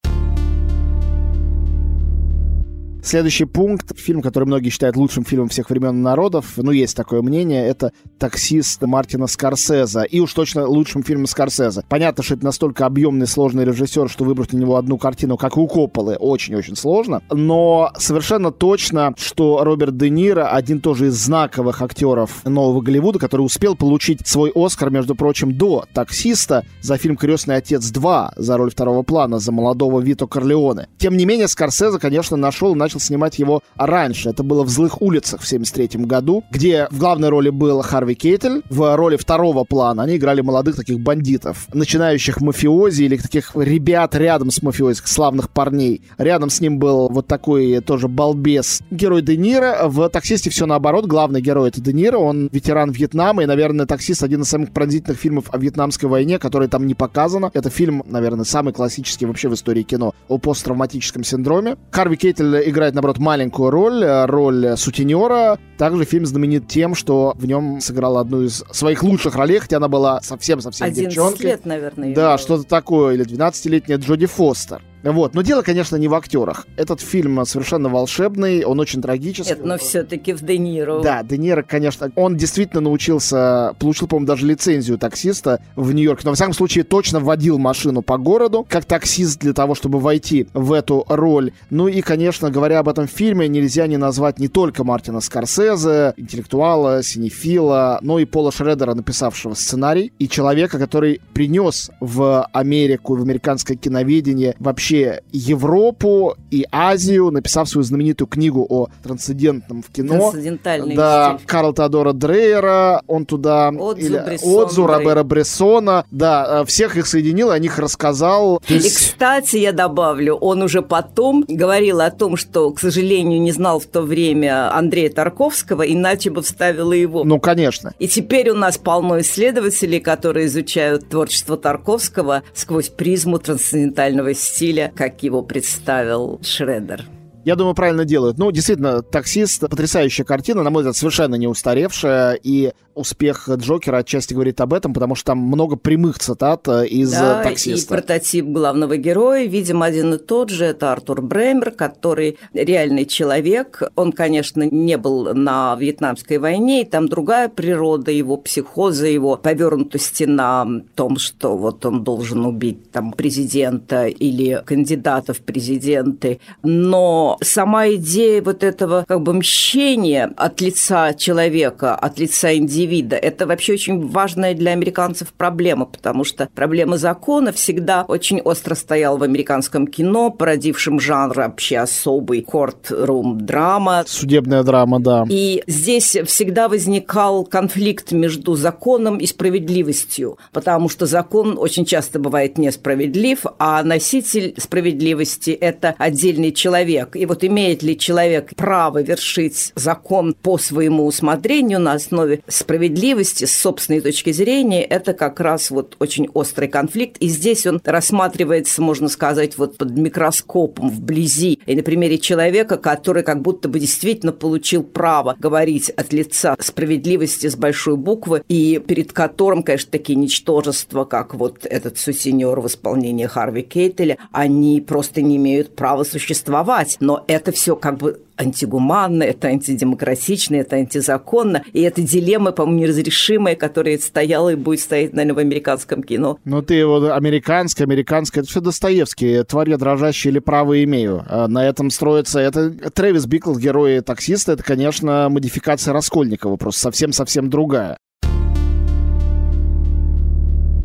Следующий 3.01 3.45
пункт, 3.45 3.97
фильм, 3.97 4.21
который 4.21 4.43
многие 4.43 4.69
считают 4.69 4.97
лучшим 4.97 5.23
фильмом 5.23 5.47
всех 5.47 5.69
времен 5.69 5.97
и 5.97 6.01
народов, 6.01 6.53
ну, 6.57 6.71
есть 6.71 6.95
такое 6.97 7.21
мнение, 7.21 7.65
это 7.65 7.91
«Таксист» 8.19 8.81
Мартина 8.81 9.27
Скорсезе. 9.27 10.05
И 10.05 10.19
уж 10.19 10.33
точно 10.33 10.67
лучшим 10.67 11.03
фильмом 11.03 11.25
Скорсезе. 11.25 11.83
Понятно, 11.87 12.23
что 12.23 12.35
это 12.35 12.43
настолько 12.43 12.85
объемный, 12.85 13.25
сложный 13.25 13.63
режиссер, 13.63 14.09
что 14.09 14.25
выбрать 14.25 14.51
на 14.51 14.57
него 14.57 14.75
одну 14.75 14.97
картину, 14.97 15.37
как 15.37 15.57
у 15.57 15.65
Копполы, 15.67 16.17
очень-очень 16.17 16.75
сложно. 16.75 17.21
Но 17.31 17.91
совершенно 17.97 18.51
точно, 18.51 19.13
что 19.17 19.63
Роберт 19.63 19.95
Де 19.97 20.09
Ниро 20.09 20.49
один 20.49 20.81
тоже 20.81 21.07
из 21.07 21.13
знаковых 21.13 21.81
актеров 21.81 22.43
нового 22.43 22.81
Голливуда, 22.81 23.17
который 23.17 23.41
успел 23.41 23.75
получить 23.75 24.27
свой 24.27 24.51
Оскар, 24.53 24.89
между 24.89 25.15
прочим, 25.15 25.57
до 25.57 25.85
«Таксиста» 25.93 26.65
за 26.81 26.97
фильм 26.97 27.15
«Крестный 27.15 27.55
отец 27.55 27.91
2» 27.91 28.33
за 28.35 28.57
роль 28.57 28.71
второго 28.71 29.03
плана, 29.03 29.39
за 29.39 29.51
молодого 29.51 30.01
Вито 30.01 30.27
Корлеоне. 30.27 30.89
Тем 30.97 31.15
не 31.15 31.25
менее, 31.25 31.47
Скорсезе, 31.47 31.97
конечно, 31.97 32.35
нашел 32.35 32.75
и 32.75 32.77
начал 32.89 32.99
снимать 32.99 33.37
его 33.37 33.61
раньше. 33.77 34.29
Это 34.29 34.41
было 34.41 34.63
в 34.63 34.69
«Злых 34.69 34.99
улицах» 34.99 35.41
в 35.41 35.47
73 35.47 36.05
году, 36.05 36.43
где 36.49 36.87
в 36.89 36.97
главной 36.97 37.29
роли 37.29 37.51
был 37.51 37.83
Харви 37.83 38.15
Кейтель, 38.15 38.63
в 38.67 38.95
роли 38.95 39.15
второго 39.15 39.63
плана 39.63 40.03
они 40.03 40.17
играли 40.17 40.41
молодых 40.41 40.75
таких 40.75 40.99
бандитов, 40.99 41.67
начинающих 41.71 42.41
мафиози 42.41 43.03
или 43.03 43.17
таких 43.17 43.51
ребят 43.55 44.15
рядом 44.15 44.49
с 44.49 44.63
мафиози, 44.63 45.01
славных 45.05 45.51
парней. 45.51 46.01
Рядом 46.17 46.49
с 46.49 46.61
ним 46.61 46.79
был 46.79 47.09
вот 47.09 47.27
такой 47.27 47.79
тоже 47.81 48.07
балбес 48.07 48.81
герой 48.89 49.21
Де 49.21 49.37
Ниро. 49.37 49.87
В 49.87 50.09
«Таксисте» 50.09 50.49
все 50.49 50.65
наоборот. 50.65 51.05
Главный 51.05 51.41
герой 51.41 51.69
это 51.69 51.81
Де 51.81 51.93
Ниро, 51.93 52.17
он 52.17 52.49
ветеран 52.51 52.89
Вьетнама, 52.89 53.43
и, 53.43 53.45
наверное, 53.45 53.85
«Таксист» 53.85 54.23
один 54.23 54.41
из 54.41 54.49
самых 54.49 54.71
пронзительных 54.71 55.19
фильмов 55.19 55.45
о 55.51 55.59
вьетнамской 55.59 56.09
войне, 56.09 56.39
который 56.39 56.67
там 56.67 56.87
не 56.87 56.95
показано. 56.95 57.51
Это 57.53 57.69
фильм, 57.69 58.01
наверное, 58.07 58.45
самый 58.45 58.73
классический 58.73 59.27
вообще 59.27 59.47
в 59.47 59.53
истории 59.53 59.83
кино 59.83 60.15
о 60.27 60.39
посттравматическом 60.39 61.23
синдроме. 61.23 61.77
Харви 61.91 62.17
Кейтель 62.17 62.67
играет, 62.79 62.95
наоборот, 62.95 63.19
маленькую 63.19 63.69
роль, 63.69 64.03
э, 64.03 64.25
роль 64.25 64.77
сутенера. 64.77 65.59
Также 65.77 66.05
фильм 66.05 66.25
знаменит 66.25 66.67
тем, 66.67 66.95
что 66.95 67.33
в 67.35 67.45
нем 67.45 67.81
сыграл 67.81 68.17
одну 68.17 68.43
из 68.43 68.63
своих 68.71 69.03
лучших 69.03 69.35
ролей, 69.35 69.59
хотя 69.59 69.77
она 69.77 69.87
была 69.87 70.21
совсем-совсем 70.21 70.91
девчонкой. 70.91 71.45
лет, 71.45 71.65
наверное. 71.65 72.15
Да, 72.15 72.37
что-то 72.37 72.63
такое, 72.63 73.15
или 73.15 73.25
12-летняя 73.25 73.97
Джоди 73.97 74.25
Фостер. 74.25 74.81
Вот, 75.03 75.33
но 75.33 75.41
дело, 75.41 75.61
конечно, 75.61 75.95
не 75.95 76.07
в 76.07 76.13
актерах. 76.13 76.67
Этот 76.75 77.01
фильм 77.01 77.45
совершенно 77.45 77.89
волшебный, 77.89 78.63
он 78.63 78.79
очень 78.79 79.01
трагический. 79.01 79.55
Нет, 79.55 79.65
но 79.65 79.77
все-таки 79.77 80.33
в 80.33 80.41
Де 80.41 80.57
Ниро. 80.57 81.01
Да, 81.01 81.23
Де 81.23 81.37
Ниро, 81.37 81.63
конечно, 81.63 82.11
он 82.15 82.35
действительно 82.35 82.81
научился, 82.81 83.75
получил, 83.79 84.07
по-моему, 84.07 84.27
даже 84.27 84.45
лицензию 84.45 84.97
таксиста 84.97 85.61
в 85.75 85.93
Нью-Йорке, 85.93 86.23
но, 86.25 86.31
во 86.31 86.35
всяком 86.35 86.53
случае, 86.53 86.83
точно 86.83 87.19
водил 87.19 87.57
машину 87.57 88.01
по 88.01 88.17
городу, 88.17 88.65
как 88.67 88.85
таксист 88.85 89.39
для 89.39 89.53
того, 89.53 89.75
чтобы 89.75 89.99
войти 89.99 90.47
в 90.53 90.73
эту 90.73 91.05
роль. 91.07 91.53
Ну 91.69 91.87
и, 91.87 92.01
конечно, 92.01 92.51
говоря 92.51 92.79
об 92.79 92.89
этом 92.89 93.07
фильме, 93.07 93.47
нельзя 93.47 93.87
не 93.87 93.97
назвать 93.97 94.39
не 94.39 94.47
только 94.47 94.83
Мартина 94.83 95.21
Скорсезе, 95.21 96.13
интеллектуала, 96.17 97.03
синефила, 97.03 97.99
но 98.01 98.19
и 98.19 98.25
Пола 98.25 98.51
Шредера, 98.51 98.93
написавшего 98.93 99.53
сценарий, 99.53 100.11
и 100.19 100.27
человека, 100.27 100.77
который 100.77 101.21
принес 101.33 101.89
в 101.99 102.43
Америку, 102.51 103.15
в 103.15 103.21
американское 103.21 103.77
киноведение 103.77 104.55
вообще 104.59 104.88
вообще 104.89 105.21
Европу 105.31 106.35
и 106.51 106.65
Азию, 106.71 107.31
написав 107.31 107.69
свою 107.69 107.83
знаменитую 107.83 108.27
книгу 108.27 108.65
о 108.69 108.87
трансцендентном 109.03 109.81
в 109.83 109.89
кино. 109.91 110.17
Трансцендентальный 110.31 110.95
Да, 110.95 111.35
стиль. 111.37 111.47
Карл 111.47 111.73
Теодора 111.73 112.13
Дрейера, 112.13 113.01
он 113.07 113.25
туда... 113.25 113.69
Отзу 113.69 113.99
или- 114.05 114.19
Брессон, 114.25 114.63
Отзу. 114.63 114.87
Робера 114.87 115.23
Брессона. 115.23 116.05
Да, 116.11 116.61
э, 116.61 116.65
всех 116.65 116.97
их 116.97 117.05
соединил, 117.07 117.51
о 117.51 117.59
них 117.59 117.77
рассказал. 117.79 118.61
То 118.67 118.73
И, 118.73 118.77
есть- 118.77 118.95
кстати, 118.97 119.57
я 119.57 119.71
добавлю, 119.73 120.35
он 120.35 120.61
уже 120.63 120.81
потом 120.81 121.45
говорил 121.47 122.01
о 122.01 122.09
том, 122.11 122.35
что, 122.37 122.71
к 122.71 122.79
сожалению, 122.79 123.41
не 123.41 123.51
знал 123.51 123.79
в 123.79 123.85
то 123.85 124.01
время 124.01 124.75
Андрея 124.75 125.09
Тарковского, 125.09 125.83
иначе 125.83 126.29
бы 126.29 126.41
вставил 126.41 126.91
и 126.91 126.99
его. 126.99 127.23
Ну, 127.23 127.39
конечно. 127.39 127.93
И 127.99 128.07
теперь 128.07 128.49
у 128.49 128.55
нас 128.55 128.77
полно 128.77 129.19
исследователей, 129.21 129.99
которые 129.99 130.47
изучают 130.47 131.09
творчество 131.09 131.57
Тарковского 131.57 132.43
сквозь 132.53 132.89
призму 132.89 133.39
трансцендентального 133.39 134.33
стиля, 134.33 134.78
как 134.87 135.23
его 135.23 135.41
представил 135.41 136.39
Шредер. 136.41 137.05
Я 137.45 137.55
думаю, 137.55 137.73
правильно 137.73 138.05
делают. 138.05 138.37
Ну, 138.37 138.51
действительно, 138.51 139.01
«Таксист»— 139.01 139.61
потрясающая 139.69 140.25
картина, 140.25 140.63
на 140.63 140.69
мой 140.69 140.83
взгляд, 140.83 140.95
совершенно 140.95 141.35
не 141.35 141.47
устаревшая, 141.47 142.33
и 142.33 142.73
успех 142.95 143.49
Джокера 143.49 143.97
отчасти 143.97 144.33
говорит 144.33 144.59
об 144.59 144.73
этом, 144.73 144.93
потому 144.93 145.15
что 145.15 145.27
там 145.27 145.37
много 145.37 145.77
прямых 145.77 146.19
цитат 146.19 146.67
э, 146.67 146.85
из 146.87 147.11
Да, 147.11 147.39
э, 147.39 147.41
и 147.41 147.49
«Таксиста». 147.49 147.95
прототип 147.95 148.45
главного 148.45 148.97
героя, 148.97 149.45
видимо, 149.45 149.85
один 149.85 150.15
и 150.15 150.17
тот 150.17 150.49
же. 150.49 150.65
Это 150.65 150.91
Артур 150.91 151.21
Бремер, 151.21 151.71
который 151.71 152.37
реальный 152.53 153.05
человек. 153.05 153.83
Он, 153.95 154.11
конечно, 154.11 154.63
не 154.63 154.97
был 154.97 155.33
на 155.33 155.75
Вьетнамской 155.79 156.39
войне, 156.39 156.81
и 156.81 156.85
там 156.85 157.07
другая 157.07 157.47
природа 157.47 158.11
его 158.11 158.35
психоза, 158.35 159.07
его 159.07 159.37
повернутости 159.37 160.25
на 160.25 160.67
том, 160.95 161.17
что 161.17 161.55
вот 161.55 161.85
он 161.85 162.03
должен 162.03 162.45
убить 162.45 162.91
там 162.91 163.13
президента 163.13 164.07
или 164.07 164.61
кандидата 164.65 165.33
в 165.33 165.39
президенты. 165.39 166.41
Но 166.63 167.28
сама 167.41 167.89
идея 167.89 168.41
вот 168.41 168.63
этого 168.63 169.05
как 169.07 169.21
бы 169.21 169.33
мщения 169.33 170.31
от 170.37 170.61
лица 170.61 171.13
человека, 171.13 171.95
от 171.95 172.19
лица 172.19 172.55
индивида, 172.55 173.15
это 173.15 173.45
вообще 173.45 173.73
очень 173.73 174.07
важная 174.07 174.53
для 174.53 174.71
американцев 174.71 175.33
проблема, 175.33 175.85
потому 175.85 176.23
что 176.23 176.49
проблема 176.53 176.97
закона 176.97 177.51
всегда 177.51 178.05
очень 178.07 178.41
остро 178.41 178.75
стояла 178.75 179.17
в 179.17 179.23
американском 179.23 179.87
кино, 179.87 180.31
породившем 180.31 180.99
жанр 180.99 181.35
вообще 181.35 181.79
особый 181.79 182.41
courtroom 182.41 183.35
драма, 183.35 184.03
Судебная 184.07 184.63
драма, 184.63 184.99
да. 184.99 185.25
и 185.29 185.63
здесь 185.67 186.17
всегда 186.25 186.67
возникал 186.69 187.43
конфликт 187.45 188.11
между 188.11 188.55
законом 188.55 189.17
и 189.17 189.25
справедливостью, 189.25 190.37
потому 190.51 190.89
что 190.89 191.05
закон 191.05 191.57
очень 191.57 191.85
часто 191.85 192.19
бывает 192.19 192.57
несправедлив, 192.57 193.45
а 193.57 193.83
носитель 193.83 194.53
справедливости– 194.57 195.49
это 195.51 195.95
отдельный 195.97 196.51
человек. 196.51 197.15
И 197.19 197.25
вот 197.25 197.43
имеет 197.43 197.83
ли 197.83 197.97
человек 197.97 198.55
право 198.55 199.01
вершить 199.01 199.73
закон 199.75 200.33
по 200.33 200.57
своему 200.57 201.05
усмотрению 201.05 201.81
на 201.81 201.91
основе 201.91 202.43
справедливости 202.47 203.43
с 203.43 203.57
собственной 203.57 203.99
точки 203.99 204.31
зрения, 204.31 204.85
это 204.85 205.13
как 205.13 205.41
раз 205.41 205.69
вот 205.69 205.97
очень 205.99 206.29
острый 206.33 206.69
конфликт. 206.69 207.17
И 207.17 207.27
здесь 207.27 207.67
он 207.67 207.81
рассматривается, 207.83 208.81
можно 208.81 209.09
сказать, 209.09 209.57
вот 209.57 209.77
под 209.77 209.97
микроскопом 209.97 210.89
вблизи. 210.89 211.59
И 211.65 211.75
на 211.75 211.83
примере 211.83 212.19
человека, 212.19 212.77
который 212.77 213.23
как 213.23 213.41
будто 213.41 213.67
бы 213.67 213.81
действительно 213.81 214.31
получил 214.31 214.83
право 214.83 215.35
говорить 215.37 215.89
от 215.89 216.13
лица 216.13 216.55
справедливости 216.57 217.47
с 217.47 217.57
большой 217.57 217.97
буквы, 217.97 218.43
и 218.47 218.81
перед 218.87 219.11
которым, 219.11 219.63
конечно, 219.63 219.91
такие 219.91 220.15
ничтожества, 220.15 221.03
как 221.03 221.35
вот 221.35 221.65
этот 221.65 221.97
сутенер 221.97 222.61
в 222.61 222.67
исполнении 222.67 223.25
Харви 223.25 223.63
Кейтеля, 223.63 224.17
они 224.31 224.79
просто 224.79 225.21
не 225.21 225.35
имеют 225.35 225.75
права 225.75 226.05
существовать. 226.05 226.95
Но 227.09 227.23
это 227.25 227.51
все 227.51 227.75
как 227.75 227.97
бы 227.97 228.21
антигуманно, 228.37 229.23
это 229.23 229.47
антидемократично, 229.47 230.57
это 230.57 230.75
антизаконно, 230.75 231.63
и 231.73 231.81
это 231.81 232.03
дилемма, 232.03 232.51
по-моему, 232.51 232.81
неразрешимая, 232.81 233.55
которая 233.55 233.97
стояла 233.97 234.49
и 234.49 234.55
будет 234.55 234.79
стоять, 234.79 235.13
наверное, 235.13 235.33
в 235.33 235.39
американском 235.39 236.03
кино. 236.03 236.37
Ну 236.45 236.61
ты 236.61 236.85
вот 236.85 237.09
американское, 237.09 237.87
американское, 237.87 238.43
это 238.43 238.51
все 238.51 238.61
Достоевский. 238.61 239.41
Тварь 239.41 239.71
я 239.71 239.77
дрожащая 239.77 240.31
или 240.31 240.37
право 240.37 240.83
имею. 240.83 241.23
А 241.27 241.47
На 241.47 241.67
этом 241.67 241.89
строится... 241.89 242.39
Это 242.39 242.69
Трэвис 242.69 243.25
Бикл, 243.25 243.55
герой 243.55 244.01
таксиста, 244.01 244.51
это, 244.51 244.63
конечно, 244.63 245.29
модификация 245.29 245.91
Раскольникова, 245.91 246.57
просто 246.57 246.81
совсем-совсем 246.81 247.49
другая. 247.49 247.97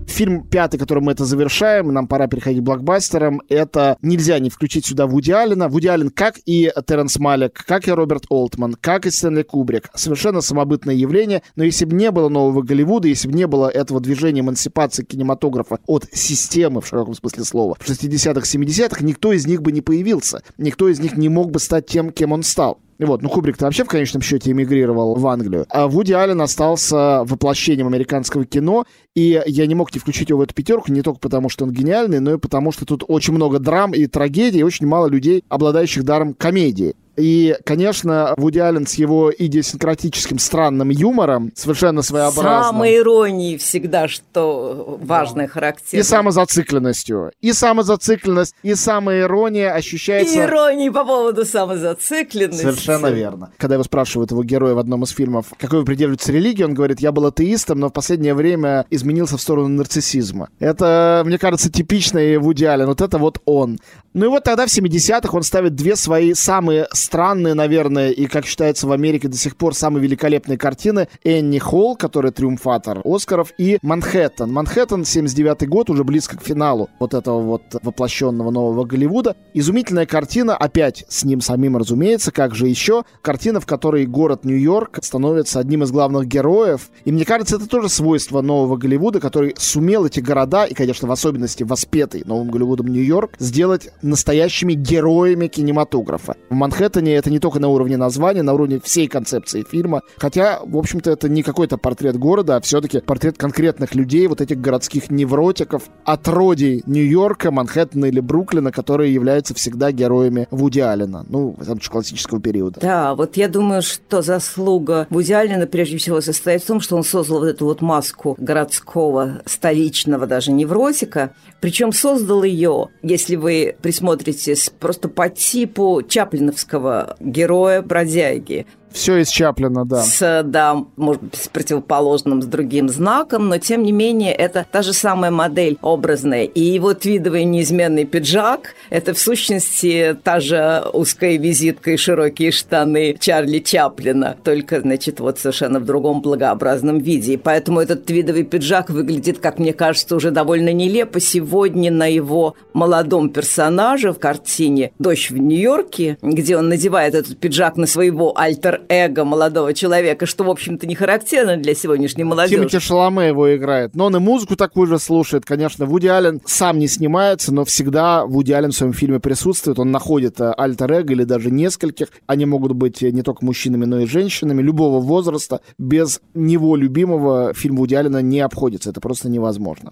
Фильм 0.06 0.46
пятый, 0.46 0.78
который 0.78 1.02
мы 1.02 1.12
это 1.12 1.24
завершаем, 1.24 1.92
нам 1.92 2.06
пора 2.06 2.26
переходить 2.26 2.60
к 2.60 2.64
блокбастерам, 2.64 3.40
это 3.48 3.96
нельзя 4.02 4.38
не 4.38 4.50
включить 4.50 4.86
сюда 4.86 5.06
Вуди 5.06 5.32
Аллена. 5.32 5.68
Вуди 5.68 5.88
Аллен, 5.88 6.10
как 6.10 6.36
и 6.44 6.70
Теренс 6.86 7.18
Малек, 7.18 7.64
как 7.66 7.88
и 7.88 7.90
Роберт 7.90 8.24
Олтман, 8.28 8.76
как 8.80 9.06
и 9.06 9.10
Стэнли 9.10 9.42
Кубрик, 9.42 9.90
совершенно 9.94 10.40
самобытное 10.40 10.94
явление, 10.94 11.42
но 11.56 11.64
если 11.64 11.84
бы 11.84 11.94
не 11.96 12.10
было 12.10 12.28
нового 12.28 12.62
Голливуда, 12.62 13.08
если 13.08 13.28
бы 13.28 13.34
не 13.34 13.46
было 13.46 13.68
этого 13.68 14.00
движения 14.00 14.40
эмансипации 14.40 15.04
кинематографа 15.04 15.78
от 15.86 16.06
системы, 16.12 16.80
в 16.80 16.86
широком 16.86 17.14
смысле 17.14 17.44
слова, 17.44 17.76
в 17.78 17.88
60-х, 17.88 18.40
70-х, 18.40 19.04
никто 19.04 19.32
из 19.32 19.46
них 19.46 19.62
бы 19.62 19.72
не 19.72 19.80
появился, 19.80 20.42
никто 20.58 20.88
из 20.88 21.00
них 21.00 21.16
не 21.16 21.28
мог 21.28 21.50
бы 21.50 21.58
стать 21.58 21.86
тем, 21.86 22.10
кем 22.10 22.32
он 22.32 22.42
стал. 22.42 22.78
Вот, 22.98 23.22
ну 23.22 23.28
Кубрик-то 23.28 23.64
вообще 23.64 23.84
в 23.84 23.88
конечном 23.88 24.22
счете 24.22 24.52
эмигрировал 24.52 25.16
в 25.16 25.26
Англию. 25.26 25.66
А 25.68 25.88
Вуди 25.88 26.12
Аллен 26.12 26.40
остался 26.40 27.24
воплощением 27.24 27.88
американского 27.88 28.44
кино, 28.44 28.84
и 29.14 29.42
я 29.46 29.66
не 29.66 29.74
мог 29.74 29.94
не 29.94 30.00
включить 30.00 30.28
его 30.28 30.40
в 30.40 30.42
эту 30.42 30.54
пятерку 30.54 30.92
не 30.92 31.02
только 31.02 31.20
потому, 31.20 31.48
что 31.48 31.64
он 31.64 31.72
гениальный, 31.72 32.20
но 32.20 32.34
и 32.34 32.38
потому, 32.38 32.72
что 32.72 32.84
тут 32.84 33.04
очень 33.06 33.34
много 33.34 33.58
драм 33.58 33.92
и 33.92 34.06
трагедий, 34.06 34.60
и 34.60 34.64
очень 34.64 34.86
мало 34.86 35.06
людей, 35.06 35.44
обладающих 35.48 36.04
даром 36.04 36.34
комедии. 36.34 36.94
И, 37.16 37.56
конечно, 37.64 38.34
Вуди 38.36 38.58
Аллен 38.58 38.86
с 38.86 38.94
его 38.94 39.32
идиосинкратическим 39.36 40.38
странным 40.38 40.90
юмором, 40.90 41.52
совершенно 41.54 42.02
своеобразным. 42.02 42.64
Самой 42.64 42.96
иронией 42.96 43.56
всегда, 43.58 44.08
что 44.08 44.98
важно, 45.00 45.42
да. 45.42 45.48
характерно. 45.48 46.00
И 46.00 46.02
самозацикленностью. 46.02 47.32
И 47.40 47.52
самозацикленность, 47.52 48.56
и 48.62 48.74
самоирония 48.74 49.72
ощущается... 49.72 50.34
И 50.34 50.38
иронии 50.38 50.88
по 50.88 51.04
поводу 51.04 51.44
самозацикленности. 51.44 52.62
Совершенно 52.62 53.06
верно. 53.08 53.52
Когда 53.58 53.74
его 53.74 53.84
спрашивают 53.84 54.32
его 54.32 54.42
героя 54.42 54.74
в 54.74 54.78
одном 54.78 55.04
из 55.04 55.10
фильмов, 55.10 55.46
какой 55.58 55.80
вы 55.80 55.84
придерживаетесь 55.84 56.28
религии, 56.28 56.64
он 56.64 56.74
говорит, 56.74 57.00
я 57.00 57.12
был 57.12 57.26
атеистом, 57.26 57.78
но 57.78 57.90
в 57.90 57.92
последнее 57.92 58.34
время 58.34 58.86
изменился 59.04 59.36
в 59.36 59.40
сторону 59.40 59.68
нарциссизма. 59.68 60.48
Это, 60.58 61.22
мне 61.24 61.38
кажется, 61.38 61.70
типичный 61.70 62.38
Вуди 62.38 62.64
Аллен. 62.64 62.86
Вот 62.86 63.00
это 63.00 63.18
вот 63.18 63.40
он. 63.44 63.78
Ну 64.14 64.26
и 64.26 64.28
вот 64.28 64.44
тогда 64.44 64.64
в 64.66 64.68
70-х 64.68 65.36
он 65.36 65.42
ставит 65.42 65.74
две 65.74 65.96
свои 65.96 66.34
самые 66.34 66.86
странные, 66.92 67.54
наверное, 67.54 68.10
и, 68.10 68.26
как 68.26 68.46
считается 68.46 68.86
в 68.86 68.92
Америке 68.92 69.26
до 69.26 69.36
сих 69.36 69.56
пор, 69.56 69.74
самые 69.74 70.04
великолепные 70.04 70.56
картины. 70.56 71.08
Энни 71.24 71.58
Холл, 71.58 71.96
который 71.96 72.30
триумфатор 72.30 73.00
Оскаров, 73.04 73.52
и 73.58 73.78
Манхэттен. 73.82 74.52
Манхэттен, 74.52 75.04
79 75.04 75.68
год, 75.68 75.90
уже 75.90 76.04
близко 76.04 76.36
к 76.36 76.42
финалу 76.42 76.88
вот 77.00 77.12
этого 77.12 77.40
вот 77.40 77.62
воплощенного 77.82 78.52
нового 78.52 78.84
Голливуда. 78.84 79.34
Изумительная 79.52 80.06
картина, 80.06 80.56
опять 80.56 81.04
с 81.08 81.24
ним 81.24 81.40
самим, 81.40 81.76
разумеется, 81.76 82.30
как 82.30 82.54
же 82.54 82.68
еще. 82.68 83.02
Картина, 83.20 83.60
в 83.60 83.66
которой 83.66 84.06
город 84.06 84.44
Нью-Йорк 84.44 85.00
становится 85.02 85.58
одним 85.58 85.82
из 85.82 85.90
главных 85.90 86.28
героев. 86.28 86.90
И 87.04 87.10
мне 87.10 87.24
кажется, 87.24 87.56
это 87.56 87.68
тоже 87.68 87.88
свойство 87.88 88.42
нового 88.42 88.76
Голливуда, 88.76 88.93
который 89.20 89.54
сумел 89.58 90.06
эти 90.06 90.20
города, 90.20 90.64
и, 90.64 90.74
конечно, 90.74 91.08
в 91.08 91.12
особенности 91.12 91.62
воспетый 91.62 92.22
новым 92.24 92.50
Голливудом 92.50 92.88
Нью-Йорк, 92.88 93.32
сделать 93.38 93.90
настоящими 94.02 94.74
героями 94.74 95.48
кинематографа. 95.48 96.36
В 96.50 96.54
Манхэттене 96.54 97.14
это 97.14 97.30
не 97.30 97.38
только 97.38 97.58
на 97.58 97.68
уровне 97.68 97.96
названия, 97.96 98.42
на 98.42 98.54
уровне 98.54 98.80
всей 98.82 99.08
концепции 99.08 99.64
фильма. 99.68 100.02
Хотя, 100.16 100.60
в 100.64 100.76
общем-то, 100.76 101.10
это 101.10 101.28
не 101.28 101.42
какой-то 101.42 101.78
портрет 101.78 102.16
города, 102.16 102.56
а 102.56 102.60
все-таки 102.60 103.00
портрет 103.00 103.38
конкретных 103.38 103.94
людей, 103.94 104.26
вот 104.26 104.40
этих 104.40 104.60
городских 104.60 105.10
невротиков, 105.10 105.84
отродий 106.04 106.82
Нью-Йорка, 106.86 107.50
Манхэттена 107.50 108.06
или 108.06 108.20
Бруклина, 108.20 108.72
которые 108.72 109.12
являются 109.12 109.54
всегда 109.54 109.92
героями 109.92 110.48
Вуди 110.50 110.80
Аллена, 110.80 111.24
ну, 111.28 111.56
в 111.58 111.88
классического 111.88 112.40
периода. 112.40 112.80
Да, 112.80 113.14
вот 113.14 113.36
я 113.36 113.48
думаю, 113.48 113.82
что 113.82 114.22
заслуга 114.22 115.06
Вуди 115.10 115.32
Аллена 115.32 115.66
прежде 115.66 115.98
всего 115.98 116.20
состоит 116.20 116.62
в 116.62 116.66
том, 116.66 116.80
что 116.80 116.96
он 116.96 117.04
создал 117.04 117.40
вот 117.40 117.46
эту 117.46 117.64
вот 117.64 117.80
маску 117.80 118.36
городского, 118.84 119.42
столичного 119.46 120.26
даже 120.26 120.52
невротика, 120.52 121.34
причем 121.60 121.92
создал 121.92 122.42
ее, 122.42 122.88
если 123.02 123.36
вы 123.36 123.76
присмотритесь, 123.80 124.70
просто 124.78 125.08
по 125.08 125.28
типу 125.28 126.02
чаплиновского 126.06 127.16
героя-бродяги. 127.20 128.66
Все 128.94 129.16
из 129.16 129.28
Чаплина, 129.28 129.84
да. 129.84 130.02
С, 130.02 130.42
да, 130.44 130.84
может 130.96 131.20
быть, 131.20 131.34
с 131.34 131.48
противоположным, 131.48 132.40
с 132.40 132.46
другим 132.46 132.88
знаком, 132.88 133.48
но 133.48 133.58
тем 133.58 133.82
не 133.82 133.90
менее 133.90 134.32
это 134.32 134.64
та 134.70 134.82
же 134.82 134.92
самая 134.92 135.32
модель 135.32 135.76
образная. 135.82 136.44
И 136.44 136.78
вот 136.78 137.00
твидовый 137.00 137.42
неизменный 137.42 138.04
пиджак– 138.04 138.74
это 138.90 139.12
в 139.12 139.18
сущности 139.18 140.16
та 140.22 140.38
же 140.38 140.84
узкая 140.92 141.38
визитка 141.38 141.90
и 141.90 141.96
широкие 141.96 142.52
штаны 142.52 143.16
Чарли 143.18 143.58
Чаплина, 143.58 144.36
только, 144.44 144.80
значит, 144.80 145.18
вот 145.18 145.40
совершенно 145.40 145.80
в 145.80 145.84
другом 145.84 146.22
благообразном 146.22 146.98
виде. 146.98 147.32
И 147.32 147.36
поэтому 147.36 147.80
этот 147.80 148.04
твидовый 148.04 148.44
пиджак 148.44 148.90
выглядит, 148.90 149.40
как 149.40 149.58
мне 149.58 149.72
кажется, 149.72 150.14
уже 150.14 150.30
довольно 150.30 150.72
нелепо 150.72 151.18
сегодня 151.18 151.90
на 151.90 152.06
его 152.06 152.54
молодом 152.72 153.30
персонаже 153.30 154.12
в 154.12 154.20
картине 154.20 154.92
«Дождь 155.00 155.30
в 155.30 155.36
Нью-Йорке», 155.36 156.16
где 156.22 156.56
он 156.56 156.68
надевает 156.68 157.16
этот 157.16 157.36
пиджак 157.38 157.76
на 157.76 157.88
своего 157.88 158.38
альтер 158.38 158.82
эго 158.88 159.24
молодого 159.24 159.74
человека, 159.74 160.26
что, 160.26 160.44
в 160.44 160.50
общем-то, 160.50 160.86
не 160.86 160.94
характерно 160.94 161.56
для 161.56 161.74
сегодняшней 161.74 162.24
молодежи. 162.24 162.56
Тимоти 162.56 162.78
Шаломе 162.78 163.28
его 163.28 163.54
играет. 163.54 163.94
Но 163.94 164.06
он 164.06 164.16
и 164.16 164.18
музыку 164.18 164.56
такую 164.56 164.86
же 164.86 164.98
слушает. 164.98 165.44
Конечно, 165.44 165.86
Вуди 165.86 166.08
Аллен 166.08 166.40
сам 166.44 166.78
не 166.78 166.88
снимается, 166.88 167.52
но 167.52 167.64
всегда 167.64 168.26
Вуди 168.26 168.52
Аллен 168.52 168.70
в 168.70 168.76
своем 168.76 168.92
фильме 168.92 169.20
присутствует. 169.20 169.78
Он 169.78 169.90
находит 169.90 170.40
э, 170.40 170.52
альтер-эго 170.56 171.12
или 171.12 171.24
даже 171.24 171.50
нескольких. 171.50 172.08
Они 172.26 172.46
могут 172.46 172.72
быть 172.72 173.02
не 173.02 173.22
только 173.22 173.44
мужчинами, 173.44 173.84
но 173.84 174.00
и 174.00 174.06
женщинами 174.06 174.62
любого 174.62 175.00
возраста. 175.00 175.60
Без 175.78 176.20
него 176.34 176.76
любимого 176.76 177.54
фильм 177.54 177.76
Вуди 177.76 177.94
Аллена 177.94 178.22
не 178.22 178.40
обходится. 178.40 178.90
Это 178.90 179.00
просто 179.00 179.28
невозможно. 179.28 179.90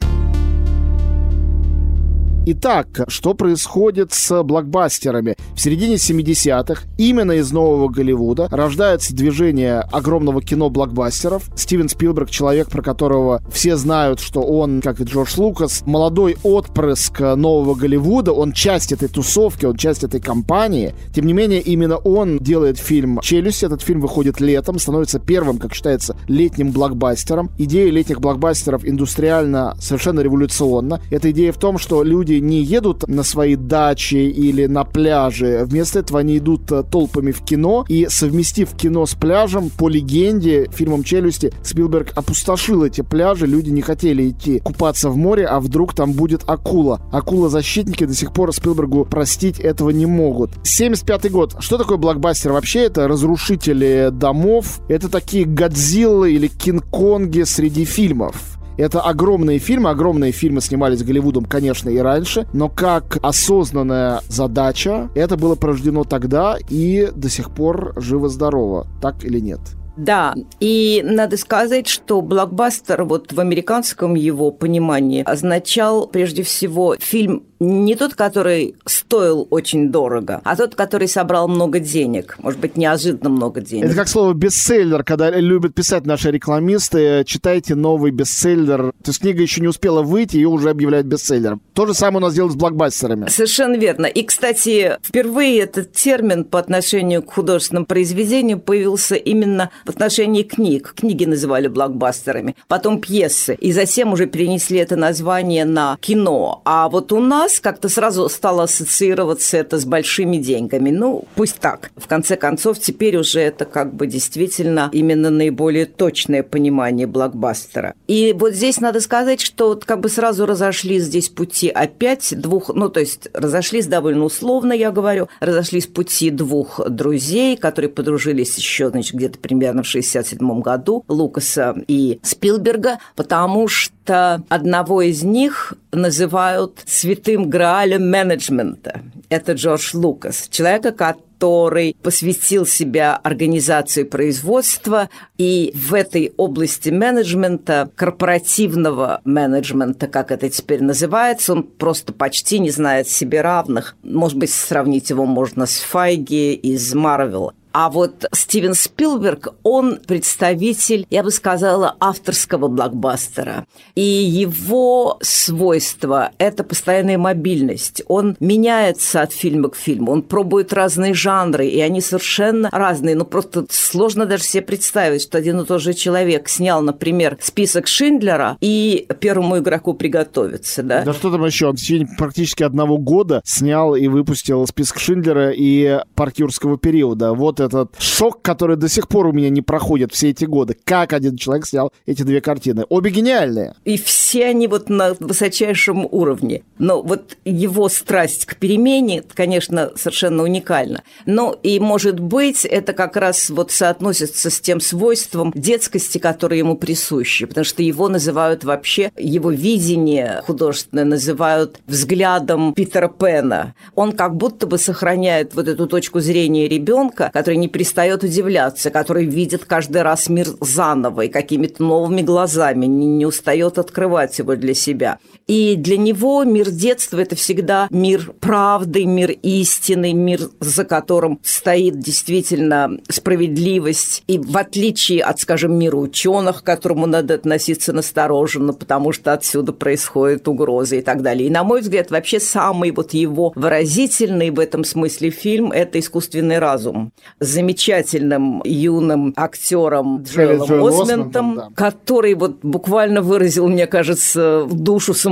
Итак, 2.45 3.05
что 3.07 3.35
происходит 3.35 4.13
с 4.13 4.43
блокбастерами? 4.43 5.37
В 5.55 5.61
середине 5.61 5.95
70-х 5.95 6.89
именно 6.99 7.33
из 7.33 7.53
нового 7.53 7.89
Голливуда 7.89 8.49
рождается 8.51 9.15
движение 9.15 9.79
огромного 9.79 10.43
кино 10.43 10.69
блокбастеров. 10.69 11.45
Стивен 11.55 11.89
Спилберг, 11.89 12.31
человек, 12.31 12.69
про 12.69 12.83
которого 12.83 13.43
все 13.53 13.77
знают, 13.77 14.19
что 14.19 14.41
он, 14.41 14.81
как 14.81 15.01
и 15.01 15.05
Джордж 15.05 15.35
Лукас, 15.37 15.85
молодой 15.87 16.37
отпрыск 16.43 17.21
нового 17.21 17.77
Голливуда, 17.77 18.33
он 18.33 18.51
часть 18.51 18.91
этой 18.91 19.07
тусовки, 19.07 19.65
он 19.65 19.77
часть 19.77 20.03
этой 20.03 20.21
компании. 20.21 20.97
Тем 21.15 21.27
не 21.27 21.35
менее, 21.35 21.61
именно 21.61 21.97
он 21.97 22.41
делает 22.41 22.77
фильм 22.77 23.21
«Челюсть». 23.23 23.63
Этот 23.63 23.83
фильм 23.83 24.01
выходит 24.01 24.41
летом, 24.41 24.81
становится 24.81 25.21
первым, 25.21 25.59
как 25.59 25.75
считается, 25.75 26.17
летним 26.27 26.73
блокбастером. 26.73 27.53
Идея 27.57 27.89
летних 27.93 28.21
блокбастеров 28.21 28.85
индустриально 28.85 29.77
совершенно 29.79 30.19
революционна. 30.19 31.01
Эта 31.13 31.31
идея 31.31 31.53
в 31.53 31.59
том, 31.59 31.79
что 31.79 32.03
люди 32.03 32.32
люди 32.33 32.45
не 32.45 32.63
едут 32.63 33.09
на 33.09 33.23
свои 33.23 33.57
дачи 33.57 34.15
или 34.15 34.67
на 34.67 34.85
пляжи. 34.85 35.63
Вместо 35.65 36.01
этого 36.01 36.21
они 36.21 36.39
идут 36.39 36.71
э, 36.73 36.83
толпами 36.83 37.31
в 37.31 37.43
кино. 37.45 37.85
И 37.89 38.07
совместив 38.09 38.75
кино 38.75 39.07
с 39.07 39.15
пляжем, 39.15 39.71
по 39.71 39.89
легенде, 39.89 40.69
фильмом 40.73 41.05
«Челюсти», 41.05 41.53
Спилберг 41.63 42.13
опустошил 42.15 42.85
эти 42.85 43.03
пляжи. 43.03 43.47
Люди 43.47 43.71
не 43.71 43.83
хотели 43.83 44.31
идти 44.31 44.61
купаться 44.61 45.11
в 45.11 45.17
море, 45.17 45.47
а 45.47 45.61
вдруг 45.61 45.95
там 45.95 46.13
будет 46.13 46.43
акула. 46.47 47.01
Акула-защитники 47.13 48.05
до 48.05 48.15
сих 48.15 48.33
пор 48.33 48.53
Спилбергу 48.53 49.05
простить 49.05 49.61
этого 49.61 49.91
не 49.91 50.07
могут. 50.07 50.51
75 50.65 51.31
год. 51.31 51.57
Что 51.61 51.79
такое 51.79 51.99
блокбастер? 51.99 52.53
Вообще 52.53 52.85
это 52.85 53.09
разрушители 53.09 54.11
домов. 54.13 54.81
Это 54.89 55.09
такие 55.09 55.45
Годзиллы 55.45 56.33
или 56.33 56.49
Кинг-Конги 56.49 57.43
среди 57.45 57.85
фильмов. 57.85 58.62
Это 58.79 59.01
огромные 59.01 59.59
фильмы, 59.59 59.91
огромные 59.91 60.33
фильмы 60.33 60.61
снимались 60.61 61.03
Голливудом, 61.03 61.45
конечно, 61.45 61.91
и 61.91 61.99
раньше, 61.99 62.47
но 62.53 62.69
как 62.69 63.19
осознанная 63.23 64.21
задача 64.29 65.11
это 65.15 65.37
было 65.37 65.55
порождено 65.55 66.05
тогда 66.05 66.57
и 66.69 67.11
до 67.15 67.29
сих 67.29 67.51
пор 67.51 67.95
живо-здорово, 67.97 68.87
так 69.01 69.25
или 69.25 69.39
нет? 69.39 69.61
Да, 69.97 70.35
и 70.59 71.03
надо 71.05 71.37
сказать, 71.37 71.87
что 71.87 72.23
блокбастер 72.23 73.05
вот 73.05 73.33
в 73.33 73.41
американском 73.41 74.15
его 74.15 74.51
понимании 74.51 75.23
означал 75.23 76.07
прежде 76.07 76.43
всего 76.43 76.97
фильм 76.99 77.45
не 77.63 77.95
тот, 77.95 78.15
который 78.15 78.75
стоил 78.85 79.47
очень 79.51 79.91
дорого, 79.91 80.41
а 80.45 80.57
тот, 80.57 80.75
который 80.75 81.09
собрал 81.09 81.49
много 81.49 81.79
денег. 81.79 82.37
Может 82.39 82.61
быть, 82.61 82.77
неожиданно 82.77 83.31
много 83.31 83.61
денег. 83.61 83.87
Это 83.87 83.95
как 83.95 84.09
слово 84.09 84.33
бестселлер, 84.35 85.05
когда 85.05 85.31
любят 85.31 85.75
писать 85.75 86.05
наши 86.05 86.31
рекламисты. 86.31 87.25
Читайте 87.25 87.75
новый 87.75 88.11
бестселлер. 88.11 88.93
То 89.03 89.11
есть 89.11 89.21
книга 89.21 89.43
еще 89.43 89.61
не 89.61 89.69
успела 89.69 90.03
выйти, 90.03 90.37
ее 90.37 90.49
уже 90.49 90.71
объявляют 90.71 91.07
бестселлером. 91.07 91.63
То 91.75 91.87
же 91.87 91.95
самое 91.95 92.19
у 92.19 92.21
нас 92.27 92.35
делают 92.35 92.55
с 92.55 92.57
блокбастерами. 92.57 93.29
Совершенно 93.29 93.77
верно. 93.77 94.07
И, 94.07 94.23
кстати, 94.25 94.99
впервые 95.03 95.61
этот 95.61 95.93
термин 95.93 96.45
по 96.45 96.59
отношению 96.59 97.23
к 97.23 97.33
художественным 97.33 97.87
произведениям 97.87 98.61
появился 98.61 99.15
именно 99.15 99.71
в 99.85 99.91
отношении 99.91 100.43
книг. 100.43 100.95
Книги 100.97 101.25
называли 101.25 101.69
блокбастерами. 101.69 102.57
Потом 102.67 103.01
пьесы. 103.01 103.55
И 103.55 103.73
затем 103.73 104.13
уже 104.13 104.27
перенесли 104.27 104.79
это 104.79 104.97
название 104.97 105.65
на 105.65 105.97
кино. 106.01 106.63
А 106.65 106.89
вот 106.89 107.13
у 107.13 107.21
нас 107.21 107.52
нас 107.53 107.61
как-то 107.61 107.89
сразу 107.89 108.29
стало 108.29 108.65
ассоциироваться 108.65 109.59
это 109.59 109.79
с 109.79 109.85
большими 109.85 110.39
деньгами. 110.39 110.91
Ну, 110.91 111.25
пусть 111.35 111.59
так. 111.59 111.91
В 111.97 112.07
конце 112.07 112.37
концов, 112.37 112.79
теперь 112.79 113.17
уже 113.17 113.41
это 113.41 113.65
как 113.65 113.95
бы 113.95 114.07
действительно 114.07 114.89
именно 114.93 115.31
наиболее 115.31 115.87
точное 115.87 116.43
понимание 116.43 117.07
блокбастера. 117.07 117.95
И 118.07 118.35
вот 118.37 118.55
здесь 118.55 118.81
надо 118.81 119.01
сказать, 119.01 119.41
что 119.41 119.69
вот 119.69 119.85
как 119.85 120.01
бы 120.01 120.09
сразу 120.09 120.47
разошлись 120.47 121.05
здесь 121.05 121.29
пути 121.29 121.69
опять 121.69 122.35
двух, 122.41 122.71
ну, 122.75 122.89
то 122.89 123.01
есть 123.01 123.29
разошлись 123.35 123.87
довольно 123.87 124.25
условно, 124.25 124.73
я 124.73 124.91
говорю, 124.91 125.29
разошлись 125.41 125.87
пути 125.87 126.31
двух 126.31 126.81
друзей, 126.89 127.57
которые 127.57 127.91
подружились 127.91 128.57
еще, 128.57 128.91
значит, 128.91 129.15
где-то 129.15 129.39
примерно 129.39 129.83
в 129.83 129.87
67 129.87 130.61
году, 130.61 131.05
Лукаса 131.09 131.75
и 131.87 132.19
Спилберга, 132.23 132.99
потому 133.17 133.69
что 133.69 133.93
это 134.05 134.43
одного 134.49 135.03
из 135.03 135.23
них 135.23 135.75
называют 135.93 136.83
святым 136.87 137.49
граалем 137.49 138.11
менеджмента. 138.11 139.03
Это 139.29 139.53
Джордж 139.53 139.91
Лукас, 139.95 140.49
человека, 140.51 140.93
который 140.93 141.97
посвятил 142.03 142.67
себя 142.67 143.17
организации 143.17 144.05
производства, 144.05 145.09
и 145.39 145.73
в 145.75 145.95
этой 145.95 146.33
области 146.37 146.91
менеджмента, 146.91 147.91
корпоративного 147.97 149.21
менеджмента, 149.25 150.07
как 150.07 150.31
это 150.31 150.49
теперь 150.51 150.83
называется, 150.83 151.53
он 151.53 151.65
просто 151.65 152.13
почти 152.13 152.61
не 152.61 152.71
знает 152.71 153.09
себе 153.09 153.41
равных. 153.41 153.97
Может 154.05 154.39
быть, 154.39 154.53
сравнить 154.53 155.11
его 155.11 155.27
можно 155.27 155.67
с 155.67 155.79
Файги 155.79 156.55
из 156.55 156.95
Марвела. 156.95 157.55
А 157.73 157.89
вот 157.89 158.27
Стивен 158.33 158.75
Спилберг, 158.75 159.55
он 159.63 159.99
представитель, 160.07 161.07
я 161.11 161.23
бы 161.23 161.31
сказала, 161.31 161.97
авторского 162.01 162.69
блокбастера. 162.69 163.67
И 163.95 164.03
его 164.03 165.19
свойство– 165.23 166.33
это 166.39 166.65
постоянная 166.65 167.19
мобильность. 167.19 168.03
Он 168.09 168.37
меняется 168.41 169.23
от 169.23 169.33
фильма 169.33 169.71
к 169.71 169.77
фильму, 169.77 170.13
он 170.13 170.23
пробует 170.23 170.73
разные 170.73 171.15
жанры, 171.15 171.67
и 171.67 171.81
они 171.81 172.01
совершенно 172.01 172.69
разные. 172.71 173.15
Ну, 173.15 173.25
просто 173.25 173.67
сложно 173.71 174.27
даже 174.27 174.45
себе 174.45 174.63
представить, 174.63 175.23
что 175.23 175.39
один 175.39 175.61
и 175.61 175.65
тот 175.65 175.81
же 175.81 175.95
человек 175.95 176.49
снял, 176.49 176.83
например, 176.83 177.39
список 177.41 177.87
Шиндлера 177.87 178.57
и 178.61 179.07
первому 179.21 179.59
игроку 179.59 179.95
приготовиться, 179.95 180.83
да? 180.83 181.05
Да 181.05 181.13
что 181.13 181.31
там 181.31 181.45
еще? 181.45 181.67
Он 181.69 181.77
в 181.77 181.81
течение 181.81 182.09
практически 182.19 182.63
одного 182.63 182.99
года 182.99 183.41
снял 183.45 183.95
и 183.95 184.09
выпустил 184.09 184.67
список 184.67 184.99
Шиндлера 184.99 185.51
и 185.51 186.01
парк 186.15 186.33
периода. 186.33 187.35
Вот 187.35 187.62
этот 187.63 187.95
шок, 187.99 188.43
который 188.43 188.77
до 188.77 188.89
сих 188.89 189.09
пор 189.09 189.27
у 189.27 189.33
меня 189.33 189.51
не 189.51 189.63
проходит 189.63 190.13
все 190.13 190.31
эти 190.31 190.45
годы. 190.45 190.77
Как 190.85 191.13
один 191.13 191.37
человек 191.37 191.67
снял 191.67 191.93
эти 192.07 192.23
две 192.23 192.41
картины? 192.41 192.85
Обе 192.89 193.11
гениальные. 193.11 193.75
И 193.85 193.97
все 193.97 194.47
они 194.47 194.67
вот 194.67 194.89
на 194.89 195.15
высочайшем 195.19 196.07
уровне. 196.11 196.63
Но 196.79 197.03
вот 197.03 197.37
его 197.45 197.89
страсть 197.89 198.47
к 198.47 198.57
перемене, 198.57 199.23
конечно, 199.35 199.93
совершенно 199.97 200.43
уникальна. 200.43 201.03
Но 201.27 201.57
и, 201.63 201.79
может 201.81 202.21
быть, 202.21 202.65
это 202.65 202.93
как 202.93 203.17
раз 203.17 203.51
вот 203.51 203.71
соотносится 203.71 204.51
с 204.51 204.61
тем 204.61 204.81
свойством 204.81 205.53
детскости, 205.55 206.19
которое 206.19 206.59
ему 206.59 206.77
присуще, 206.77 207.47
потому 207.47 207.65
что 207.65 207.83
его 207.83 208.09
называют 208.09 208.65
вообще, 208.65 209.11
его 209.17 209.51
видение 209.51 210.43
художественное 210.47 211.05
называют 211.05 211.81
взглядом 211.87 212.75
Питера 212.75 213.09
Пена. 213.09 213.75
Он 213.95 214.13
как 214.13 214.37
будто 214.37 214.67
бы 214.67 214.79
сохраняет 214.79 215.55
вот 215.55 215.69
эту 215.69 215.87
точку 215.87 216.21
зрения 216.21 216.69
ребенка, 216.69 217.31
который 217.33 217.52
который 217.53 217.61
не 217.61 217.69
перестает 217.69 218.25
удивляться, 218.25 218.91
который 218.91 219.27
видит 219.27 219.67
каждый 219.67 220.03
раз 220.03 220.31
мир 220.31 220.47
заново 220.61 221.23
и 221.23 221.29
какими-то 221.29 221.83
новыми 221.83 222.23
глазами, 222.23 222.87
не, 222.87 223.07
не 223.07 223.27
устает 223.27 223.79
открывать 223.79 224.39
его 224.39 224.57
для 224.57 224.75
себя. 224.75 225.19
И 225.47 225.77
для 225.77 225.97
него 225.97 226.45
мир 226.45 226.71
детства– 226.71 227.19
это 227.21 227.37
всегда 227.37 227.89
мир 227.91 228.33
правды, 228.41 229.05
мир 229.05 229.31
истины, 229.43 230.13
мир, 230.13 230.41
за 230.61 230.85
которым 230.85 231.41
стоит 231.43 231.99
действительно 231.99 232.99
справедливость. 233.09 234.23
И 234.27 234.39
в 234.39 234.57
отличие 234.57 235.23
от, 235.23 235.41
скажем, 235.41 235.79
мира 235.79 235.97
ученых, 235.97 236.63
к 236.63 236.67
которому 236.67 237.07
надо 237.07 237.35
относиться 237.35 237.93
настороженно, 237.93 238.73
потому 238.73 239.13
что 239.13 239.33
отсюда 239.33 239.73
происходят 239.73 240.49
угрозы 240.49 240.99
и 240.99 241.03
так 241.03 241.23
далее. 241.23 241.49
И, 241.49 241.51
на 241.51 241.65
мой 241.65 241.81
взгляд, 241.81 242.11
вообще 242.11 242.41
самый 242.41 242.91
вот 242.91 243.13
его 243.13 243.53
выразительный 243.55 244.51
в 244.51 244.59
этом 244.59 244.85
смысле 244.85 245.31
фильм– 245.31 245.73
это 245.73 245.99
«Искусственный 245.99 246.59
разум» 246.59 247.13
с 247.41 247.49
замечательным 247.49 248.63
юным 248.65 249.35
актером 249.37 250.23
Джоэлом 250.23 250.85
Осментом, 250.85 251.55
да. 251.57 251.69
который 251.75 252.35
вот 252.35 252.59
буквально 252.63 253.23
выразил, 253.23 253.69
мне 253.69 253.87
кажется, 253.87 254.67
душу 254.71 255.15
самого 255.15 255.32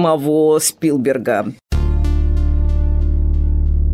Спилберга. 0.61 1.53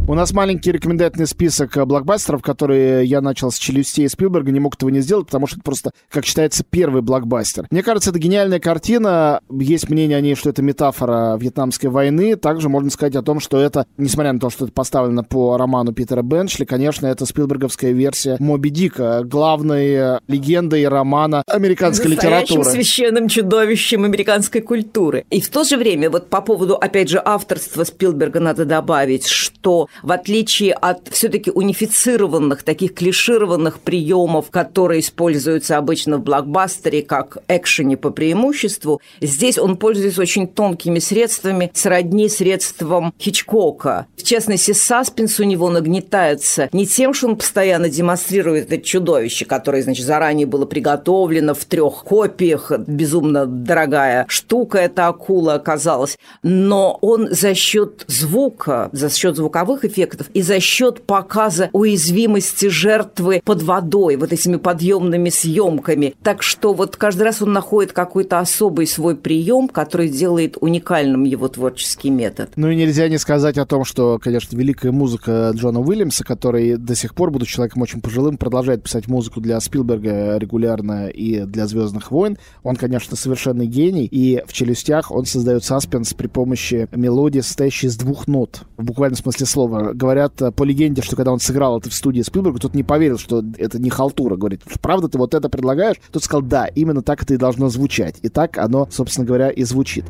У 0.09 0.15
нас 0.15 0.33
маленький 0.33 0.71
рекомендательный 0.71 1.27
список 1.27 1.77
э, 1.77 1.85
блокбастеров, 1.85 2.41
которые 2.41 3.05
я 3.07 3.21
начал 3.21 3.51
с 3.51 3.59
«Челюстей» 3.59 4.09
Спилберга, 4.09 4.53
не 4.53 4.61
мог 4.61 4.77
этого 4.77 4.89
не 4.89 5.01
сделать, 5.01 5.27
потому 5.27 5.49
что 5.49 5.57
это 5.57 5.65
просто, 5.65 5.91
как 6.09 6.25
считается, 6.25 6.63
первый 6.63 7.03
блокбастер. 7.03 7.67
Мне 7.73 7.83
кажется, 7.83 8.11
это 8.11 8.21
гениальная 8.21 8.61
картина. 8.61 9.41
Есть 9.51 9.91
мнение 9.91 10.17
о 10.17 10.21
ней, 10.21 10.37
что 10.37 10.49
это 10.49 10.63
метафора 10.63 11.37
Вьетнамской 11.37 11.91
войны. 11.91 12.37
Также 12.37 12.69
можно 12.69 12.89
сказать 12.91 13.17
о 13.17 13.23
том, 13.23 13.41
что 13.41 13.59
это, 13.59 13.85
несмотря 13.97 14.33
на 14.33 14.39
то, 14.39 14.49
что 14.49 14.67
это 14.67 14.73
поставлено 14.73 15.25
по 15.25 15.57
роману 15.57 15.93
Питера 15.93 16.23
Бенчли, 16.23 16.65
конечно, 16.65 17.09
это 17.09 17.27
спилберговская 17.27 17.91
версия 17.91 18.37
Моби 18.39 18.71
Дика, 18.71 19.25
главной 19.25 19.93
э, 19.93 20.19
легендой 20.29 20.87
романа 20.87 21.43
американской 21.49 22.13
литературы. 22.13 22.63
священным 22.63 23.27
чудовищем 23.27 24.05
американской 24.05 24.61
культуры. 24.61 25.27
И 25.31 25.41
в 25.41 25.49
то 25.49 25.65
же 25.65 25.77
время, 25.77 26.11
вот 26.11 26.31
по 26.31 26.43
поводу, 26.43 26.77
опять 26.77 27.09
же, 27.09 27.21
авторства 27.25 27.83
Спилберга 27.83 28.39
надо 28.39 28.65
добавить, 28.65 29.27
что 29.27 29.89
в 30.03 30.13
отличие 30.13 30.73
от 30.73 31.09
все-таки 31.11 31.51
унифицированных, 31.51 32.63
таких 32.63 32.95
клишированных 32.95 33.81
приемов, 33.81 34.51
которые 34.51 35.01
используются 35.01 35.77
обычно 35.77 36.19
в 36.19 36.23
блокбастере 36.23 37.03
как 37.03 37.39
экшене 37.49 37.97
по 37.97 38.11
преимуществу, 38.11 39.01
здесь 39.21 39.59
он 39.59 39.77
пользуется 39.77 40.21
очень 40.21 40.47
тонкими 40.47 40.99
средствами, 40.99 41.71
сродни 41.75 42.29
средствам 42.29 43.15
Хичкока. 43.21 44.07
В 44.17 44.23
частности, 44.23 44.73
саспенс 44.73 45.41
у 45.41 45.45
него 45.45 45.71
нагнетается 45.71 46.69
не 46.73 46.87
тем, 46.87 47.15
что 47.15 47.29
он 47.29 47.37
постоянно 47.37 47.89
демонстрирует 47.89 48.73
это 48.73 48.83
чудовище, 48.83 49.45
которое, 49.45 49.83
значит, 49.83 50.05
заранее 50.07 50.47
было 50.47 50.67
приготовлено 50.67 51.55
в 51.55 51.65
трех 51.65 52.05
копиях, 52.05 52.73
безумно 52.87 53.47
дорогая 53.47 54.27
штука 54.29 54.79
эта 54.79 55.09
акула 55.09 55.55
оказалась, 55.55 56.19
но 56.43 56.99
он 57.01 57.29
за 57.31 57.55
счет 57.55 58.05
звука, 58.07 58.89
за 58.93 59.11
счет 59.11 59.37
звуковых 59.37 59.85
эффектов 59.87 60.29
и 60.35 60.43
за 60.43 60.61
счет 60.61 61.03
показа 61.03 61.71
уязвимости 61.73 62.67
жертвы 62.67 63.41
под 63.45 63.63
водой, 63.63 64.17
вот 64.17 64.33
этими 64.33 64.57
подъемными 64.57 65.31
съемками. 65.31 66.15
Так 66.23 66.43
что 66.43 66.73
вот 66.73 66.97
каждый 66.97 67.23
раз 67.23 67.43
он 67.43 67.53
находит 67.53 67.93
какой-то 67.93 68.39
особый 68.39 68.87
свой 68.87 69.17
прием, 69.17 69.69
который 69.69 70.09
делает 70.09 70.57
уникальным 70.61 71.25
его 71.25 71.49
творческий 71.49 72.11
метод. 72.11 72.51
Ну 72.57 72.71
и 72.71 72.77
нельзя 72.77 73.09
не 73.09 73.19
сказать 73.19 73.59
о 73.59 73.67
том, 73.67 73.85
что, 73.85 74.19
конечно, 74.19 74.57
великая 74.57 74.93
музыка 74.93 75.53
Джона 75.55 75.81
Уильямса, 75.81 76.25
который 76.25 76.77
до 76.77 76.95
сих 76.95 77.15
пор, 77.15 77.31
будучи 77.31 77.53
человеком 77.53 77.83
очень 77.83 78.01
пожилым, 78.01 78.37
продолжает 78.37 78.83
писать 78.83 79.09
музыку 79.09 79.41
для 79.41 79.59
Спилберга 79.61 80.39
регулярно 80.39 81.09
и 81.09 81.41
для 81.41 81.67
«Звездных 81.67 82.11
войн». 82.11 82.39
Он, 82.63 82.77
конечно, 82.77 83.17
совершенный 83.17 83.67
гений, 83.67 84.07
и 84.07 84.43
в 84.47 84.53
«Челюстях» 84.53 85.11
он 85.11 85.25
создает 85.25 85.65
саспенс 85.65 86.15
при 86.15 86.27
помощи 86.27 86.89
мелодии, 86.93 87.41
состоящей 87.41 87.89
из 87.89 87.97
двух 87.97 88.27
нот, 88.27 88.63
в 88.77 88.85
буквальном 88.85 89.17
смысле 89.17 89.47
слова 89.47 89.76
Говорят 89.95 90.41
э, 90.43 90.51
по 90.53 90.65
легенде, 90.65 91.03
что 91.03 91.17
когда 91.17 91.33
он 91.33 91.41
сыграл 91.41 91.79
это 91.79 91.91
в 91.91 91.95
студии 91.95 92.23
Спилберга, 92.23 92.59
тот 92.59 92.75
не 92.75 92.83
поверил, 92.83 93.19
что 93.19 93.43
это 93.59 93.79
не 93.79 93.91
халтура. 93.91 94.37
Говорит, 94.37 94.63
правда 94.81 95.09
ты 95.09 95.19
вот 95.19 95.35
это 95.35 95.49
предлагаешь? 95.49 95.97
Тот 96.11 96.25
сказал, 96.25 96.43
да, 96.43 96.67
именно 96.67 97.03
так 97.03 97.23
это 97.23 97.35
и 97.35 97.37
должно 97.37 97.69
звучать. 97.69 98.17
И 98.23 98.29
так 98.29 98.59
оно, 98.59 98.89
собственно 98.91 99.27
говоря, 99.27 99.51
и 99.51 99.63
звучит. 99.65 100.05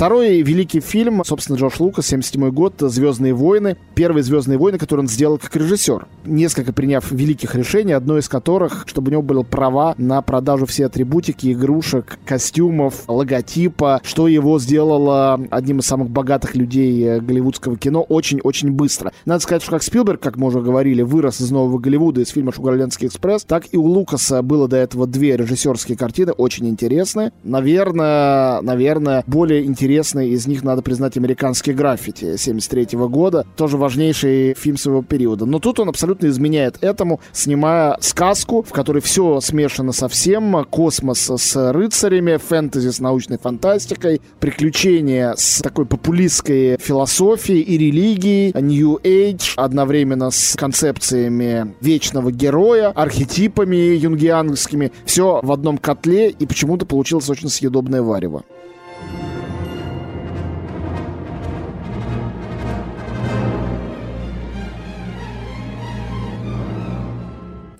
Второй 0.00 0.40
великий 0.40 0.80
фильм, 0.80 1.22
собственно, 1.26 1.58
Джордж 1.58 1.74
Лукас, 1.78 2.06
77 2.06 2.50
год, 2.52 2.72
«Звездные 2.78 3.34
войны». 3.34 3.76
Первые 3.94 4.24
«Звездные 4.24 4.56
войны», 4.56 4.78
которые 4.78 5.02
он 5.02 5.08
сделал 5.08 5.36
как 5.36 5.54
режиссер. 5.54 6.06
Несколько 6.24 6.72
приняв 6.72 7.12
великих 7.12 7.54
решений, 7.54 7.92
одно 7.92 8.16
из 8.16 8.26
которых, 8.26 8.84
чтобы 8.86 9.08
у 9.08 9.12
него 9.12 9.20
были 9.20 9.42
права 9.42 9.94
на 9.98 10.22
продажу 10.22 10.64
всей 10.64 10.84
атрибутики, 10.84 11.52
игрушек, 11.52 12.18
костюмов, 12.24 13.02
логотипа, 13.08 14.00
что 14.02 14.26
его 14.26 14.58
сделало 14.58 15.38
одним 15.50 15.80
из 15.80 15.84
самых 15.84 16.08
богатых 16.08 16.54
людей 16.54 17.04
э, 17.04 17.20
голливудского 17.20 17.76
кино 17.76 18.00
очень-очень 18.00 18.70
быстро. 18.70 19.12
Надо 19.26 19.40
сказать, 19.40 19.60
что 19.60 19.72
как 19.72 19.82
Спилберг, 19.82 20.18
как 20.18 20.38
мы 20.38 20.46
уже 20.46 20.62
говорили, 20.62 21.02
вырос 21.02 21.42
из 21.42 21.50
Нового 21.50 21.78
Голливуда, 21.78 22.22
из 22.22 22.30
фильма 22.30 22.54
«Шугарлендский 22.54 23.08
экспресс», 23.08 23.44
так 23.44 23.66
и 23.70 23.76
у 23.76 23.84
Лукаса 23.84 24.40
было 24.40 24.66
до 24.66 24.78
этого 24.78 25.06
две 25.06 25.36
режиссерские 25.36 25.98
картины, 25.98 26.32
очень 26.32 26.66
интересные. 26.70 27.32
Наверное, 27.44 28.62
наверное, 28.62 29.24
более 29.26 29.66
интересные 29.66 29.89
интересный 29.90 30.28
из 30.28 30.46
них, 30.46 30.62
надо 30.62 30.82
признать, 30.82 31.16
«Американский 31.16 31.72
граффити» 31.72 32.36
73 32.36 32.96
года. 33.08 33.44
Тоже 33.56 33.76
важнейший 33.76 34.54
фильм 34.54 34.76
своего 34.76 35.02
периода. 35.02 35.46
Но 35.46 35.58
тут 35.58 35.80
он 35.80 35.88
абсолютно 35.88 36.28
изменяет 36.28 36.76
этому, 36.80 37.20
снимая 37.32 37.96
сказку, 38.00 38.62
в 38.62 38.70
которой 38.70 39.02
все 39.02 39.40
смешано 39.40 39.90
совсем. 39.92 40.64
Космос 40.70 41.28
с 41.28 41.72
рыцарями, 41.72 42.36
фэнтези 42.36 42.90
с 42.90 43.00
научной 43.00 43.38
фантастикой, 43.38 44.20
приключения 44.38 45.34
с 45.36 45.60
такой 45.60 45.86
популистской 45.86 46.76
философией 46.78 47.62
и 47.62 47.76
религией, 47.76 48.52
New 48.54 49.00
Age, 49.02 49.54
одновременно 49.56 50.30
с 50.30 50.54
концепциями 50.56 51.74
вечного 51.80 52.30
героя, 52.30 52.90
архетипами 52.90 53.96
юнгианскими. 53.96 54.92
Все 55.04 55.40
в 55.42 55.50
одном 55.50 55.78
котле, 55.78 56.30
и 56.30 56.46
почему-то 56.46 56.86
получилось 56.86 57.28
очень 57.28 57.48
съедобное 57.48 58.02
варево. 58.02 58.44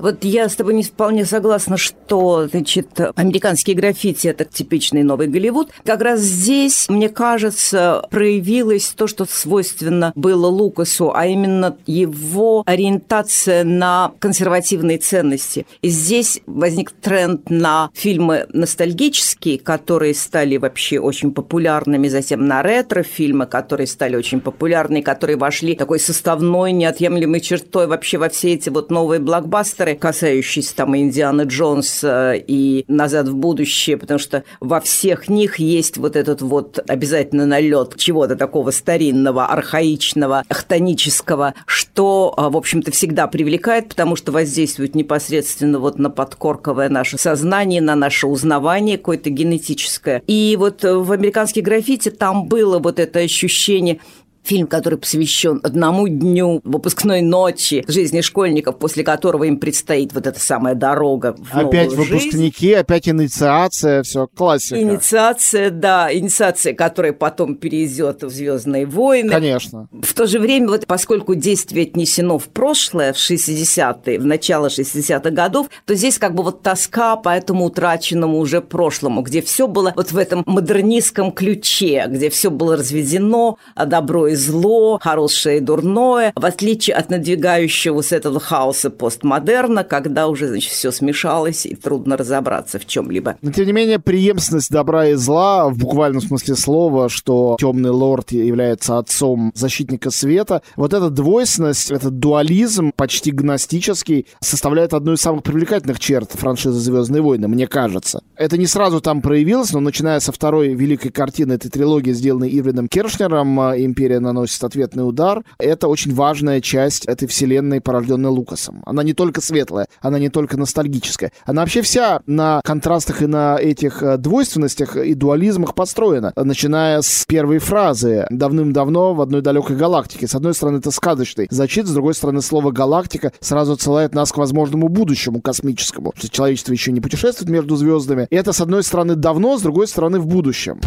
Вот 0.01 0.24
я 0.24 0.48
с 0.48 0.57
тобой 0.57 0.74
не 0.74 0.82
вполне 0.82 1.26
согласна, 1.26 1.76
что, 1.76 2.48
значит, 2.48 2.88
американские 3.16 3.76
граффити– 3.76 4.28
это 4.28 4.46
типичный 4.46 5.03
новый 5.03 5.26
Голливуд. 5.26 5.68
Как 5.84 6.01
раз 6.01 6.20
здесь, 6.20 6.88
мне 6.88 7.11
кажется, 7.11 8.07
проявилось 8.11 8.94
то, 8.96 9.07
что 9.07 9.26
свойственно 9.26 10.12
было 10.14 10.46
Лукасу, 10.46 11.12
а 11.14 11.26
именно 11.26 11.76
его 11.86 12.62
ориентация 12.64 13.62
на 13.62 14.12
консервативные 14.18 14.96
ценности. 14.98 15.66
И 15.82 15.88
здесь 15.88 16.40
возник 16.46 16.92
тренд 16.92 17.51
на 17.51 17.90
фильмы 17.92 18.46
ностальгические, 18.53 19.59
которые 19.59 20.14
стали 20.14 20.57
вообще 20.57 20.98
очень 20.98 21.32
популярными, 21.32 22.09
затем 22.09 22.46
на 22.46 22.62
ретро-фильмы, 22.62 23.46
которые 23.46 23.86
стали 23.86 24.16
очень 24.16 24.40
популярны, 24.40 25.03
которые 25.03 25.36
вошли 25.36 25.74
такой 25.74 26.01
составной, 26.01 26.72
неотъемлемой 26.72 27.40
чертой 27.40 27.86
вообще 27.86 28.16
во 28.16 28.30
все 28.30 28.55
эти 28.55 28.70
вот 28.70 28.90
новые 28.90 29.20
блокбастеры, 29.20 29.89
примеры, 29.91 29.99
касающиеся 29.99 30.76
там 30.76 30.97
Индианы 30.97 31.43
Джонса 31.43 32.34
и 32.34 32.84
«Назад 32.88 33.28
в 33.28 33.34
будущее», 33.34 33.97
потому 33.97 34.18
что 34.18 34.45
во 34.61 34.80
всех 34.80 35.28
них 35.28 35.59
есть 35.59 35.97
вот 35.97 36.16
этот 36.16 36.43
вот 36.43 36.78
обязательно 36.88 37.47
налет 37.47 37.97
чего-то 37.97 38.36
такого 38.36 38.70
старинного, 38.70 39.47
архаичного, 39.47 40.45
хтонического, 40.49 41.55
что, 41.66 42.34
а, 42.36 42.51
в 42.51 42.57
общем-то, 42.57 42.91
всегда 42.91 43.26
привлекает, 43.26 43.88
потому 43.88 44.16
что 44.16 44.32
воздействует 44.32 44.95
непосредственно 44.95 45.78
вот 45.78 45.99
на 45.99 46.11
подкорковое 46.11 46.88
наше 46.88 47.18
сознание, 47.18 47.80
на 47.80 47.95
наше 47.95 48.26
узнавание 48.26 48.99
какое-то 48.99 49.30
генетическое. 49.30 50.22
И 50.26 50.57
вот 50.59 50.82
в 50.82 51.12
американских 51.12 51.62
граффити 51.62 52.11
там 52.11 52.47
было 52.47 52.78
вот 52.78 52.99
это 52.99 53.20
ощущение 53.20 54.01
Фильм, 54.43 54.66
который 54.66 54.99
посвящен 54.99 55.61
одному 55.62 56.09
дню 56.09 56.61
выпускной 56.64 57.22
ночи 57.22 57.84
жизни 57.86 58.20
школьников, 58.20 58.78
после 58.78 59.05
которого 59.05 59.45
им 59.45 59.59
предстоит 59.59 60.12
вот 60.12 60.26
эта 60.26 60.41
самая 60.41 60.74
дорога 60.74 61.36
в 61.38 61.57
Опять 61.57 61.93
выпускники, 61.93 62.68
жизнь. 62.68 62.80
опять 62.80 63.09
инициация, 63.09 64.03
все, 64.03 64.26
классика. 64.26 64.80
Инициация, 64.80 65.70
да, 65.70 66.12
инициация, 66.12 66.72
которая 66.72 67.12
потом 67.12 67.55
перейдет 67.55 68.22
в 68.22 68.30
«Звездные 68.30 68.86
войны». 68.86 69.30
Конечно. 69.30 69.88
В 69.93 70.14
то 70.14 70.26
же 70.26 70.38
время, 70.38 70.68
вот 70.68 70.86
поскольку 70.86 71.34
действие 71.34 71.86
отнесено 71.86 72.38
в 72.38 72.49
прошлое, 72.49 73.12
в 73.12 73.16
60-е, 73.16 74.18
в 74.18 74.26
начало 74.26 74.66
60-х 74.68 75.30
годов, 75.30 75.68
то 75.84 75.95
здесь 75.95 76.18
как 76.18 76.34
бы 76.34 76.43
вот 76.43 76.62
тоска 76.62 77.16
по 77.16 77.28
этому 77.30 77.66
утраченному 77.66 78.38
уже 78.38 78.61
прошлому, 78.61 79.22
где 79.22 79.43
все 79.43 79.66
было 79.66 79.93
вот 79.97 80.12
в 80.12 80.18
этом 80.18 80.43
модернистском 80.47 81.32
ключе, 81.32 82.07
где 82.09 82.30
все 82.30 82.51
было 82.51 82.76
разведено, 82.76 83.59
а 83.74 83.86
добро 83.86 84.30
и 84.31 84.35
зло, 84.35 84.99
хорошее 85.03 85.59
и 85.59 85.61
дурное, 85.61 86.33
в 86.35 86.45
отличие 86.45 86.97
от 86.97 87.11
надвигающегося 87.11 88.16
этого 88.16 88.41
хаоса 88.41 88.91
постмодерна, 88.91 89.85
когда 89.85 90.28
уже, 90.28 90.49
значит, 90.49 90.72
все 90.72 90.91
смешалось 90.91 91.66
и 91.66 91.74
трудно 91.74 92.16
разобраться 92.16 92.78
в 92.78 92.87
чем-либо. 92.87 93.37
Но, 93.43 93.53
тем 93.53 93.66
не 93.66 93.72
менее, 93.72 93.99
преемственность 93.99 94.70
добра 94.70 95.09
и 95.09 95.14
зла, 95.14 95.68
в 95.68 95.78
буквальном 95.78 96.20
смысле 96.20 96.57
слова, 96.57 97.09
что 97.09 97.57
темный 97.59 97.91
лорд 97.91 98.33
является 98.33 98.99
отцом 98.99 99.53
защитника 99.55 100.11
света, 100.11 100.62
вот 100.76 100.95
эта 100.95 101.11
двойственность, 101.11 101.91
этот 101.91 102.18
дуализм 102.18 102.93
почти 102.95 103.31
гностический 103.31 104.26
составляет 104.41 104.95
одну 104.95 105.14
из 105.14 105.20
самых 105.20 105.43
привлекательных 105.43 105.99
черт 105.99 106.31
франшизы 106.33 106.78
«Звездные 106.78 107.22
войны», 107.22 107.49
мне 107.49 107.66
кажется. 107.66 108.22
Это 108.37 108.57
не 108.57 108.66
сразу 108.66 109.01
там 109.01 109.22
проявилось, 109.22 109.72
но 109.72 109.81
начиная 109.81 110.20
со 110.20 110.33
второй 110.33 110.74
великой 110.74 111.11
картины 111.11 111.55
этой 111.55 111.70
трилогии, 111.70 112.12
сделанной 112.12 112.51
Иврином 112.59 112.89
Кершнером 112.89 113.61
«Империя 113.61 114.20
наносит 114.21 114.62
ответный 114.64 115.07
удар. 115.07 115.43
Это 115.59 115.89
очень 115.89 116.14
важная 116.14 116.61
часть 116.61 117.05
этой 117.07 117.29
вселенной, 117.29 117.81
порожденной 117.81 118.31
Лукасом. 118.31 118.83
Она 118.87 119.03
не 119.03 119.12
только 119.12 119.41
светлая, 119.41 119.87
она 120.01 120.18
не 120.18 120.29
только 120.29 120.57
ностальгическая. 120.57 121.33
Она 121.45 121.62
вообще 121.62 121.83
вся 121.83 122.21
на 122.27 122.61
контрастах 122.64 123.23
и 123.23 123.27
на 123.27 123.59
этих 123.59 124.03
э, 124.03 124.16
двойственностях 124.16 124.97
и 124.97 125.14
дуализмах 125.14 125.75
построена. 125.75 126.33
Начиная 126.37 127.03
с 127.03 127.25
первой 127.27 127.59
фразы 127.59 128.27
«давным-давно 128.31 129.14
в 129.14 129.21
одной 129.21 129.43
далекой 129.43 129.77
галактике». 129.77 130.27
С 130.27 130.35
одной 130.35 130.55
стороны, 130.55 130.79
это 130.79 130.91
сказочный 130.91 131.49
зачит, 131.51 131.87
с 131.87 131.93
другой 131.93 132.14
стороны, 132.14 132.43
слово 132.43 132.71
«галактика» 132.71 133.33
сразу 133.41 133.73
отсылает 133.73 134.14
нас 134.14 134.33
к 134.33 134.39
возможному 134.39 134.89
будущему 134.89 135.41
космическому. 135.41 136.14
Человечество 136.31 136.73
еще 136.73 136.93
не 136.93 137.01
путешествует 137.01 137.51
между 137.51 137.77
звездами. 137.77 138.27
И 138.31 138.37
это, 138.37 138.53
с 138.53 138.61
одной 138.61 138.83
стороны, 138.83 139.14
давно, 139.14 139.59
с 139.59 139.62
другой 139.62 139.89
стороны, 139.89 140.18
в 140.21 140.27
будущем 140.27 140.81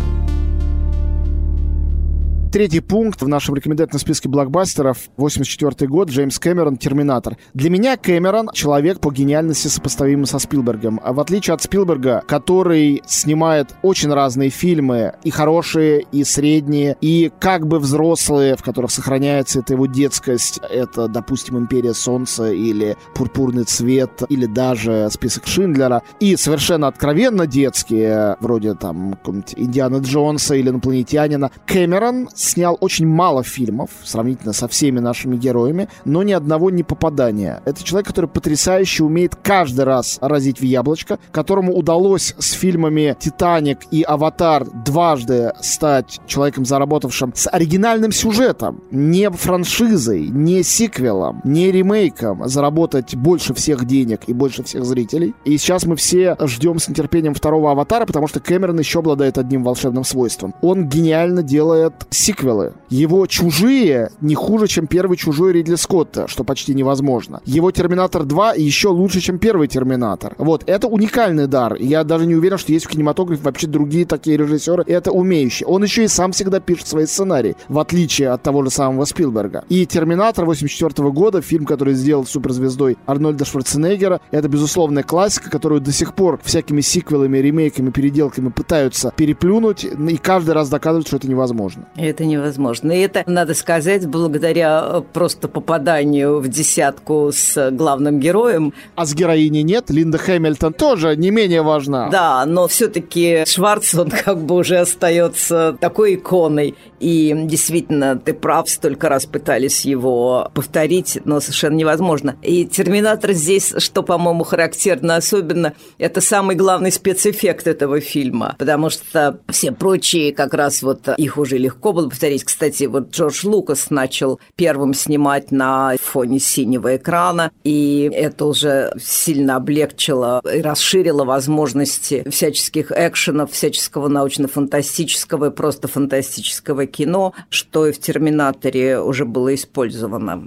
третий 2.53 2.81
пункт 2.81 3.23
в 3.23 3.27
нашем 3.27 3.55
рекомендательном 3.55 3.99
списке 3.99 4.29
блокбастеров 4.29 5.09
84 5.17 5.89
год, 5.89 6.11
Джеймс 6.11 6.37
Кэмерон, 6.37 6.77
«Терминатор». 6.77 7.35
Для 7.55 7.71
меня 7.71 7.97
Кэмерон— 7.97 8.51
человек 8.53 8.99
по 8.99 9.11
гениальности 9.11 9.69
сопоставимый 9.69 10.27
со 10.27 10.37
Спилбергом. 10.37 11.01
А 11.03 11.13
в 11.13 11.19
отличие 11.19 11.55
от 11.55 11.63
Спилберга, 11.63 12.21
который 12.27 13.01
снимает 13.07 13.73
очень 13.81 14.13
разные 14.13 14.51
фильмы, 14.51 15.13
и 15.23 15.31
хорошие, 15.31 16.05
и 16.11 16.23
средние, 16.23 16.95
и 17.01 17.31
как 17.39 17.65
бы 17.65 17.79
взрослые, 17.79 18.55
в 18.55 18.61
которых 18.61 18.91
сохраняется 18.91 19.61
эта 19.61 19.73
его 19.73 19.87
детскость, 19.87 20.59
это, 20.69 21.07
допустим, 21.07 21.57
«Империя 21.57 21.95
солнца» 21.95 22.51
или 22.51 22.97
«Пурпурный 23.15 23.63
цвет», 23.63 24.21
или 24.29 24.45
даже 24.45 25.09
«Список 25.09 25.47
Шиндлера», 25.47 26.03
и 26.19 26.35
совершенно 26.35 26.85
откровенно 26.85 27.47
детские, 27.47 28.37
вроде 28.41 28.75
там 28.75 29.17
Индиана 29.55 29.97
Джонса 29.97 30.53
или 30.53 30.69
«Инопланетянина», 30.69 31.49
Кэмерон 31.65 32.29
снял 32.43 32.77
очень 32.79 33.07
мало 33.07 33.43
фильмов, 33.43 33.89
сравнительно 34.03 34.53
со 34.53 34.67
всеми 34.67 34.99
нашими 34.99 35.37
героями, 35.37 35.87
но 36.05 36.23
ни 36.23 36.31
одного 36.31 36.69
не 36.69 36.83
попадания. 36.83 37.61
Это 37.65 37.83
человек, 37.83 38.07
который 38.07 38.29
потрясающе 38.29 39.03
умеет 39.03 39.35
каждый 39.35 39.85
раз 39.85 40.17
разить 40.21 40.59
в 40.59 40.63
яблочко, 40.63 41.19
которому 41.31 41.73
удалось 41.73 42.35
с 42.37 42.51
фильмами 42.51 43.15
«Титаник» 43.19 43.79
и 43.91 44.03
«Аватар» 44.03 44.65
дважды 44.85 45.53
стать 45.61 46.19
человеком, 46.27 46.65
заработавшим 46.65 47.33
с 47.35 47.49
оригинальным 47.49 48.11
сюжетом, 48.11 48.81
не 48.91 49.29
франшизой, 49.29 50.27
не 50.27 50.63
сиквелом, 50.63 51.41
не 51.43 51.71
ремейком, 51.71 52.47
заработать 52.47 53.15
больше 53.15 53.53
всех 53.53 53.85
денег 53.85 54.21
и 54.27 54.33
больше 54.33 54.63
всех 54.63 54.85
зрителей. 54.85 55.33
И 55.45 55.57
сейчас 55.57 55.85
мы 55.85 55.95
все 55.95 56.35
ждем 56.41 56.79
с 56.79 56.89
нетерпением 56.89 57.33
второго 57.33 57.71
«Аватара», 57.71 58.05
потому 58.05 58.27
что 58.27 58.39
Кэмерон 58.39 58.79
еще 58.79 58.99
обладает 58.99 59.37
одним 59.37 59.63
волшебным 59.63 60.03
свойством. 60.03 60.53
Он 60.61 60.87
гениально 60.87 61.43
делает 61.43 61.93
сиквел 62.09 62.32
сиквелы. 62.33 62.73
Его 62.89 63.25
«Чужие» 63.27 64.09
не 64.21 64.35
хуже, 64.35 64.67
чем 64.67 64.87
первый 64.87 65.17
«Чужой» 65.17 65.53
Ридли 65.53 65.75
Скотта, 65.75 66.27
что 66.27 66.43
почти 66.43 66.73
невозможно. 66.73 67.41
Его 67.45 67.71
«Терминатор 67.71 68.23
2» 68.23 68.59
еще 68.59 68.89
лучше, 68.89 69.19
чем 69.19 69.39
первый 69.39 69.67
«Терминатор». 69.67 70.35
Вот, 70.37 70.63
это 70.65 70.87
уникальный 70.87 71.47
дар. 71.47 71.75
Я 71.75 72.03
даже 72.03 72.25
не 72.25 72.35
уверен, 72.35 72.57
что 72.57 72.71
есть 72.71 72.85
в 72.85 72.89
кинематографе 72.89 73.43
вообще 73.43 73.67
другие 73.67 74.05
такие 74.05 74.37
режиссеры, 74.37 74.83
это 74.87 75.11
умеющие. 75.11 75.67
Он 75.67 75.83
еще 75.83 76.03
и 76.03 76.07
сам 76.07 76.31
всегда 76.31 76.59
пишет 76.59 76.87
свои 76.87 77.05
сценарии, 77.05 77.55
в 77.67 77.79
отличие 77.79 78.29
от 78.29 78.41
того 78.41 78.63
же 78.63 78.69
самого 78.69 79.05
Спилберга. 79.05 79.63
И 79.69 79.85
«Терминатор» 79.85 80.45
84 80.45 81.11
года, 81.11 81.41
фильм, 81.41 81.65
который 81.65 81.93
сделал 81.93 82.25
суперзвездой 82.25 82.97
Арнольда 83.05 83.45
Шварценеггера, 83.45 84.21
это 84.31 84.47
безусловная 84.47 85.03
классика, 85.03 85.49
которую 85.49 85.81
до 85.81 85.91
сих 85.91 86.15
пор 86.15 86.39
всякими 86.43 86.81
сиквелами, 86.81 87.37
ремейками, 87.37 87.91
переделками 87.91 88.49
пытаются 88.49 89.13
переплюнуть, 89.15 89.83
и 89.83 90.17
каждый 90.17 90.51
раз 90.51 90.69
доказывают, 90.69 91.07
что 91.07 91.17
это 91.17 91.27
невозможно. 91.27 91.87
Это 91.95 92.22
это 92.23 92.25
невозможно. 92.25 92.91
И 92.91 92.99
это, 92.99 93.23
надо 93.27 93.53
сказать, 93.53 94.07
благодаря 94.07 94.83
э, 94.83 95.01
просто 95.13 95.47
попаданию 95.47 96.39
в 96.39 96.47
десятку 96.47 97.29
с 97.31 97.71
главным 97.71 98.19
героем. 98.19 98.73
А 98.95 99.05
с 99.05 99.13
героиней 99.13 99.63
нет? 99.63 99.89
Линда 99.89 100.17
Хэмилтон 100.17 100.73
тоже 100.73 101.15
не 101.15 101.31
менее 101.31 101.61
важна. 101.61 102.09
Да, 102.09 102.45
но 102.45 102.67
все-таки 102.67 103.43
Шварц, 103.45 103.93
он 103.95 104.09
как 104.09 104.43
бы 104.43 104.55
уже 104.55 104.77
остается 104.77 105.77
такой 105.79 106.15
иконой. 106.15 106.75
И 106.99 107.33
действительно, 107.35 108.17
ты 108.17 108.33
прав, 108.33 108.69
столько 108.69 109.09
раз 109.09 109.25
пытались 109.25 109.83
его 109.83 110.49
повторить, 110.53 111.19
но 111.25 111.41
совершенно 111.41 111.75
невозможно. 111.75 112.37
И 112.41 112.65
«Терминатор» 112.65 113.33
здесь, 113.33 113.73
что, 113.77 114.03
по-моему, 114.03 114.45
характерно 114.45 115.17
особенно, 115.17 115.73
это 115.97 116.21
самый 116.21 116.55
главный 116.55 116.93
спецэффект 116.93 117.67
этого 117.67 117.99
фильма, 117.99 118.55
потому 118.57 118.89
что 118.89 119.39
все 119.49 119.73
прочие 119.73 120.33
как 120.33 120.53
раз 120.53 120.81
вот 120.81 121.09
их 121.17 121.37
уже 121.37 121.57
легко 121.57 121.91
было 121.91 122.09
повторить. 122.13 122.43
Кстати, 122.43 122.83
вот 122.83 123.09
Джордж 123.09 123.41
Лукас 123.43 123.89
начал 123.89 124.39
первым 124.55 124.93
снимать 124.93 125.51
на 125.51 125.95
фоне 125.99 126.39
синего 126.39 126.95
экрана, 126.95 127.51
и 127.63 128.07
это 128.13 128.45
уже 128.45 128.93
сильно 129.01 129.55
облегчило 129.55 130.39
и 130.45 130.61
расширило 130.61 131.25
возможности 131.25 132.23
всяческих 132.29 132.91
экшенов, 132.91 133.51
всяческого 133.51 134.09
научно-фантастического 134.09 135.45
и 135.45 135.49
просто 135.49 135.87
фантастического 135.87 136.85
кино, 136.85 137.33
что 137.49 137.87
и 137.87 137.91
в 137.91 137.99
«Терминаторе» 137.99 138.99
уже 138.99 139.25
было 139.25 139.55
использовано. 139.55 140.45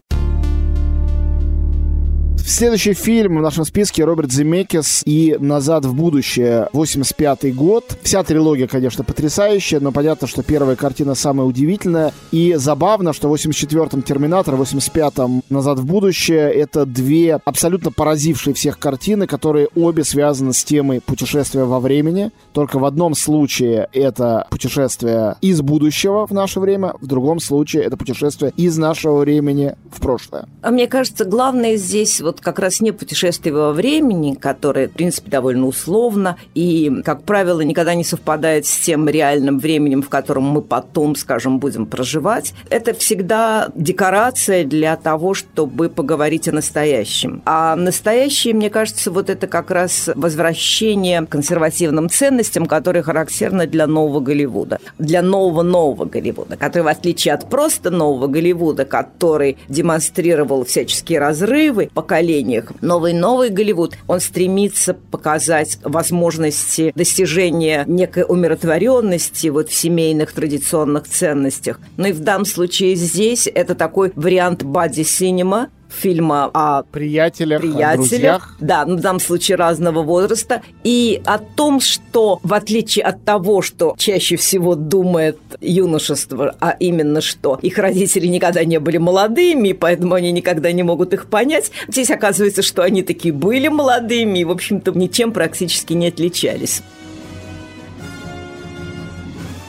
Следующий 2.38 2.94
фильм 2.94 3.38
в 3.38 3.42
нашем 3.42 3.64
списке 3.64 4.04
Роберт 4.04 4.32
Земекис 4.32 5.02
и 5.04 5.36
«Назад 5.38 5.84
в 5.84 5.94
будущее», 5.94 6.68
85 6.72 7.54
год. 7.54 7.98
Вся 8.02 8.22
трилогия, 8.22 8.66
конечно, 8.66 9.04
потрясающая, 9.04 9.80
но 9.80 9.92
понятно, 9.92 10.26
что 10.26 10.42
первая 10.42 10.76
картина 10.76 11.14
самая 11.14 11.46
удивительная. 11.46 12.12
И 12.30 12.54
забавно, 12.54 13.12
что 13.12 13.28
в 13.28 13.34
84-м 13.34 14.02
«Терминатор», 14.02 14.54
в 14.56 14.62
85-м 14.62 15.42
«Назад 15.50 15.80
в 15.80 15.86
будущее»— 15.86 16.50
это 16.54 16.86
две 16.86 17.40
абсолютно 17.44 17.90
поразившие 17.90 18.54
всех 18.54 18.78
картины, 18.78 19.26
которые 19.26 19.68
обе 19.74 20.04
связаны 20.04 20.52
с 20.52 20.62
темой 20.62 21.00
путешествия 21.00 21.64
во 21.64 21.80
времени. 21.80 22.30
Только 22.52 22.78
в 22.78 22.84
одном 22.84 23.14
случае 23.14 23.88
это 23.92 24.46
путешествие 24.50 25.36
из 25.40 25.60
будущего 25.62 26.26
в 26.26 26.30
наше 26.30 26.60
время, 26.60 26.94
в 27.00 27.06
другом 27.06 27.40
случае 27.40 27.82
это 27.82 27.96
путешествие 27.96 28.52
из 28.56 28.78
нашего 28.78 29.18
времени 29.18 29.74
в 29.90 30.00
прошлое. 30.00 30.46
А 30.62 30.70
мне 30.70 30.86
кажется, 30.86 31.24
главное 31.24 31.76
здесь 31.76 32.20
вот 32.26 32.40
как 32.40 32.58
раз 32.58 32.80
не 32.80 32.92
путешествие 32.92 33.54
во 33.54 33.72
времени, 33.72 34.34
которое, 34.34 34.88
в 34.88 34.92
принципе, 34.92 35.30
довольно 35.30 35.66
условно 35.66 36.36
и, 36.54 37.02
как 37.04 37.22
правило, 37.22 37.60
никогда 37.60 37.94
не 37.94 38.04
совпадает 38.04 38.66
с 38.66 38.78
тем 38.78 39.08
реальным 39.08 39.58
временем, 39.58 40.02
в 40.02 40.08
котором 40.08 40.44
мы 40.44 40.60
потом, 40.60 41.14
скажем, 41.14 41.60
будем 41.60 41.86
проживать. 41.86 42.52
Это 42.68 42.92
всегда 42.94 43.68
декорация 43.74 44.64
для 44.64 44.96
того, 44.96 45.34
чтобы 45.34 45.88
поговорить 45.88 46.48
о 46.48 46.52
настоящем. 46.52 47.42
А 47.46 47.76
настоящее, 47.76 48.54
мне 48.54 48.70
кажется, 48.70 49.10
вот 49.10 49.30
это 49.30 49.46
как 49.46 49.70
раз 49.70 50.10
возвращение 50.14 51.22
к 51.22 51.28
консервативным 51.28 52.10
ценностям, 52.10 52.66
которые 52.66 53.04
характерны 53.04 53.68
для 53.68 53.86
нового 53.86 54.18
Голливуда. 54.20 54.80
Для 54.98 55.22
нового-нового 55.22 56.06
Голливуда, 56.06 56.56
который, 56.56 56.82
в 56.82 56.88
отличие 56.88 57.34
от 57.34 57.48
просто 57.48 57.90
нового 57.90 58.26
Голливуда, 58.26 58.84
который 58.84 59.58
демонстрировал 59.68 60.64
всяческие 60.64 61.20
разрывы, 61.20 61.88
поколения 61.94 62.15
поколениях. 62.16 62.72
Новый-новый 62.80 63.50
Голливуд, 63.50 63.96
он 64.06 64.20
стремится 64.20 64.94
показать 64.94 65.78
возможности 65.82 66.92
достижения 66.94 67.84
некой 67.86 68.24
умиротворенности 68.26 69.48
вот 69.48 69.68
в 69.68 69.74
семейных 69.74 70.32
традиционных 70.32 71.06
ценностях. 71.06 71.78
Ну 71.96 72.08
и 72.08 72.12
в 72.12 72.20
данном 72.20 72.46
случае 72.46 72.94
здесь 72.94 73.48
это 73.52 73.74
такой 73.74 74.12
вариант 74.16 74.62
бади-синема, 74.62 75.68
фильма 75.96 76.50
о 76.52 76.82
приятелях, 76.82 77.60
приятелях 77.60 77.96
друзьях. 77.96 78.56
Да, 78.60 78.84
ну, 78.84 78.96
в 78.96 79.00
данном 79.00 79.20
случае 79.20 79.56
разного 79.56 80.02
возраста. 80.02 80.62
И 80.84 81.20
о 81.24 81.38
том, 81.38 81.80
что 81.80 82.40
в 82.42 82.54
отличие 82.54 83.04
от 83.04 83.24
того, 83.24 83.62
что 83.62 83.94
чаще 83.98 84.36
всего 84.36 84.74
думает 84.74 85.38
юношество, 85.60 86.54
а 86.60 86.76
именно 86.78 87.20
что 87.20 87.58
их 87.62 87.78
родители 87.78 88.26
никогда 88.26 88.64
не 88.64 88.78
были 88.78 88.98
молодыми, 88.98 89.72
поэтому 89.72 90.14
они 90.14 90.32
никогда 90.32 90.72
не 90.72 90.82
могут 90.82 91.12
их 91.12 91.26
понять, 91.26 91.70
здесь 91.88 92.10
оказывается, 92.10 92.62
что 92.62 92.82
они 92.82 93.02
такие 93.02 93.32
были 93.32 93.68
молодыми 93.68 94.40
и, 94.40 94.44
в 94.44 94.50
общем-то, 94.50 94.92
ничем 94.92 95.32
практически 95.32 95.92
не 95.92 96.08
отличались. 96.08 96.82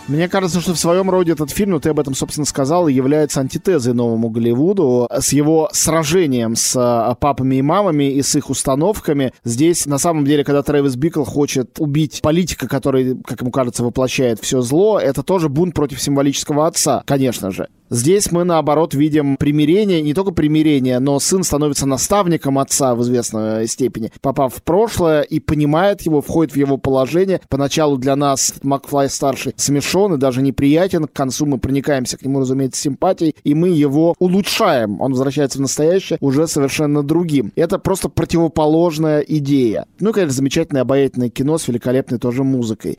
Мне 0.07 0.29
кажется, 0.29 0.61
что 0.61 0.73
в 0.73 0.79
своем 0.79 1.09
роде 1.09 1.33
этот 1.33 1.51
фильм, 1.51 1.71
ну 1.71 1.79
ты 1.81 1.89
об 1.89 1.99
этом, 1.99 2.15
собственно, 2.15 2.45
сказал, 2.45 2.87
является 2.87 3.41
антитезой 3.41 3.93
новому 3.93 4.29
Голливуду 4.29 5.05
с 5.11 5.33
его 5.33 5.69
сражением 5.73 6.55
с 6.55 6.73
а, 6.77 7.13
папами 7.15 7.55
и 7.55 7.61
мамами 7.61 8.05
и 8.13 8.21
с 8.21 8.33
их 8.35 8.49
установками. 8.49 9.33
Здесь, 9.43 9.85
на 9.85 9.97
самом 9.97 10.23
деле, 10.23 10.45
когда 10.45 10.63
Трэвис 10.63 10.95
Бикл 10.95 11.23
хочет 11.23 11.77
убить 11.79 12.21
политика, 12.21 12.69
который, 12.69 13.17
как 13.21 13.41
ему 13.41 13.51
кажется, 13.51 13.83
воплощает 13.83 14.39
все 14.39 14.61
зло, 14.61 14.97
это 14.97 15.23
тоже 15.23 15.49
бунт 15.49 15.75
против 15.75 16.01
символического 16.01 16.67
отца, 16.67 17.03
конечно 17.05 17.51
же. 17.51 17.67
Здесь 17.89 18.31
мы, 18.31 18.43
наоборот, 18.43 18.93
видим 18.93 19.37
примирение, 19.37 20.01
не 20.01 20.13
только 20.13 20.31
примирение, 20.31 20.99
но 20.99 21.19
сын 21.19 21.43
становится 21.43 21.85
наставником 21.85 22.59
отца 22.59 22.95
в 22.95 23.01
известной 23.01 23.67
степени, 23.67 24.11
попав 24.21 24.55
в 24.55 24.63
прошлое 24.63 25.21
и 25.21 25.39
понимает 25.39 26.01
его, 26.01 26.21
входит 26.21 26.53
в 26.53 26.57
его 26.57 26.77
положение. 26.77 27.39
Поначалу 27.49 27.97
для 27.97 28.15
нас 28.15 28.55
Макфлай-старший 28.61 29.53
смешон 29.55 30.15
и 30.15 30.17
даже 30.17 30.41
неприятен. 30.41 31.05
К 31.05 31.13
концу 31.13 31.45
мы 31.45 31.59
проникаемся 31.59 32.17
к 32.17 32.23
нему, 32.23 32.41
разумеется, 32.41 32.81
симпатией, 32.81 33.35
и 33.43 33.53
мы 33.53 33.69
его 33.69 34.15
улучшаем. 34.19 34.99
Он 34.99 35.11
возвращается 35.11 35.59
в 35.59 35.61
настоящее 35.61 36.17
уже 36.19 36.47
совершенно 36.47 37.03
другим. 37.03 37.53
Это 37.55 37.79
просто 37.79 38.09
противоположная 38.09 39.21
идея. 39.21 39.85
Ну 39.99 40.09
и, 40.09 40.13
конечно, 40.13 40.35
замечательное 40.35 40.81
обаятельное 40.81 41.29
кино 41.29 41.57
с 41.57 41.67
великолепной 41.67 42.19
тоже 42.19 42.43
музыкой. 42.43 42.97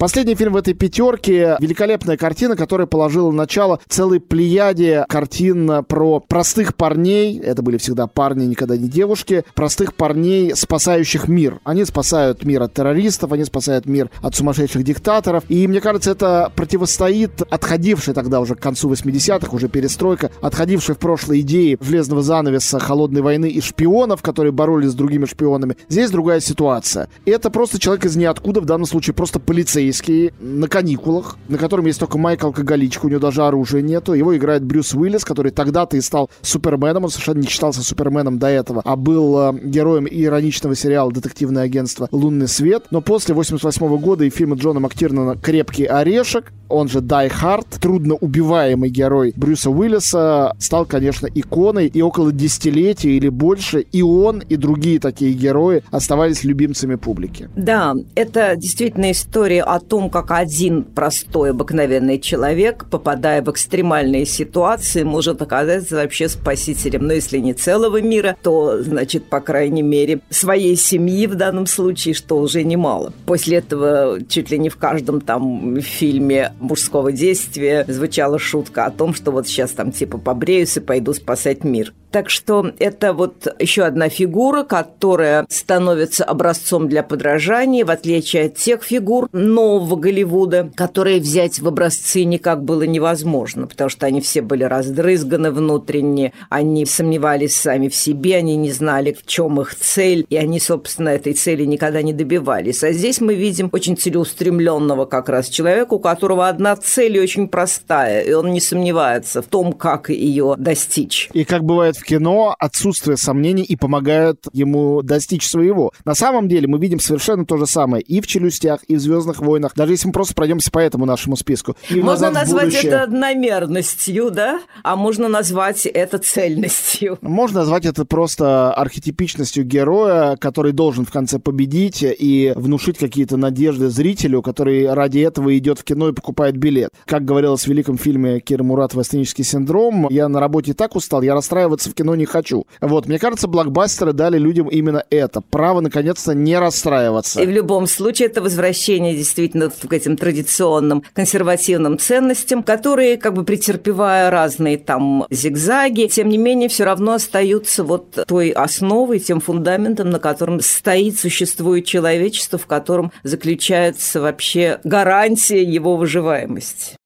Последний 0.00 0.34
фильм 0.34 0.54
в 0.54 0.56
этой 0.56 0.72
пятерке— 0.72 1.58
великолепная 1.60 2.16
картина, 2.16 2.56
которая 2.56 2.86
положила 2.86 3.30
начало 3.30 3.80
целой 3.86 4.18
плеяде 4.18 5.04
картин 5.10 5.84
про 5.84 6.20
простых 6.20 6.74
парней, 6.74 7.38
это 7.38 7.60
были 7.60 7.76
всегда 7.76 8.06
парни, 8.06 8.46
никогда 8.46 8.78
не 8.78 8.88
девушки, 8.88 9.44
простых 9.54 9.92
парней, 9.94 10.56
спасающих 10.56 11.28
мир. 11.28 11.60
Они 11.64 11.84
спасают 11.84 12.46
мир 12.46 12.62
от 12.62 12.72
террористов, 12.72 13.32
они 13.32 13.44
спасают 13.44 13.84
мир 13.84 14.08
от 14.22 14.34
сумасшедших 14.34 14.82
диктаторов. 14.84 15.44
И 15.50 15.68
мне 15.68 15.82
кажется, 15.82 16.12
это 16.12 16.50
противостоит 16.56 17.42
отходившей 17.42 18.14
тогда 18.14 18.40
уже 18.40 18.54
к 18.54 18.60
концу 18.60 18.90
80-х, 18.90 19.54
уже 19.54 19.68
перестройка, 19.68 20.30
отходившей 20.40 20.94
в 20.94 20.98
прошлой 20.98 21.40
идеи 21.40 21.76
железного 21.78 22.22
занавеса, 22.22 22.78
холодной 22.78 23.20
войны 23.20 23.50
и 23.50 23.60
шпионов, 23.60 24.22
которые 24.22 24.52
боролись 24.52 24.92
с 24.92 24.94
другими 24.94 25.26
шпионами. 25.26 25.76
Здесь 25.90 26.10
другая 26.10 26.40
ситуация. 26.40 27.10
Это 27.26 27.50
просто 27.50 27.78
человек 27.78 28.06
из 28.06 28.16
ниоткуда, 28.16 28.62
в 28.62 28.64
данном 28.64 28.86
случае 28.86 29.12
просто 29.12 29.38
полицейский 29.38 29.89
полицейский 29.90 30.32
на 30.38 30.68
каникулах, 30.68 31.36
на 31.48 31.58
котором 31.58 31.86
есть 31.86 31.98
только 31.98 32.18
Майк 32.18 32.44
Алкоголичка, 32.44 33.06
у 33.06 33.08
него 33.08 33.20
даже 33.20 33.42
оружия 33.42 33.82
нету. 33.82 34.12
Его 34.12 34.36
играет 34.36 34.64
Брюс 34.64 34.94
Уиллис, 34.94 35.24
который 35.24 35.52
тогда-то 35.52 35.96
и 35.96 36.00
стал 36.00 36.30
Суперменом. 36.42 37.04
Он 37.04 37.10
совершенно 37.10 37.40
не 37.40 37.48
считался 37.48 37.82
Суперменом 37.82 38.38
до 38.38 38.48
этого, 38.48 38.82
а 38.84 38.96
был 38.96 39.38
э, 39.38 39.58
героем 39.62 40.06
ироничного 40.10 40.74
сериала 40.74 41.12
«Детективное 41.12 41.64
агентство 41.64 42.08
Лунный 42.12 42.48
свет». 42.48 42.86
Но 42.90 43.00
после 43.00 43.34
88 43.34 43.98
года 43.98 44.24
и 44.24 44.30
фильма 44.30 44.56
Джона 44.56 44.80
Мактирнана 44.80 45.36
«Крепкий 45.36 45.84
орешек», 45.84 46.52
он 46.70 46.88
же 46.88 47.00
Дай 47.00 47.28
Харт, 47.28 47.66
трудно 47.80 48.14
убиваемый 48.14 48.90
герой 48.90 49.32
Брюса 49.36 49.70
Уиллиса, 49.70 50.54
стал, 50.58 50.86
конечно, 50.86 51.26
иконой. 51.26 51.86
И 51.86 52.02
около 52.02 52.32
десятилетия 52.32 53.10
или 53.10 53.28
больше 53.28 53.80
и 53.80 54.02
он, 54.02 54.40
и 54.40 54.56
другие 54.56 55.00
такие 55.00 55.32
герои 55.32 55.82
оставались 55.90 56.44
любимцами 56.44 56.94
публики. 56.94 57.48
Да, 57.56 57.94
это 58.14 58.54
действительно 58.56 59.10
история 59.10 59.62
о 59.62 59.80
том, 59.80 60.10
как 60.10 60.30
один 60.30 60.84
простой 60.84 61.50
обыкновенный 61.50 62.18
человек, 62.18 62.86
попадая 62.90 63.42
в 63.42 63.50
экстремальные 63.50 64.26
ситуации, 64.26 65.02
может 65.02 65.42
оказаться 65.42 65.96
вообще 65.96 66.28
спасителем. 66.28 67.06
Но 67.06 67.12
если 67.12 67.38
не 67.38 67.54
целого 67.54 68.00
мира, 68.00 68.36
то, 68.42 68.82
значит, 68.82 69.24
по 69.24 69.40
крайней 69.40 69.82
мере, 69.82 70.20
своей 70.30 70.76
семьи 70.76 71.26
в 71.26 71.34
данном 71.34 71.66
случае, 71.66 72.14
что 72.14 72.38
уже 72.38 72.62
немало. 72.62 73.12
После 73.26 73.58
этого 73.58 74.18
чуть 74.28 74.50
ли 74.50 74.58
не 74.58 74.68
в 74.68 74.76
каждом 74.76 75.20
там 75.20 75.80
фильме 75.80 76.52
мужского 76.60 77.12
действия 77.12 77.84
звучала 77.88 78.38
шутка 78.38 78.86
о 78.86 78.90
том, 78.90 79.14
что 79.14 79.30
вот 79.30 79.48
сейчас 79.48 79.70
там 79.72 79.92
типа 79.92 80.18
побреюсь 80.18 80.76
и 80.76 80.80
пойду 80.80 81.12
спасать 81.12 81.64
мир. 81.64 81.92
Так 82.10 82.28
что 82.28 82.72
это 82.80 83.12
вот 83.12 83.46
еще 83.60 83.84
одна 83.84 84.08
фигура, 84.08 84.64
которая 84.64 85.46
становится 85.48 86.24
образцом 86.24 86.88
для 86.88 87.04
подражания, 87.04 87.84
в 87.84 87.90
отличие 87.90 88.46
от 88.46 88.56
тех 88.56 88.82
фигур 88.82 89.28
нового 89.32 89.94
Голливуда, 89.94 90.72
которые 90.74 91.20
взять 91.20 91.60
в 91.60 91.68
образцы 91.68 92.24
никак 92.24 92.64
было 92.64 92.82
невозможно, 92.82 93.68
потому 93.68 93.90
что 93.90 94.06
они 94.06 94.20
все 94.20 94.42
были 94.42 94.64
раздрызганы 94.64 95.52
внутренне, 95.52 96.32
они 96.48 96.84
сомневались 96.84 97.54
сами 97.54 97.88
в 97.88 97.94
себе, 97.94 98.36
они 98.36 98.56
не 98.56 98.72
знали, 98.72 99.12
в 99.12 99.24
чем 99.24 99.60
их 99.60 99.76
цель, 99.76 100.26
и 100.28 100.36
они, 100.36 100.58
собственно, 100.58 101.10
этой 101.10 101.34
цели 101.34 101.64
никогда 101.64 102.02
не 102.02 102.12
добивались. 102.12 102.82
А 102.82 102.90
здесь 102.90 103.20
мы 103.20 103.34
видим 103.34 103.70
очень 103.72 103.96
целеустремленного 103.96 105.04
как 105.04 105.28
раз 105.28 105.48
человека, 105.48 105.94
у 105.94 106.00
которого 106.00 106.48
одна 106.50 106.76
цель 106.76 107.16
и 107.16 107.20
очень 107.20 107.48
простая, 107.48 108.22
и 108.22 108.32
он 108.32 108.52
не 108.52 108.60
сомневается 108.60 109.42
в 109.42 109.46
том, 109.46 109.72
как 109.72 110.10
ее 110.10 110.54
достичь. 110.58 111.28
И 111.32 111.44
как 111.44 111.64
бывает 111.64 111.96
в 111.96 112.04
кино 112.04 112.54
отсутствие 112.58 113.16
сомнений 113.16 113.62
и 113.62 113.76
помогает 113.76 114.44
ему 114.52 115.02
достичь 115.02 115.48
своего. 115.48 115.92
На 116.04 116.14
самом 116.14 116.48
деле 116.48 116.68
мы 116.68 116.78
видим 116.78 117.00
совершенно 117.00 117.44
то 117.46 117.56
же 117.56 117.66
самое 117.66 118.02
и 118.02 118.20
в 118.20 118.26
«Челюстях», 118.26 118.82
и 118.84 118.96
в 118.96 119.00
«Звездных 119.00 119.40
войнах», 119.40 119.72
даже 119.74 119.92
если 119.92 120.08
мы 120.08 120.12
просто 120.12 120.34
пройдемся 120.34 120.70
по 120.70 120.78
этому 120.78 121.06
нашему 121.06 121.36
списку. 121.36 121.76
И 121.88 122.00
можно 122.00 122.30
назвать 122.30 122.74
это 122.74 123.02
одномерностью, 123.04 124.30
да? 124.30 124.60
А 124.82 124.96
можно 124.96 125.28
назвать 125.28 125.86
это 125.86 126.18
цельностью. 126.18 127.18
Можно 127.40 127.60
назвать 127.60 127.86
это 127.86 128.04
просто 128.04 128.72
архетипичностью 128.72 129.64
героя, 129.64 130.36
который 130.36 130.72
должен 130.72 131.04
в 131.04 131.12
конце 131.12 131.38
победить 131.38 132.02
и 132.02 132.52
внушить 132.56 132.98
какие-то 132.98 133.36
надежды 133.36 133.88
зрителю, 133.88 134.42
который 134.42 134.92
ради 134.92 135.20
этого 135.20 135.56
идет 135.56 135.78
в 135.78 135.84
кино 135.84 136.08
и 136.08 136.12
покупает 136.12 136.39
билет. 136.48 136.90
Как 137.06 137.24
говорилось 137.24 137.64
в 137.64 137.66
великом 137.68 137.98
фильме 137.98 138.40
Кира 138.40 138.62
Муратова 138.62 139.02
«Астенический 139.02 139.44
синдром», 139.44 140.08
я 140.10 140.28
на 140.28 140.40
работе 140.40 140.74
так 140.74 140.96
устал, 140.96 141.22
я 141.22 141.34
расстраиваться 141.34 141.90
в 141.90 141.94
кино 141.94 142.14
не 142.14 142.24
хочу. 142.24 142.66
Вот, 142.80 143.06
мне 143.06 143.18
кажется, 143.18 143.48
блокбастеры 143.48 144.12
дали 144.12 144.38
людям 144.38 144.68
именно 144.68 145.04
это. 145.10 145.40
Право, 145.40 145.80
наконец-то, 145.80 146.34
не 146.34 146.58
расстраиваться. 146.58 147.40
И 147.40 147.46
в 147.46 147.50
любом 147.50 147.86
случае 147.86 148.28
это 148.28 148.42
возвращение 148.42 149.14
действительно 149.14 149.70
к 149.70 149.92
этим 149.92 150.16
традиционным 150.16 151.02
консервативным 151.12 151.98
ценностям, 151.98 152.62
которые, 152.62 153.16
как 153.16 153.34
бы 153.34 153.44
претерпевая 153.44 154.30
разные 154.30 154.78
там 154.78 155.26
зигзаги, 155.30 156.06
тем 156.06 156.28
не 156.28 156.38
менее, 156.38 156.68
все 156.68 156.84
равно 156.84 157.14
остаются 157.14 157.84
вот 157.84 158.18
той 158.26 158.50
основой, 158.50 159.18
тем 159.18 159.40
фундаментом, 159.40 160.10
на 160.10 160.18
котором 160.18 160.60
стоит, 160.60 161.18
существует 161.18 161.84
человечество, 161.84 162.58
в 162.58 162.66
котором 162.66 163.12
заключается 163.22 164.20
вообще 164.20 164.80
гарантия 164.84 165.62
его 165.62 165.96
выживаемости. 166.20 166.99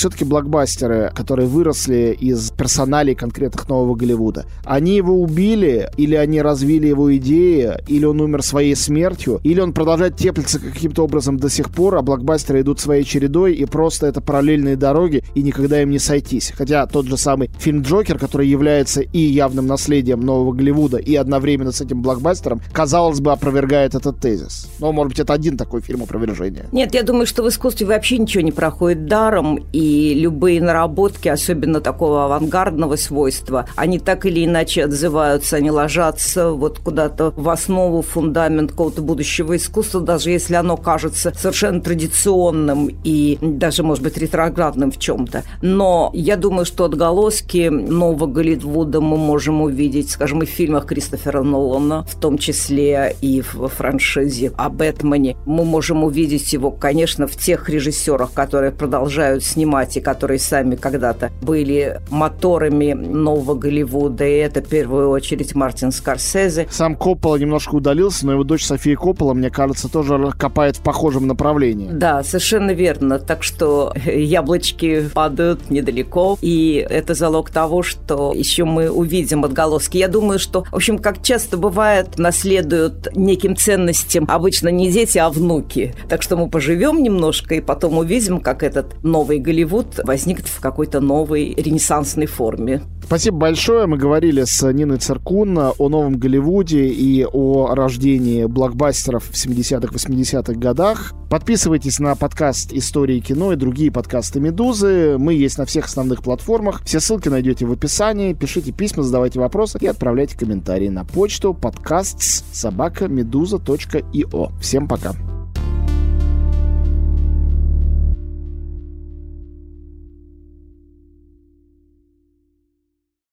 Все-таки 0.00 0.24
блокбастеры, 0.24 1.12
которые 1.14 1.46
выросли 1.46 2.16
из 2.18 2.52
персоналей 2.52 3.14
конкретных 3.14 3.68
нового 3.68 3.94
Голливуда, 3.94 4.46
они 4.64 4.96
его 4.96 5.20
убили, 5.20 5.90
или 5.98 6.14
они 6.14 6.40
развили 6.40 6.86
его 6.86 7.14
идеи, 7.18 7.74
или 7.86 8.06
он 8.06 8.18
умер 8.22 8.42
своей 8.42 8.74
смертью, 8.74 9.40
или 9.44 9.60
он 9.60 9.74
продолжает 9.74 10.16
теплиться 10.16 10.58
каким-то 10.58 11.04
образом 11.04 11.36
до 11.36 11.50
сих 11.50 11.68
пор, 11.68 11.96
а 11.96 12.02
блокбастеры 12.02 12.62
идут 12.62 12.80
своей 12.80 13.04
чередой, 13.04 13.52
и 13.52 13.66
просто 13.66 14.06
это 14.06 14.22
параллельные 14.22 14.76
дороги, 14.76 15.22
и 15.34 15.42
никогда 15.42 15.82
им 15.82 15.90
не 15.90 15.98
сойтись. 15.98 16.54
Хотя 16.56 16.86
тот 16.86 17.04
же 17.04 17.18
самый 17.18 17.50
фильм 17.58 17.82
«Джокер», 17.82 18.18
который 18.18 18.48
является 18.48 19.02
и 19.02 19.18
явным 19.18 19.66
наследием 19.66 20.20
нового 20.20 20.52
Голливуда, 20.54 20.96
и 20.96 21.14
одновременно 21.14 21.72
с 21.72 21.82
этим 21.82 22.00
блокбастером, 22.00 22.62
казалось 22.72 23.20
бы, 23.20 23.32
опровергает 23.32 23.94
этот 23.94 24.18
тезис. 24.18 24.70
Но, 24.78 24.92
может 24.92 25.10
быть, 25.10 25.20
это 25.20 25.34
один 25.34 25.58
такой 25.58 25.82
фильм 25.82 26.04
опровержения. 26.04 26.64
Нет, 26.72 26.94
я 26.94 27.02
думаю, 27.02 27.26
что 27.26 27.42
в 27.42 27.48
искусстве 27.50 27.86
вообще 27.86 28.16
ничего 28.16 28.40
не 28.42 28.52
проходит 28.52 29.04
даром, 29.04 29.58
и 29.74 29.89
любые 30.14 30.60
наработки, 30.60 31.28
особенно 31.28 31.80
такого 31.80 32.24
авангардного 32.24 32.96
свойства, 32.96 33.66
они 33.76 33.98
так 33.98 34.26
или 34.26 34.44
иначе 34.44 34.84
отзываются, 34.84 35.56
они 35.56 35.70
ложатся 35.70 36.50
вот 36.50 36.78
куда-то 36.78 37.32
в 37.36 37.48
основу, 37.48 38.02
фундамент 38.02 38.72
какого-то 38.72 39.02
будущего 39.02 39.56
искусства, 39.56 40.00
даже 40.00 40.30
если 40.30 40.54
оно 40.54 40.76
кажется 40.76 41.32
совершенно 41.36 41.80
традиционным 41.80 42.90
и 43.04 43.38
даже, 43.40 43.82
может 43.82 44.02
быть, 44.04 44.16
ретроградным 44.16 44.90
в 44.90 44.98
чем-то. 44.98 45.44
Но 45.62 46.10
я 46.14 46.36
думаю, 46.36 46.64
что 46.64 46.84
отголоски 46.84 47.68
нового 47.68 48.26
Голливуда 48.26 49.00
мы 49.00 49.16
можем 49.16 49.62
увидеть, 49.62 50.10
скажем, 50.10 50.42
и 50.42 50.46
в 50.46 50.50
фильмах 50.50 50.86
Кристофера 50.86 51.42
Нолана, 51.42 52.04
в 52.04 52.18
том 52.18 52.38
числе 52.38 53.16
и 53.20 53.40
в 53.40 53.68
франшизе 53.68 54.52
о 54.56 54.68
Бэтмене. 54.68 55.36
Мы 55.46 55.64
можем 55.64 56.04
увидеть 56.04 56.52
его, 56.52 56.70
конечно, 56.70 57.26
в 57.26 57.36
тех 57.36 57.68
режиссерах, 57.68 58.32
которые 58.32 58.72
продолжают 58.72 59.44
снимать 59.44 59.79
формате, 59.80 60.00
которые 60.00 60.38
сами 60.38 60.76
когда-то 60.76 61.30
были 61.40 62.00
моторами 62.10 62.92
нового 62.92 63.54
Голливуда, 63.54 64.26
и 64.26 64.36
это 64.36 64.60
в 64.60 64.68
первую 64.68 65.08
очередь 65.10 65.54
Мартин 65.54 65.90
Скорсезе. 65.90 66.66
Сам 66.70 66.96
Коппола 66.96 67.36
немножко 67.36 67.76
удалился, 67.76 68.26
но 68.26 68.32
его 68.32 68.44
дочь 68.44 68.64
София 68.64 68.96
Коппола, 68.96 69.32
мне 69.32 69.50
кажется, 69.50 69.88
тоже 69.88 70.18
копает 70.38 70.76
в 70.76 70.82
похожем 70.82 71.26
направлении. 71.26 71.88
Да, 71.90 72.22
совершенно 72.22 72.72
верно. 72.72 73.18
Так 73.18 73.42
что 73.42 73.92
яблочки 74.04 75.08
падают 75.14 75.70
недалеко, 75.70 76.38
и 76.42 76.86
это 76.88 77.14
залог 77.14 77.50
того, 77.50 77.82
что 77.82 78.32
еще 78.34 78.64
мы 78.64 78.90
увидим 78.90 79.44
отголоски. 79.44 79.96
Я 79.96 80.08
думаю, 80.08 80.38
что, 80.38 80.64
в 80.64 80.74
общем, 80.74 80.98
как 80.98 81.22
часто 81.22 81.56
бывает, 81.56 82.18
наследуют 82.18 83.08
неким 83.16 83.56
ценностям 83.56 84.26
обычно 84.28 84.68
не 84.68 84.90
дети, 84.90 85.16
а 85.18 85.30
внуки. 85.30 85.94
Так 86.08 86.22
что 86.22 86.36
мы 86.36 86.50
поживем 86.50 87.02
немножко 87.02 87.54
и 87.54 87.60
потом 87.60 87.98
увидим, 87.98 88.40
как 88.40 88.62
этот 88.62 89.02
новый 89.02 89.38
Голливуд 89.38 89.69
Голливуд 89.70 90.00
возникнет 90.04 90.48
в 90.48 90.60
какой-то 90.60 91.00
новой 91.00 91.54
ренессансной 91.54 92.26
форме. 92.26 92.82
Спасибо 93.04 93.38
большое. 93.38 93.86
Мы 93.86 93.98
говорили 93.98 94.42
с 94.44 94.62
Ниной 94.72 94.98
Циркун 94.98 95.56
о 95.58 95.88
новом 95.88 96.18
Голливуде 96.18 96.88
и 96.88 97.24
о 97.24 97.74
рождении 97.74 98.44
блокбастеров 98.46 99.24
в 99.24 99.34
70-х, 99.34 99.94
80-х 99.94 100.54
годах. 100.54 101.12
Подписывайтесь 101.28 102.00
на 102.00 102.16
подкаст 102.16 102.72
«Истории 102.72 103.20
кино» 103.20 103.52
и 103.52 103.56
другие 103.56 103.92
подкасты 103.92 104.40
«Медузы». 104.40 105.16
Мы 105.18 105.34
есть 105.34 105.58
на 105.58 105.66
всех 105.66 105.86
основных 105.86 106.22
платформах. 106.22 106.82
Все 106.84 106.98
ссылки 106.98 107.28
найдете 107.28 107.64
в 107.64 107.72
описании. 107.72 108.32
Пишите 108.32 108.72
письма, 108.72 109.04
задавайте 109.04 109.38
вопросы 109.38 109.78
и 109.80 109.86
отправляйте 109.86 110.36
комментарии 110.36 110.88
на 110.88 111.04
почту 111.04 111.54
подкаст 111.54 112.20
собака 112.52 113.06
meduza.io. 113.06 114.50
Всем 114.60 114.88
пока. 114.88 115.14